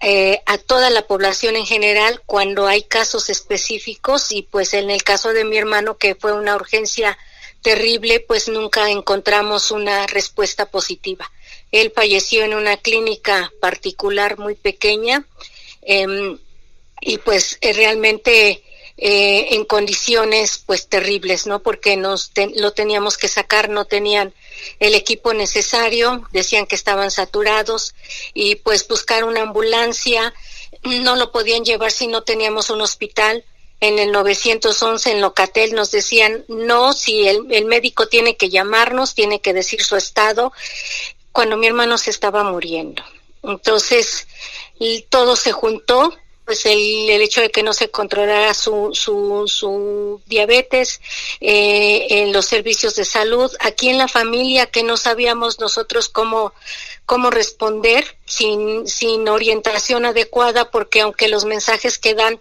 eh, 0.00 0.42
a 0.46 0.58
toda 0.58 0.90
la 0.90 1.06
población 1.06 1.56
en 1.56 1.64
general 1.64 2.22
cuando 2.26 2.66
hay 2.66 2.82
casos 2.82 3.30
específicos 3.30 4.30
y 4.30 4.42
pues 4.42 4.74
en 4.74 4.90
el 4.90 5.02
caso 5.02 5.32
de 5.32 5.44
mi 5.44 5.56
hermano 5.56 5.96
que 5.96 6.14
fue 6.14 6.32
una 6.32 6.54
urgencia 6.54 7.16
terrible, 7.62 8.20
pues 8.20 8.48
nunca 8.48 8.90
encontramos 8.90 9.70
una 9.70 10.06
respuesta 10.06 10.66
positiva. 10.66 11.30
Él 11.72 11.92
falleció 11.94 12.44
en 12.44 12.54
una 12.54 12.76
clínica 12.76 13.52
particular 13.60 14.38
muy 14.38 14.54
pequeña 14.54 15.26
em, 15.82 16.38
y 17.00 17.18
pues 17.18 17.58
eh, 17.60 17.72
realmente 17.72 18.62
eh, 18.98 19.54
en 19.54 19.64
condiciones 19.64 20.62
pues 20.64 20.88
terribles, 20.88 21.46
¿no? 21.46 21.60
Porque 21.62 21.96
nos 21.96 22.32
lo 22.54 22.72
teníamos 22.72 23.18
que 23.18 23.28
sacar, 23.28 23.68
no 23.68 23.84
tenían 23.84 24.32
el 24.78 24.94
equipo 24.94 25.34
necesario, 25.34 26.26
decían 26.32 26.66
que 26.66 26.74
estaban 26.74 27.10
saturados 27.10 27.94
y 28.34 28.56
pues 28.56 28.86
buscar 28.88 29.24
una 29.24 29.42
ambulancia, 29.42 30.34
no 30.82 31.16
lo 31.16 31.32
podían 31.32 31.64
llevar 31.64 31.90
si 31.90 32.06
no 32.06 32.22
teníamos 32.22 32.70
un 32.70 32.80
hospital 32.80 33.44
en 33.80 33.98
el 33.98 34.10
911 34.10 35.10
en 35.10 35.20
Locatel 35.20 35.74
nos 35.74 35.90
decían, 35.90 36.44
no, 36.48 36.92
si 36.92 37.28
el, 37.28 37.46
el, 37.50 37.66
médico 37.66 38.08
tiene 38.08 38.36
que 38.36 38.48
llamarnos, 38.48 39.14
tiene 39.14 39.40
que 39.40 39.52
decir 39.52 39.82
su 39.82 39.96
estado, 39.96 40.52
cuando 41.32 41.58
mi 41.58 41.66
hermano 41.66 41.98
se 41.98 42.10
estaba 42.10 42.42
muriendo. 42.42 43.02
Entonces, 43.42 44.26
todo 45.10 45.36
se 45.36 45.52
juntó, 45.52 46.14
pues 46.46 46.64
el, 46.64 47.10
el 47.10 47.20
hecho 47.20 47.40
de 47.40 47.50
que 47.50 47.64
no 47.64 47.72
se 47.72 47.90
controlara 47.90 48.54
su, 48.54 48.90
su, 48.94 49.44
su 49.46 50.22
diabetes 50.26 51.00
eh, 51.40 52.06
en 52.08 52.32
los 52.32 52.46
servicios 52.46 52.94
de 52.94 53.04
salud, 53.04 53.50
aquí 53.58 53.88
en 53.88 53.98
la 53.98 54.06
familia 54.06 54.66
que 54.66 54.84
no 54.84 54.96
sabíamos 54.96 55.58
nosotros 55.58 56.08
cómo, 56.08 56.54
cómo 57.04 57.30
responder 57.30 58.16
sin, 58.26 58.86
sin 58.86 59.28
orientación 59.28 60.06
adecuada, 60.06 60.70
porque 60.70 61.00
aunque 61.00 61.26
los 61.26 61.44
mensajes 61.44 61.98
que 61.98 62.14
dan 62.14 62.38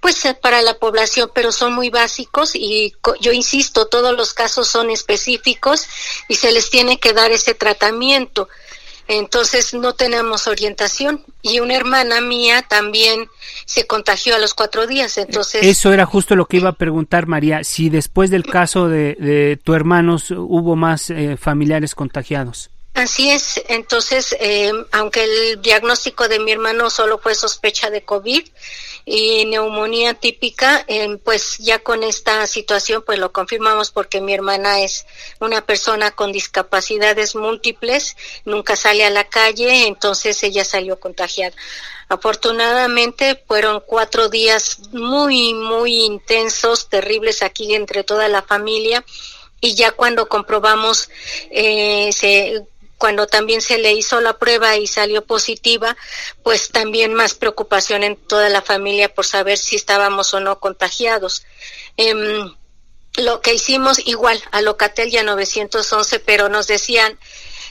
pues 0.00 0.24
eh, 0.24 0.34
para 0.34 0.62
la 0.62 0.78
población, 0.78 1.30
pero 1.34 1.50
son 1.50 1.74
muy 1.74 1.90
básicos 1.90 2.54
y 2.54 2.94
yo 3.20 3.32
insisto, 3.32 3.88
todos 3.88 4.16
los 4.16 4.34
casos 4.34 4.68
son 4.68 4.90
específicos 4.90 5.86
y 6.28 6.36
se 6.36 6.52
les 6.52 6.70
tiene 6.70 7.00
que 7.00 7.12
dar 7.12 7.32
ese 7.32 7.54
tratamiento. 7.54 8.48
Entonces 9.08 9.72
no 9.74 9.94
tenemos 9.94 10.46
orientación 10.46 11.24
y 11.42 11.60
una 11.60 11.74
hermana 11.74 12.20
mía 12.20 12.62
también 12.68 13.28
se 13.64 13.86
contagió 13.86 14.34
a 14.34 14.38
los 14.38 14.54
cuatro 14.54 14.86
días. 14.86 15.18
Entonces 15.18 15.62
eso 15.62 15.92
era 15.92 16.06
justo 16.06 16.34
lo 16.36 16.46
que 16.46 16.58
iba 16.58 16.70
a 16.70 16.74
preguntar 16.74 17.26
María, 17.26 17.64
si 17.64 17.88
después 17.88 18.30
del 18.30 18.44
caso 18.44 18.88
de, 18.88 19.58
tu 19.62 19.74
hermano 19.74 20.16
hubo 20.30 20.76
más 20.76 21.10
eh, 21.10 21.36
familiares 21.36 21.94
contagiados. 21.94 22.70
Así 22.96 23.28
es, 23.28 23.62
entonces, 23.68 24.34
eh, 24.40 24.72
aunque 24.90 25.24
el 25.24 25.60
diagnóstico 25.60 26.28
de 26.28 26.38
mi 26.38 26.52
hermano 26.52 26.88
solo 26.88 27.18
fue 27.18 27.34
sospecha 27.34 27.90
de 27.90 28.02
COVID 28.02 28.48
y 29.04 29.44
neumonía 29.44 30.14
típica, 30.14 30.82
eh, 30.88 31.18
pues 31.22 31.58
ya 31.58 31.78
con 31.80 32.02
esta 32.02 32.46
situación 32.46 33.02
pues 33.04 33.18
lo 33.18 33.32
confirmamos 33.32 33.90
porque 33.90 34.22
mi 34.22 34.32
hermana 34.32 34.80
es 34.80 35.04
una 35.40 35.60
persona 35.60 36.12
con 36.12 36.32
discapacidades 36.32 37.34
múltiples, 37.34 38.16
nunca 38.46 38.76
sale 38.76 39.04
a 39.04 39.10
la 39.10 39.28
calle, 39.28 39.86
entonces 39.86 40.42
ella 40.42 40.64
salió 40.64 40.98
contagiada. 40.98 41.54
Afortunadamente 42.08 43.44
fueron 43.46 43.82
cuatro 43.86 44.30
días 44.30 44.78
muy, 44.92 45.52
muy 45.52 46.02
intensos, 46.02 46.88
terribles 46.88 47.42
aquí 47.42 47.74
entre 47.74 48.04
toda 48.04 48.26
la 48.28 48.40
familia 48.40 49.04
y 49.60 49.74
ya 49.74 49.90
cuando 49.92 50.28
comprobamos 50.28 51.10
eh, 51.50 52.10
se 52.12 52.64
cuando 52.98 53.26
también 53.26 53.60
se 53.60 53.78
le 53.78 53.92
hizo 53.92 54.20
la 54.20 54.38
prueba 54.38 54.76
y 54.76 54.86
salió 54.86 55.24
positiva, 55.24 55.96
pues 56.42 56.70
también 56.70 57.14
más 57.14 57.34
preocupación 57.34 58.02
en 58.04 58.16
toda 58.16 58.48
la 58.48 58.62
familia 58.62 59.12
por 59.14 59.26
saber 59.26 59.58
si 59.58 59.76
estábamos 59.76 60.32
o 60.34 60.40
no 60.40 60.58
contagiados. 60.60 61.44
Em, 61.96 62.54
lo 63.16 63.40
que 63.40 63.54
hicimos 63.54 63.98
igual 64.06 64.42
a 64.50 64.60
Locatel 64.60 65.08
y 65.12 65.18
a 65.18 65.22
911, 65.22 66.20
pero 66.20 66.48
nos 66.48 66.66
decían, 66.66 67.18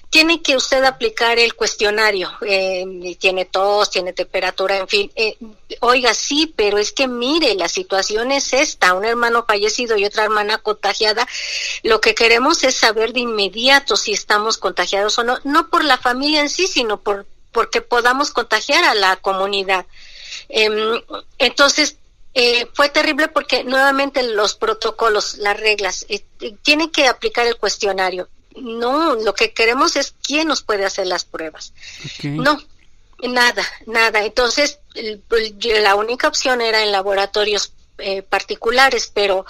tiene 0.10 0.42
que 0.42 0.56
usted 0.56 0.84
aplicar 0.84 1.40
el 1.40 1.56
cuestionario. 1.56 2.32
Eh, 2.42 3.16
tiene 3.20 3.46
tos, 3.46 3.90
tiene 3.90 4.14
temperatura, 4.14 4.78
en 4.78 4.88
fin. 4.88 5.12
Eh, 5.16 5.38
oiga, 5.82 6.14
sí, 6.14 6.54
pero 6.56 6.78
es 6.78 6.92
que 6.92 7.08
mire, 7.08 7.56
la 7.56 7.68
situación 7.68 8.32
es 8.32 8.54
esta, 8.54 8.94
un 8.94 9.06
hermano 9.06 9.46
fallecido 9.46 9.98
y 9.98 10.06
otra 10.06 10.24
hermana 10.24 10.58
contagiada. 10.60 11.28
Lo 11.84 12.02
que 12.02 12.16
queremos 12.16 12.64
es 12.64 12.76
saber 12.76 13.14
de 13.14 13.22
inmediato 13.22 13.96
si 13.98 14.14
estamos 14.14 14.58
contagiados 14.58 15.18
o 15.20 15.24
no, 15.24 15.38
no 15.44 15.70
por 15.70 15.84
la 15.84 15.98
familia 15.98 16.42
en 16.42 16.50
sí, 16.50 16.68
sino 16.68 17.02
por 17.02 17.26
porque 17.52 17.80
podamos 17.80 18.32
contagiar 18.32 18.84
a 18.84 18.94
la 18.94 19.16
comunidad. 19.16 19.86
Em, 20.50 21.02
entonces, 21.38 21.96
eh, 22.34 22.68
fue 22.74 22.90
terrible 22.90 23.30
porque 23.30 23.64
nuevamente 23.64 24.22
los 24.24 24.56
protocolos, 24.56 25.38
las 25.38 25.58
reglas, 25.58 26.06
eh, 26.10 26.26
tienen 26.64 26.92
que 26.92 27.08
aplicar 27.08 27.48
el 27.48 27.56
cuestionario 27.56 28.28
no, 28.58 29.16
lo 29.16 29.34
que 29.34 29.54
queremos 29.54 29.96
es 29.96 30.14
quién 30.24 30.48
nos 30.48 30.64
puede 30.64 30.86
hacer 30.86 31.08
las 31.08 31.26
pruebas. 31.26 31.74
No, 32.24 32.58
nada, 33.24 33.66
nada. 33.86 34.26
Entonces, 34.26 34.80
la 35.62 35.96
única 35.96 36.28
opción 36.28 36.62
era 36.62 36.84
en 36.84 36.92
laboratorios 36.92 37.72
eh, 37.98 38.24
particulares, 38.24 39.10
pero 39.14 39.46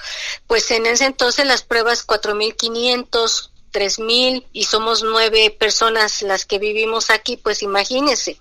pues 0.48 0.70
en 0.72 0.86
ese 0.86 1.06
entonces 1.06 1.48
las 1.48 1.64
pruebas 1.64 2.06
4.500, 2.06 3.50
3.000 3.72 4.46
y 4.54 4.64
somos 4.66 5.04
nueve 5.04 5.56
personas 5.58 6.22
las 6.22 6.46
que 6.46 6.60
vivimos 6.60 7.10
aquí, 7.10 7.38
pues 7.38 7.64
imagínense. 7.64 8.38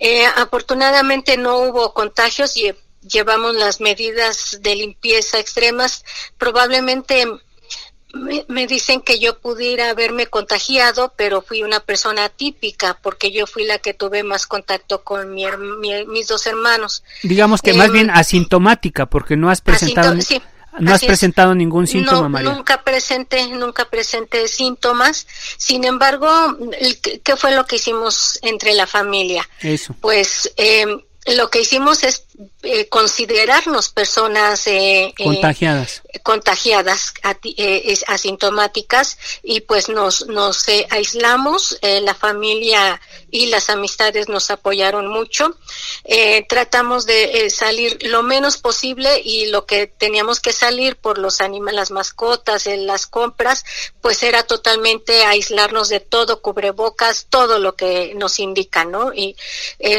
Eh, 0.00 0.24
afortunadamente 0.24 1.36
no 1.36 1.58
hubo 1.58 1.92
contagios 1.92 2.56
y 2.56 2.72
llevamos 3.02 3.54
las 3.56 3.80
medidas 3.80 4.58
de 4.60 4.76
limpieza 4.76 5.38
extremas. 5.38 6.04
Probablemente 6.38 7.26
me, 8.14 8.66
dicen 8.66 9.00
que 9.00 9.18
yo 9.18 9.38
pudiera 9.38 9.90
haberme 9.90 10.26
contagiado, 10.26 11.12
pero 11.16 11.42
fui 11.42 11.62
una 11.62 11.80
persona 11.80 12.24
atípica 12.24 12.98
porque 13.02 13.30
yo 13.30 13.46
fui 13.46 13.64
la 13.64 13.78
que 13.78 13.94
tuve 13.94 14.22
más 14.22 14.46
contacto 14.46 15.02
con 15.02 15.34
mi, 15.34 15.44
mis 16.06 16.28
dos 16.28 16.46
hermanos. 16.46 17.02
Digamos 17.22 17.60
que 17.60 17.74
más 17.74 17.92
bien 17.92 18.08
em, 18.08 18.16
asintomática 18.16 19.06
porque 19.06 19.36
no 19.36 19.50
has 19.50 19.60
presentado 19.60 20.16
no 20.80 20.94
has 20.94 21.04
presentado 21.04 21.54
ningún 21.54 21.86
síntoma, 21.86 22.40
no, 22.40 22.54
Nunca 22.54 22.82
presenté, 22.82 23.48
nunca 23.48 23.86
presenté 23.86 24.46
síntomas. 24.46 25.26
Sin 25.56 25.84
embargo, 25.84 26.28
¿qué 27.24 27.36
fue 27.36 27.54
lo 27.54 27.66
que 27.66 27.76
hicimos 27.76 28.38
entre 28.42 28.74
la 28.74 28.86
familia? 28.86 29.48
Eso. 29.60 29.96
Pues 30.00 30.52
eh, 30.56 30.86
lo 31.36 31.50
que 31.50 31.60
hicimos 31.60 32.02
es 32.04 32.24
eh, 32.62 32.88
considerarnos 32.88 33.88
personas 33.88 34.66
eh, 34.66 35.06
eh 35.06 35.14
contagiadas, 35.24 36.02
contagiadas 36.22 37.14
eh, 37.56 37.98
asintomáticas 38.06 39.16
y 39.42 39.60
pues 39.60 39.88
nos 39.88 40.26
nos 40.26 40.66
aislamos 40.90 41.78
la 41.82 42.14
familia 42.14 43.00
y 43.30 43.46
las 43.46 43.70
amistades 43.70 44.28
nos 44.28 44.50
apoyaron 44.50 45.06
mucho. 45.08 45.56
Tratamos 46.48 47.06
de 47.06 47.48
salir 47.50 47.98
lo 48.02 48.22
menos 48.22 48.58
posible 48.58 49.20
y 49.24 49.46
lo 49.46 49.66
que 49.66 49.86
teníamos 49.86 50.40
que 50.40 50.52
salir 50.52 50.96
por 50.96 51.18
los 51.18 51.40
animales 51.40 51.78
las 51.78 51.90
mascotas 51.90 52.66
en 52.66 52.86
las 52.86 53.06
compras 53.06 53.64
pues 54.00 54.22
era 54.22 54.42
totalmente 54.42 55.24
aislarnos 55.24 55.88
de 55.90 56.00
todo 56.00 56.40
cubrebocas 56.40 57.26
todo 57.28 57.58
lo 57.58 57.76
que 57.76 58.14
nos 58.16 58.40
indica 58.40 58.84
no 58.84 59.12
y 59.14 59.36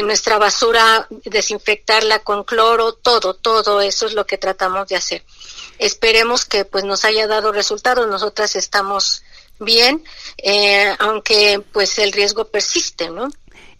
nuestra 0.02 0.36
basura 0.36 1.08
desinfectarla 1.24 2.20
con 2.20 2.44
cloro, 2.44 2.94
todo, 2.94 3.34
todo 3.34 3.80
eso 3.80 4.06
es 4.06 4.14
lo 4.14 4.26
que 4.26 4.38
tratamos 4.38 4.88
de 4.88 4.96
hacer. 4.96 5.24
Esperemos 5.78 6.44
que 6.44 6.64
pues 6.64 6.84
nos 6.84 7.04
haya 7.04 7.26
dado 7.26 7.52
resultados. 7.52 8.06
Nosotras 8.08 8.56
estamos 8.56 9.22
bien, 9.58 10.02
eh, 10.38 10.94
aunque 10.98 11.62
pues 11.72 11.98
el 11.98 12.12
riesgo 12.12 12.46
persiste, 12.46 13.10
¿no? 13.10 13.28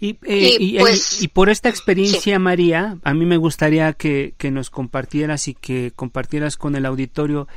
Y, 0.03 0.17
eh, 0.25 0.77
pues, 0.79 1.23
y, 1.23 1.29
por 1.29 1.51
esta 1.51 1.69
experiencia, 1.69 2.39
María, 2.39 2.97
a 3.05 3.13
mí 3.13 3.27
me 3.27 3.37
gustaría 3.37 3.93
que, 3.93 4.33
que, 4.39 4.51
nos 4.51 4.71
compartieras 4.71 5.47
y 5.47 5.53
que 5.53 5.93
compartieras 5.95 6.57
con 6.57 6.75
el 6.75 6.87
auditorio 6.87 7.49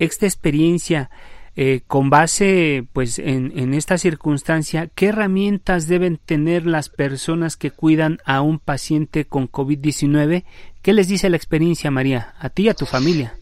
esta 0.00 0.26
experiencia 0.26 1.10
eh, 1.54 1.82
con 1.86 2.08
base 2.08 2.84
pues 2.94 3.18
en, 3.18 3.52
en, 3.58 3.74
esta 3.74 3.98
circunstancia, 3.98 4.88
¿qué 4.94 5.06
herramientas 5.06 5.86
deben 5.86 6.16
tener 6.16 6.64
las 6.64 6.88
personas 6.88 7.56
que 7.56 7.70
cuidan 7.70 8.20
a 8.24 8.40
un 8.40 8.58
paciente 8.58 9.26
con 9.26 9.50
COVID-19? 9.50 10.44
¿Qué 10.80 10.92
les 10.94 11.08
dice 11.08 11.28
la 11.28 11.36
experiencia, 11.36 11.90
María, 11.90 12.34
a 12.40 12.48
ti 12.48 12.62
y 12.62 12.68
a 12.70 12.74
tu 12.74 12.86
familia? 12.86 13.38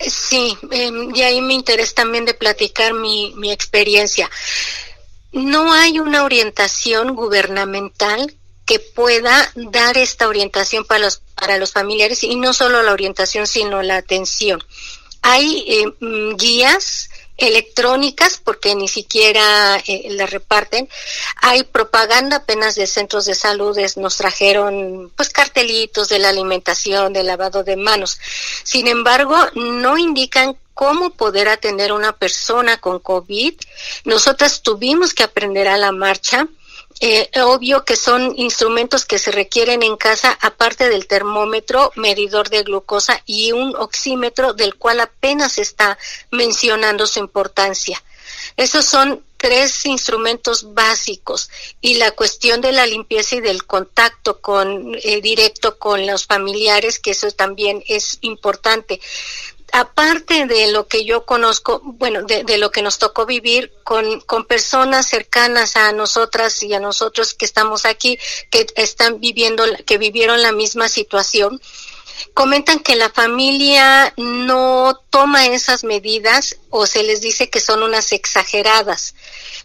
Sí, 0.00 0.56
em, 0.72 1.14
y 1.14 1.22
ahí 1.22 1.40
me 1.40 1.54
interesa 1.54 1.94
también 1.94 2.24
de 2.24 2.34
platicar 2.34 2.92
mi, 2.94 3.32
experiencia 3.50 4.28
no 5.32 5.72
hay 5.72 5.98
una 5.98 6.24
orientación 6.24 7.14
gubernamental 7.14 8.34
que 8.64 8.80
pueda 8.80 9.52
dar 9.54 9.98
esta 9.98 10.28
orientación 10.28 10.84
para 10.84 11.00
los, 11.00 11.22
para 11.34 11.58
los 11.58 11.72
familiares 11.72 12.24
y 12.24 12.36
no 12.36 12.54
solo 12.54 12.82
la 12.82 12.92
orientación, 12.92 13.46
sino 13.46 13.82
la 13.82 13.98
atención. 13.98 14.64
Hay 15.20 15.64
eh, 15.68 16.34
guías 16.36 17.10
electrónicas 17.36 18.40
porque 18.42 18.74
ni 18.74 18.88
siquiera 18.88 19.76
eh, 19.86 20.08
la 20.10 20.26
reparten. 20.26 20.88
Hay 21.36 21.64
propaganda 21.64 22.36
apenas 22.36 22.74
de 22.74 22.86
centros 22.86 23.26
de 23.26 23.34
salud, 23.34 23.78
nos 23.96 24.16
trajeron 24.16 25.12
pues 25.16 25.30
cartelitos 25.30 26.08
de 26.08 26.18
la 26.18 26.30
alimentación, 26.30 27.12
del 27.12 27.26
lavado 27.26 27.62
de 27.62 27.76
manos. 27.76 28.18
Sin 28.62 28.88
embargo, 28.88 29.36
no 29.54 29.98
indican 29.98 30.56
cómo 30.74 31.10
poder 31.10 31.48
atender 31.48 31.90
a 31.90 31.94
una 31.94 32.12
persona 32.12 32.76
con 32.78 33.00
COVID. 33.00 33.54
Nosotras 34.04 34.62
tuvimos 34.62 35.14
que 35.14 35.22
aprender 35.22 35.68
a 35.68 35.78
la 35.78 35.90
marcha. 35.90 36.48
Eh, 37.00 37.28
obvio 37.42 37.84
que 37.84 37.94
son 37.94 38.32
instrumentos 38.38 39.04
que 39.04 39.18
se 39.18 39.30
requieren 39.30 39.82
en 39.82 39.96
casa, 39.96 40.38
aparte 40.40 40.88
del 40.88 41.06
termómetro, 41.06 41.92
medidor 41.94 42.48
de 42.48 42.62
glucosa 42.62 43.22
y 43.26 43.52
un 43.52 43.76
oxímetro 43.76 44.54
del 44.54 44.76
cual 44.76 45.00
apenas 45.00 45.58
está 45.58 45.98
mencionando 46.30 47.06
su 47.06 47.18
importancia. 47.18 48.02
Esos 48.56 48.86
son 48.86 49.22
tres 49.36 49.84
instrumentos 49.84 50.72
básicos 50.72 51.50
y 51.82 51.94
la 51.94 52.12
cuestión 52.12 52.62
de 52.62 52.72
la 52.72 52.86
limpieza 52.86 53.36
y 53.36 53.40
del 53.40 53.66
contacto 53.66 54.40
con 54.40 54.96
eh, 55.02 55.20
directo 55.20 55.78
con 55.78 56.06
los 56.06 56.24
familiares, 56.24 56.98
que 56.98 57.10
eso 57.10 57.30
también 57.30 57.84
es 57.86 58.18
importante 58.22 59.00
aparte 59.76 60.46
de 60.46 60.72
lo 60.72 60.88
que 60.88 61.04
yo 61.04 61.26
conozco, 61.26 61.80
bueno, 61.84 62.22
de, 62.22 62.58
lo 62.58 62.70
que 62.70 62.80
nos 62.80 62.98
tocó 62.98 63.26
vivir 63.26 63.72
con, 63.84 64.20
con, 64.22 64.46
personas 64.46 65.06
cercanas 65.06 65.76
a 65.76 65.92
nosotras 65.92 66.62
y 66.62 66.72
a 66.72 66.80
nosotros 66.80 67.34
que 67.34 67.44
estamos 67.44 67.84
aquí, 67.84 68.18
que 68.50 68.66
están 68.76 69.20
viviendo, 69.20 69.64
que 69.84 69.98
vivieron 69.98 70.40
la 70.40 70.52
misma 70.52 70.88
situación, 70.88 71.60
comentan 72.32 72.78
que 72.78 72.96
la 72.96 73.10
familia 73.10 74.14
no 74.16 74.98
toma 75.10 75.46
esas 75.46 75.84
medidas 75.84 76.56
o 76.70 76.86
se 76.86 77.02
les 77.02 77.20
dice 77.20 77.50
que 77.50 77.60
son 77.60 77.82
unas 77.82 78.12
exageradas. 78.12 79.14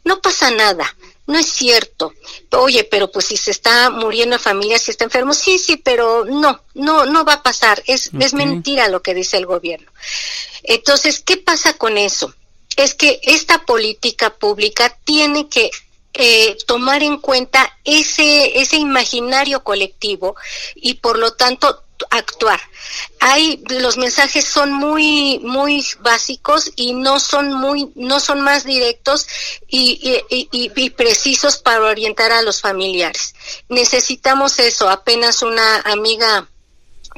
No 0.04 0.22
pasa 0.22 0.52
nada 0.52 0.94
no 1.32 1.40
es 1.40 1.48
cierto. 1.48 2.14
Oye, 2.52 2.84
pero 2.84 3.10
pues 3.12 3.26
si 3.26 3.38
se 3.38 3.52
está 3.52 3.90
muriendo 3.90 4.36
en 4.36 4.42
familia, 4.42 4.78
si 4.78 4.92
está 4.92 5.06
enfermo, 5.06 5.34
sí, 5.34 5.58
sí, 5.58 5.78
pero 5.78 6.26
no, 6.26 6.62
no, 6.74 7.06
no 7.06 7.26
va 7.26 7.34
a 7.34 7.44
pasar. 7.44 7.82
Es, 7.88 8.12
es 8.20 8.34
mentira 8.34 8.88
lo 8.90 9.02
que 9.02 9.14
dice 9.14 9.38
el 9.38 9.46
gobierno. 9.46 9.92
Entonces, 10.64 11.22
¿qué 11.22 11.38
pasa 11.38 11.74
con 11.74 11.98
eso? 11.98 12.34
Es 12.76 12.94
que 12.94 13.20
esta 13.24 13.66
política 13.66 14.36
pública 14.36 14.98
tiene 15.04 15.48
que 15.48 15.72
eh, 16.14 16.58
tomar 16.68 17.04
en 17.04 17.18
cuenta 17.18 17.78
ese, 17.86 18.60
ese 18.60 18.76
imaginario 18.76 19.64
colectivo 19.64 20.36
y 20.76 20.96
por 20.96 21.18
lo 21.18 21.34
tanto 21.34 21.84
actuar. 22.10 22.60
Hay 23.20 23.64
los 23.70 23.98
mensajes 23.98 24.46
son 24.46 24.74
muy 24.74 25.40
muy 25.40 25.86
básicos 26.00 26.72
y 26.76 26.94
no 26.94 27.20
son 27.20 27.54
muy 27.54 27.92
no 27.96 28.20
son 28.20 28.42
más 28.42 28.64
directos 28.64 29.28
y, 29.68 30.24
y, 30.30 30.50
y, 30.52 30.90
precisos 30.92 31.58
para 31.58 31.86
orientar 31.86 32.32
a 32.32 32.42
los 32.42 32.62
familiares. 32.62 33.36
Necesitamos 33.70 34.60
eso. 34.60 34.90
Apenas 34.90 35.42
una 35.42 35.82
amiga 35.82 36.48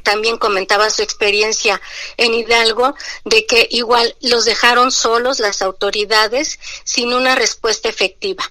también 0.03 0.37
comentaba 0.37 0.89
su 0.89 1.01
experiencia 1.01 1.81
en 2.17 2.33
Hidalgo 2.33 2.95
de 3.23 3.45
que 3.45 3.67
igual 3.71 4.15
los 4.21 4.45
dejaron 4.45 4.91
solos 4.91 5.39
las 5.39 5.61
autoridades 5.61 6.59
sin 6.83 7.13
una 7.13 7.35
respuesta 7.35 7.89
efectiva 7.89 8.43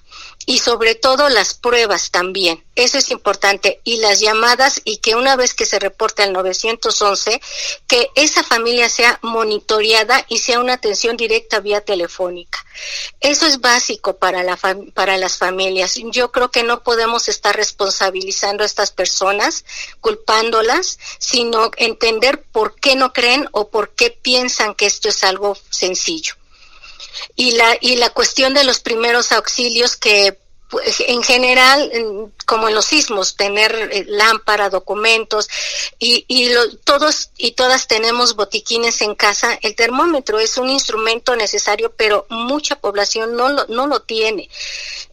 y 0.45 0.59
sobre 0.59 0.95
todo 0.95 1.29
las 1.29 1.53
pruebas 1.53 2.11
también. 2.11 2.63
Eso 2.75 2.97
es 2.97 3.11
importante. 3.11 3.79
Y 3.83 3.97
las 3.97 4.19
llamadas 4.19 4.81
y 4.83 4.97
que 4.97 5.15
una 5.15 5.35
vez 5.35 5.53
que 5.53 5.65
se 5.65 5.79
reporte 5.79 6.23
al 6.23 6.33
911, 6.33 7.39
que 7.87 8.09
esa 8.15 8.43
familia 8.43 8.89
sea 8.89 9.19
monitoreada 9.21 10.25
y 10.27 10.39
sea 10.39 10.59
una 10.59 10.73
atención 10.73 11.15
directa 11.17 11.59
vía 11.59 11.81
telefónica. 11.81 12.65
Eso 13.19 13.45
es 13.45 13.61
básico 13.61 14.17
para, 14.17 14.43
la 14.43 14.57
para 14.93 15.17
las 15.17 15.37
familias. 15.37 15.95
Yo 16.11 16.31
creo 16.31 16.49
que 16.49 16.63
no 16.63 16.83
podemos 16.83 17.29
estar 17.29 17.55
responsabilizando 17.55 18.63
a 18.63 18.65
estas 18.65 18.91
personas, 18.91 19.65
culpándolas, 20.01 20.97
sino 21.19 21.71
entender 21.77 22.43
por 22.51 22.75
qué 22.75 22.95
no 22.95 23.13
creen 23.13 23.47
o 23.51 23.69
por 23.69 23.91
qué 23.91 24.09
piensan 24.09 24.73
que 24.73 24.87
esto 24.87 25.09
es 25.09 25.23
algo 25.23 25.55
sencillo 25.69 26.35
y 27.35 27.51
la 27.51 27.77
y 27.81 27.95
la 27.95 28.09
cuestión 28.09 28.53
de 28.53 28.63
los 28.63 28.79
primeros 28.79 29.31
auxilios 29.31 29.95
que 29.95 30.37
pues, 30.73 31.03
en 31.07 31.21
general, 31.21 32.31
como 32.47 32.67
en 32.67 32.73
los 32.73 32.85
sismos, 32.85 33.35
tener 33.35 33.75
eh, 33.91 34.05
lámpara, 34.07 34.71
documentos 34.71 35.47
y, 35.99 36.25
y 36.27 36.51
todos 36.83 37.29
y 37.37 37.51
todas 37.51 37.87
tenemos 37.87 38.35
botiquines 38.35 39.03
en 39.03 39.13
casa. 39.13 39.59
El 39.61 39.75
termómetro 39.75 40.39
es 40.39 40.57
un 40.57 40.69
instrumento 40.69 41.35
necesario, 41.35 41.93
pero 41.95 42.25
mucha 42.29 42.75
población 42.75 43.35
no 43.35 43.49
lo, 43.49 43.67
no 43.67 43.85
lo 43.85 44.01
tiene. 44.01 44.49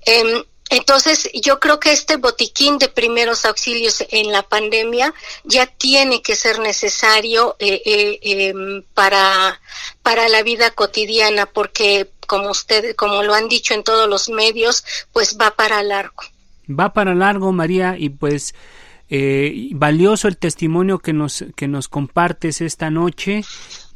Eh, 0.07 0.47
entonces, 0.71 1.29
yo 1.35 1.59
creo 1.59 1.81
que 1.81 1.93
este 1.93 2.17
botiquín 2.17 2.79
de 2.79 2.89
primeros 2.89 3.45
auxilios 3.45 4.05
en 4.11 4.31
la 4.31 4.43
pandemia 4.43 5.13
ya 5.43 5.67
tiene 5.67 6.23
que 6.23 6.37
ser 6.37 6.61
necesario 6.61 7.57
eh, 7.59 7.83
eh, 7.85 8.19
em, 8.23 8.85
para, 8.95 9.61
para 10.05 10.29
la 10.29 10.45
vida 10.45 10.71
cotidiana, 10.71 11.47
porque 11.47 12.09
como 12.29 12.51
usted, 12.51 12.95
como 12.95 13.25
lo 13.25 13.35
han 13.35 13.49
dicho 13.49 13.75
en 13.75 13.83
todos 13.83 14.09
los 14.09 14.29
medios, 14.29 14.85
pues 15.13 15.37
va 15.41 15.51
para 15.51 15.83
largo. 15.83 16.23
Va 16.69 16.93
para 16.93 17.17
largo, 17.17 17.51
María, 17.51 17.97
y 17.99 18.11
pues 18.11 18.55
eh, 19.13 19.71
valioso 19.73 20.29
el 20.29 20.37
testimonio 20.37 21.01
que 21.01 21.13
nos, 21.13 21.45
que 21.57 21.67
nos 21.67 21.89
compartes 21.89 22.61
esta 22.61 22.91
noche. 22.91 23.43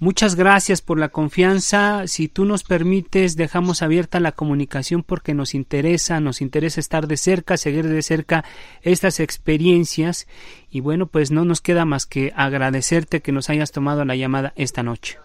Muchas 0.01 0.35
gracias 0.35 0.83
por 0.83 0.99
la 0.99 1.11
confianza. 1.11 2.09
Si 2.09 2.27
tú 2.27 2.45
nos 2.45 2.65
permites, 2.65 3.37
dejamos 3.37 3.81
abierta 3.81 4.19
la 4.19 4.33
comunicación 4.33 5.05
porque 5.05 5.33
nos 5.33 5.55
interesa, 5.55 6.19
nos 6.19 6.41
interesa 6.41 6.81
estar 6.81 7.07
de 7.07 7.17
cerca, 7.17 7.57
seguir 7.57 7.87
de 7.87 8.03
cerca 8.03 8.45
estas 8.83 9.21
experiencias. 9.21 10.27
Y 10.69 10.81
bueno, 10.81 11.07
pues 11.07 11.31
no 11.31 11.45
nos 11.45 11.61
queda 11.61 11.85
más 11.85 12.07
que 12.07 12.33
agradecerte 12.35 13.23
que 13.23 13.31
nos 13.31 13.49
hayas 13.51 13.71
tomado 13.71 14.05
la 14.05 14.17
llamada 14.17 14.53
esta 14.57 14.83
noche. 14.83 15.19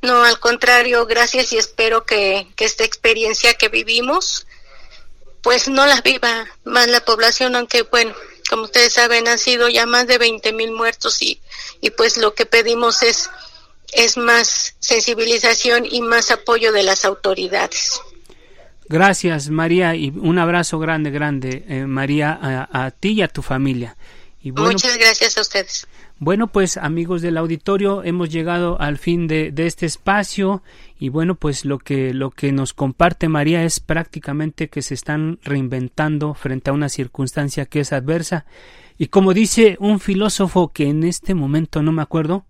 No, 0.00 0.22
al 0.22 0.38
contrario, 0.38 1.06
gracias 1.06 1.52
y 1.52 1.58
espero 1.58 2.04
que, 2.04 2.46
que 2.54 2.64
esta 2.64 2.84
experiencia 2.84 3.54
que 3.54 3.68
vivimos, 3.68 4.46
pues 5.42 5.68
no 5.68 5.86
la 5.86 6.00
viva 6.02 6.46
más 6.64 6.88
la 6.88 7.04
población, 7.04 7.56
aunque 7.56 7.82
bueno, 7.82 8.14
como 8.52 8.64
ustedes 8.64 8.92
saben, 8.92 9.28
han 9.28 9.38
sido 9.38 9.70
ya 9.70 9.86
más 9.86 10.06
de 10.06 10.18
20 10.18 10.52
mil 10.52 10.72
muertos 10.72 11.22
y, 11.22 11.40
y 11.80 11.88
pues 11.88 12.18
lo 12.18 12.34
que 12.34 12.44
pedimos 12.44 13.02
es, 13.02 13.30
es 13.94 14.18
más 14.18 14.76
sensibilización 14.78 15.86
y 15.90 16.02
más 16.02 16.30
apoyo 16.30 16.70
de 16.70 16.82
las 16.82 17.06
autoridades. 17.06 17.98
Gracias, 18.90 19.48
María, 19.48 19.94
y 19.94 20.10
un 20.10 20.38
abrazo 20.38 20.78
grande, 20.78 21.10
grande, 21.10 21.64
eh, 21.66 21.86
María, 21.86 22.38
a, 22.42 22.84
a, 22.84 22.90
ti 22.90 23.12
y 23.12 23.22
a 23.22 23.28
tu 23.28 23.40
familia. 23.40 23.96
Y 24.42 24.50
bueno, 24.50 24.72
Muchas 24.72 24.98
gracias 24.98 25.38
a 25.38 25.40
ustedes. 25.40 25.86
Bueno, 26.18 26.48
pues 26.48 26.76
amigos 26.76 27.22
del 27.22 27.38
auditorio, 27.38 28.04
hemos 28.04 28.28
llegado 28.28 28.78
al 28.78 28.98
fin 28.98 29.28
de, 29.28 29.50
de, 29.50 29.66
este 29.66 29.86
espacio 29.86 30.62
y 31.02 31.08
bueno, 31.08 31.34
pues 31.34 31.64
lo 31.64 31.80
que, 31.80 32.14
lo 32.14 32.30
que 32.30 32.52
nos 32.52 32.74
comparte 32.74 33.28
María 33.28 33.64
es 33.64 33.80
prácticamente 33.80 34.68
que 34.68 34.82
se 34.82 34.94
están 34.94 35.40
reinventando 35.42 36.32
frente 36.32 36.70
a 36.70 36.72
una 36.72 36.88
circunstancia 36.88 37.66
que 37.66 37.80
es 37.80 37.92
adversa 37.92 38.46
y 38.98 39.08
como 39.08 39.34
dice 39.34 39.76
un 39.80 39.98
filósofo 39.98 40.68
que 40.68 40.88
en 40.88 41.02
este 41.02 41.34
momento 41.34 41.82
no 41.82 41.90
me 41.90 42.02
acuerdo, 42.02 42.46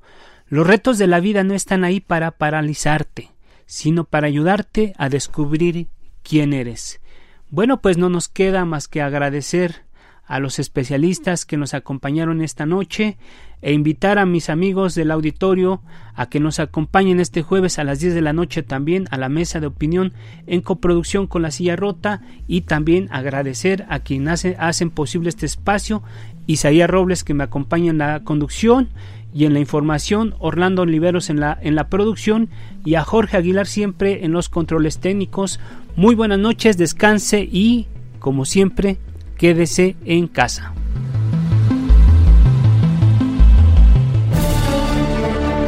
los 0.49 0.67
retos 0.67 0.99
de 0.99 1.07
la 1.07 1.19
vida 1.19 1.45
no 1.45 1.55
están 1.55 1.83
ahí 1.83 2.01
para 2.01 2.33
paralizarte, 2.33 3.31
sino 3.65 4.05
para 4.05 4.27
ayudarte 4.27 4.93
a 4.99 5.09
descubrir 5.09 5.87
quién 6.23 6.53
eres. 6.53 7.01
Bueno, 7.49 7.81
pues 7.81 7.97
no 7.97 8.11
nos 8.11 8.29
queda 8.29 8.67
más 8.67 8.87
que 8.87 9.01
agradecer 9.01 9.87
a 10.33 10.41
los 10.41 10.59
especialistas 10.59 11.45
que 11.45 11.59
nos 11.59 11.75
acompañaron 11.75 12.41
esta 12.41 12.65
noche 12.65 13.19
e 13.61 13.75
invitar 13.75 14.19
a 14.19 14.25
mis 14.25 14.49
amigos 14.49 14.95
del 14.95 15.11
auditorio 15.11 15.83
a 16.15 16.31
que 16.31 16.41
nos 16.41 16.59
acompañen 16.59 17.21
este 17.21 17.43
jueves 17.43 17.79
a 17.79 17.85
las 17.85 18.01
10 18.01 18.15
de 18.15 18.23
la 18.23 18.33
noche 18.33 18.63
también 18.63 19.09
a 19.11 19.19
la 19.19 19.29
mesa 19.29 19.61
de 19.61 19.67
opinión 19.67 20.15
en 20.47 20.63
coproducción 20.63 21.27
con 21.27 21.43
la 21.43 21.51
silla 21.51 21.77
rota 21.77 22.23
y 22.49 22.63
también 22.63 23.09
agradecer 23.11 23.85
a 23.91 23.99
quienes 23.99 24.47
hacen 24.59 24.89
posible 24.89 25.29
este 25.29 25.45
espacio, 25.45 26.03
Isaías 26.47 26.89
Robles 26.89 27.25
que 27.25 27.35
me 27.35 27.45
acompaña 27.45 27.91
en 27.91 27.99
la 27.99 28.25
conducción 28.25 28.89
y 29.35 29.45
en 29.45 29.53
la 29.53 29.61
información, 29.61 30.35
Orlando 30.39 30.81
Oliveros 30.81 31.29
en 31.29 31.41
la, 31.41 31.59
en 31.61 31.75
la 31.75 31.91
producción 31.91 32.49
y 32.87 32.95
a 32.95 33.05
Jorge 33.05 33.37
Aguilar 33.37 33.67
siempre 33.67 34.25
en 34.25 34.33
los 34.33 34.49
controles 34.49 34.99
técnicos. 34.99 35.61
Muy 35.95 36.15
buenas 36.15 36.39
noches, 36.39 36.79
descanse 36.79 37.47
y, 37.53 37.87
como 38.19 38.47
siempre, 38.47 38.97
quédese 39.43 39.97
en 40.05 40.29
casa. 40.29 40.73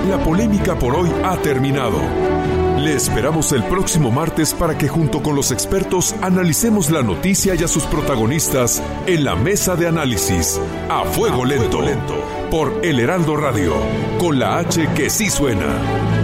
La 0.09 0.23
polémica 0.23 0.79
por 0.79 0.95
hoy 0.95 1.11
ha 1.25 1.37
terminado. 1.39 1.99
Le 2.79 2.95
esperamos 2.95 3.51
el 3.51 3.65
próximo 3.65 4.13
martes 4.13 4.55
para 4.55 4.79
que 4.79 4.87
junto 4.87 5.25
con 5.25 5.35
los 5.35 5.51
expertos 5.51 6.15
analicemos 6.23 6.89
la 6.89 7.03
noticia 7.03 7.57
y 7.57 7.65
a 7.65 7.69
sus 7.69 7.83
protagonistas 7.87 8.81
en 9.09 9.25
la 9.25 9.35
mesa 9.35 9.75
de 9.75 9.89
análisis 9.89 10.61
a 10.89 11.03
fuego 11.07 11.45
lento, 11.45 11.83
por 12.53 12.79
El 12.85 13.01
Heraldo 13.01 13.37
Radio, 13.37 13.75
con 14.21 14.39
la 14.39 14.59
H 14.59 14.89
que 14.95 15.11
sí 15.11 15.29
suena. 15.29 16.24